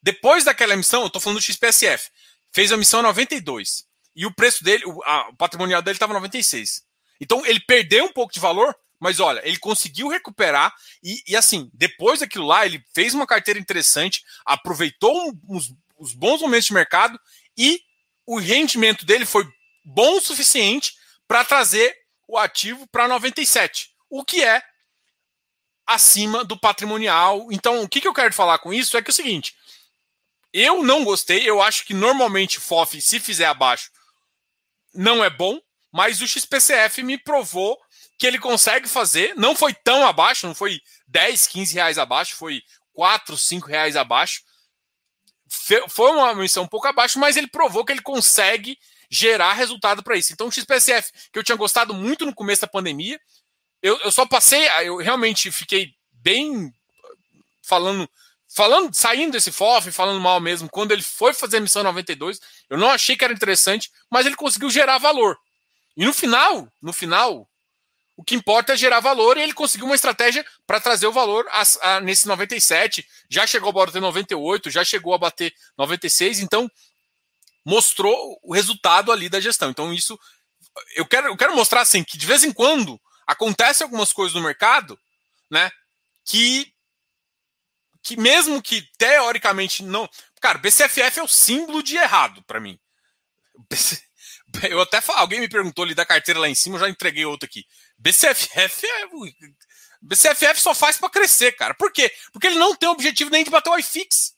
[0.00, 2.10] depois daquela emissão, eu estou falando do XPSF,
[2.52, 6.84] fez a emissão 92 e o preço dele, o, a, o patrimonial dele estava 96.
[7.20, 10.72] Então ele perdeu um pouco de valor, mas olha, ele conseguiu recuperar
[11.02, 15.36] e, e assim, depois daquilo lá, ele fez uma carteira interessante, aproveitou
[15.98, 17.18] os bons momentos de mercado
[17.58, 17.82] e
[18.24, 19.46] o rendimento dele foi
[19.84, 20.94] bom o suficiente
[21.26, 21.94] para trazer
[22.28, 24.62] o ativo para 97, o que é
[25.86, 27.48] acima do patrimonial.
[27.50, 29.56] Então, o que, que eu quero falar com isso é que é o seguinte:
[30.52, 33.90] eu não gostei, eu acho que normalmente FOF, se fizer abaixo,
[34.94, 35.60] não é bom,
[35.92, 37.78] mas o XPCF me provou
[38.18, 42.62] que ele consegue fazer, não foi tão abaixo, não foi 10, 15 reais abaixo, foi
[42.92, 44.42] 4, 5 reais abaixo.
[45.88, 48.78] Foi uma missão um pouco abaixo, mas ele provou que ele consegue
[49.10, 50.32] gerar resultado para isso.
[50.32, 53.18] Então, o XPCF, que eu tinha gostado muito no começo da pandemia,
[53.82, 56.72] eu, eu só passei, eu realmente fiquei bem
[57.62, 58.08] falando,
[58.54, 62.76] falando, saindo desse FOF, falando mal mesmo, quando ele foi fazer a missão 92, eu
[62.76, 65.38] não achei que era interessante, mas ele conseguiu gerar valor.
[65.96, 67.47] E no final, no final,
[68.18, 71.46] o que importa é gerar valor e ele conseguiu uma estratégia para trazer o valor
[71.50, 76.68] a, a, nesse 97, já chegou a bater 98, já chegou a bater 96, então
[77.64, 79.70] mostrou o resultado ali da gestão.
[79.70, 80.18] Então isso
[80.96, 84.42] eu quero, eu quero mostrar assim que de vez em quando acontece algumas coisas no
[84.42, 84.98] mercado,
[85.48, 85.70] né?
[86.24, 86.72] Que,
[88.02, 90.10] que mesmo que teoricamente não.
[90.40, 92.76] Cara, BCFF é o símbolo de errado para mim.
[94.68, 97.46] Eu até alguém me perguntou ali da carteira lá em cima, eu já entreguei outra
[97.46, 97.66] aqui.
[97.98, 99.08] BCFF é.
[100.00, 101.74] BCFF só faz para crescer, cara.
[101.74, 102.12] Por quê?
[102.32, 104.34] Porque ele não tem objetivo nem de bater o iFix.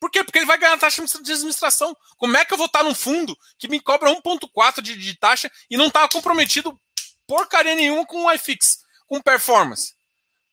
[0.00, 0.22] Por quê?
[0.22, 1.96] Porque ele vai ganhar taxa de administração.
[2.16, 5.50] Como é que eu vou estar num fundo que me cobra 1,4 de, de taxa
[5.70, 6.78] e não está comprometido
[7.26, 9.94] porcaria nenhuma com o iFix, com performance.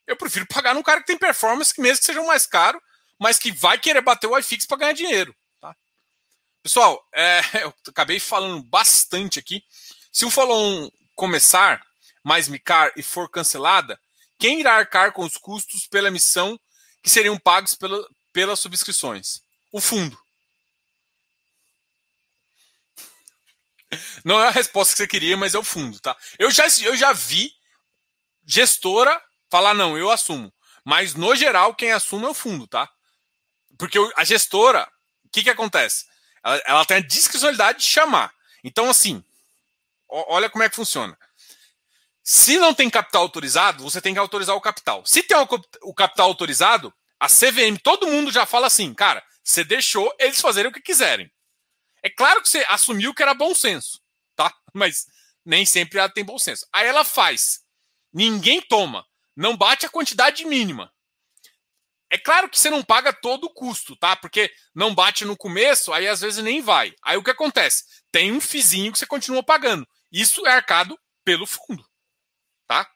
[0.05, 2.79] Eu prefiro pagar num cara que tem performance, que mesmo que seja mais caro,
[3.19, 5.35] mas que vai querer bater o iFix para ganhar dinheiro.
[5.61, 5.75] Tá?
[6.61, 9.63] Pessoal, é, eu acabei falando bastante aqui.
[10.11, 11.84] Se o Follow começar
[12.25, 14.01] mais micar e for cancelada,
[14.39, 16.59] quem irá arcar com os custos pela emissão
[17.03, 18.03] que seriam pagos pela,
[18.33, 19.41] pelas subscrições?
[19.71, 20.19] O fundo.
[24.25, 26.17] Não é a resposta que você queria, mas é o fundo, tá?
[26.39, 27.53] Eu já, eu já vi
[28.43, 30.51] gestora falar, não, eu assumo.
[30.83, 32.89] Mas, no geral, quem assume é o fundo, tá?
[33.77, 34.91] Porque a gestora,
[35.23, 36.05] o que, que acontece?
[36.43, 38.33] Ela, ela tem a discricionalidade de chamar.
[38.63, 39.23] Então, assim,
[40.09, 41.15] olha como é que funciona.
[42.27, 45.05] Se não tem capital autorizado, você tem que autorizar o capital.
[45.05, 45.37] Se tem
[45.83, 50.71] o capital autorizado, a CVM, todo mundo já fala assim, cara, você deixou eles fazerem
[50.71, 51.31] o que quiserem.
[52.01, 54.01] É claro que você assumiu que era bom senso,
[54.35, 54.51] tá?
[54.73, 55.05] Mas
[55.45, 56.65] nem sempre ela tem bom senso.
[56.73, 57.59] Aí ela faz.
[58.11, 59.05] Ninguém toma.
[59.35, 60.91] Não bate a quantidade mínima.
[62.09, 64.15] É claro que você não paga todo o custo, tá?
[64.15, 66.91] Porque não bate no começo, aí às vezes nem vai.
[67.03, 67.83] Aí o que acontece?
[68.11, 69.87] Tem um fizinho que você continua pagando.
[70.11, 71.85] Isso é arcado pelo fundo,
[72.67, 72.89] tá?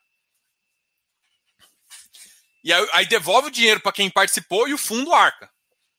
[2.64, 5.52] E aí, aí devolve o dinheiro para quem participou e o fundo arca,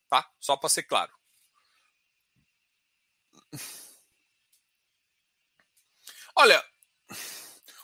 [0.08, 0.28] tá?
[0.38, 1.12] Só para ser claro.
[6.36, 6.64] Olha,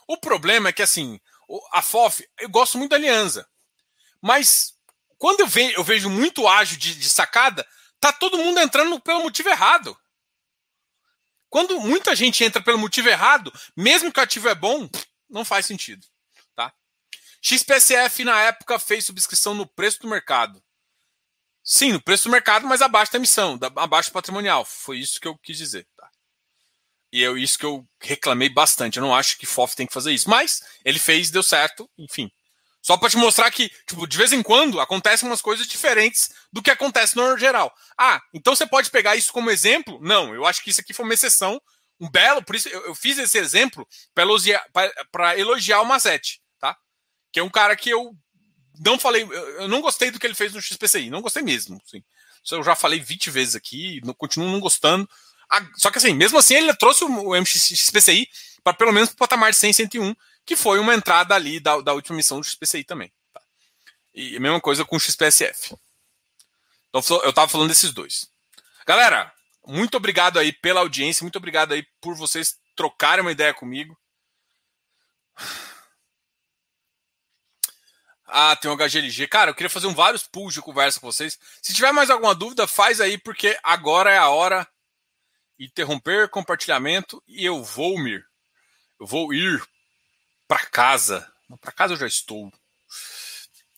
[0.06, 1.20] o problema é que assim,
[1.72, 3.48] a FOF, eu gosto muito da Aliança,
[4.22, 4.74] mas
[5.18, 7.66] quando eu, vejo, eu vejo muito ágil de, de sacada,
[7.98, 9.98] tá todo mundo entrando pelo motivo errado.
[11.48, 14.88] Quando muita gente entra pelo motivo errado, mesmo que o ativo é bom,
[15.28, 16.07] não faz sentido.
[16.55, 16.73] Tá?
[17.43, 20.62] XPCF na época fez subscrição no preço do mercado.
[21.62, 24.65] Sim, no preço do mercado, mas abaixo da emissão, da, abaixo do patrimonial.
[24.65, 25.86] Foi isso que eu quis dizer.
[25.97, 26.09] Tá?
[27.12, 28.98] E é isso que eu reclamei bastante.
[28.98, 30.31] Eu não acho que FOF tem que fazer isso.
[30.31, 32.31] Mas ele fez, deu certo, enfim.
[32.86, 36.62] Só para te mostrar que, tipo, de vez em quando acontecem umas coisas diferentes do
[36.62, 37.74] que acontece no geral.
[37.98, 39.98] Ah, então você pode pegar isso como exemplo?
[40.01, 41.61] Não, eu acho que isso aqui foi uma exceção,
[42.01, 46.77] um belo, por isso eu, eu fiz esse exemplo para elogiar, o Mazete, tá?
[47.32, 48.14] Que é um cara que eu
[48.78, 51.81] não falei, eu não gostei do que ele fez no XPCI, não gostei mesmo.
[52.51, 55.09] Eu já falei 20 vezes aqui, não, continuo não gostando.
[55.77, 58.28] Só que assim, mesmo assim, ele trouxe o, MXPCI
[58.62, 60.14] para pelo menos o patamar de 100, 101
[60.44, 63.12] que foi uma entrada ali da, da última missão do XPCI também.
[63.32, 63.40] Tá?
[64.14, 65.77] E a mesma coisa com o XPSF.
[66.89, 68.28] Então eu estava falando desses dois.
[68.86, 69.32] Galera,
[69.66, 73.98] muito obrigado aí pela audiência, muito obrigado aí por vocês trocarem uma ideia comigo.
[78.28, 79.28] Ah, tem um HGLG.
[79.28, 81.38] Cara, eu queria fazer um vários pools de conversa com vocês.
[81.62, 84.66] Se tiver mais alguma dúvida, faz aí, porque agora é a hora.
[85.59, 88.26] Interromper compartilhamento e eu vou mir.
[89.01, 89.64] Eu vou ir
[90.47, 91.30] para casa.
[91.60, 92.52] Para casa eu já estou.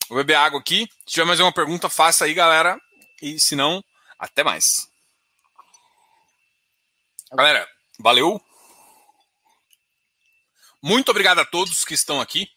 [0.09, 0.87] Vou beber água aqui.
[1.05, 2.79] Se tiver mais uma pergunta, faça aí, galera.
[3.21, 3.83] E se não,
[4.17, 4.88] até mais.
[7.31, 7.67] Galera,
[7.99, 8.41] valeu.
[10.81, 12.49] Muito obrigado a todos que estão aqui.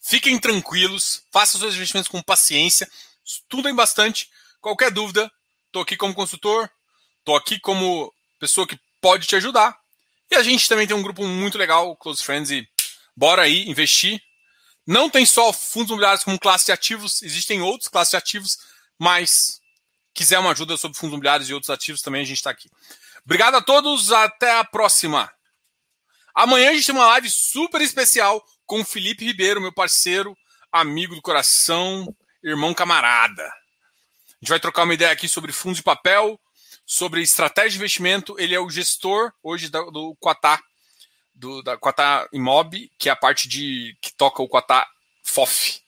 [0.00, 2.90] Fiquem tranquilos, façam seus investimentos com paciência,
[3.24, 4.28] estudem bastante.
[4.60, 5.30] Qualquer dúvida,
[5.66, 6.70] estou aqui como consultor,
[7.18, 9.78] estou aqui como pessoa que pode te ajudar.
[10.30, 12.68] E a gente também tem um grupo muito legal, Close Friends, e
[13.16, 14.20] Bora aí investir.
[14.86, 18.58] Não tem só fundos imobiliários como classe de ativos, existem outros classes de ativos,
[18.98, 19.60] mas
[20.12, 22.70] quiser uma ajuda sobre fundos imobiliários e outros ativos também, a gente está aqui.
[23.26, 25.28] Obrigado a todos, até a próxima.
[26.32, 30.38] Amanhã a gente tem uma live super especial com o Felipe Ribeiro, meu parceiro,
[30.70, 33.42] amigo do coração, irmão camarada.
[33.42, 33.48] A
[34.40, 36.40] gente vai trocar uma ideia aqui sobre fundos de papel,
[36.86, 38.38] sobre estratégia de investimento.
[38.38, 40.62] Ele é o gestor hoje do, Quatá,
[41.34, 44.86] do, da Quatá Imob, que é a parte de que toca o Quatá
[45.24, 45.80] FOF.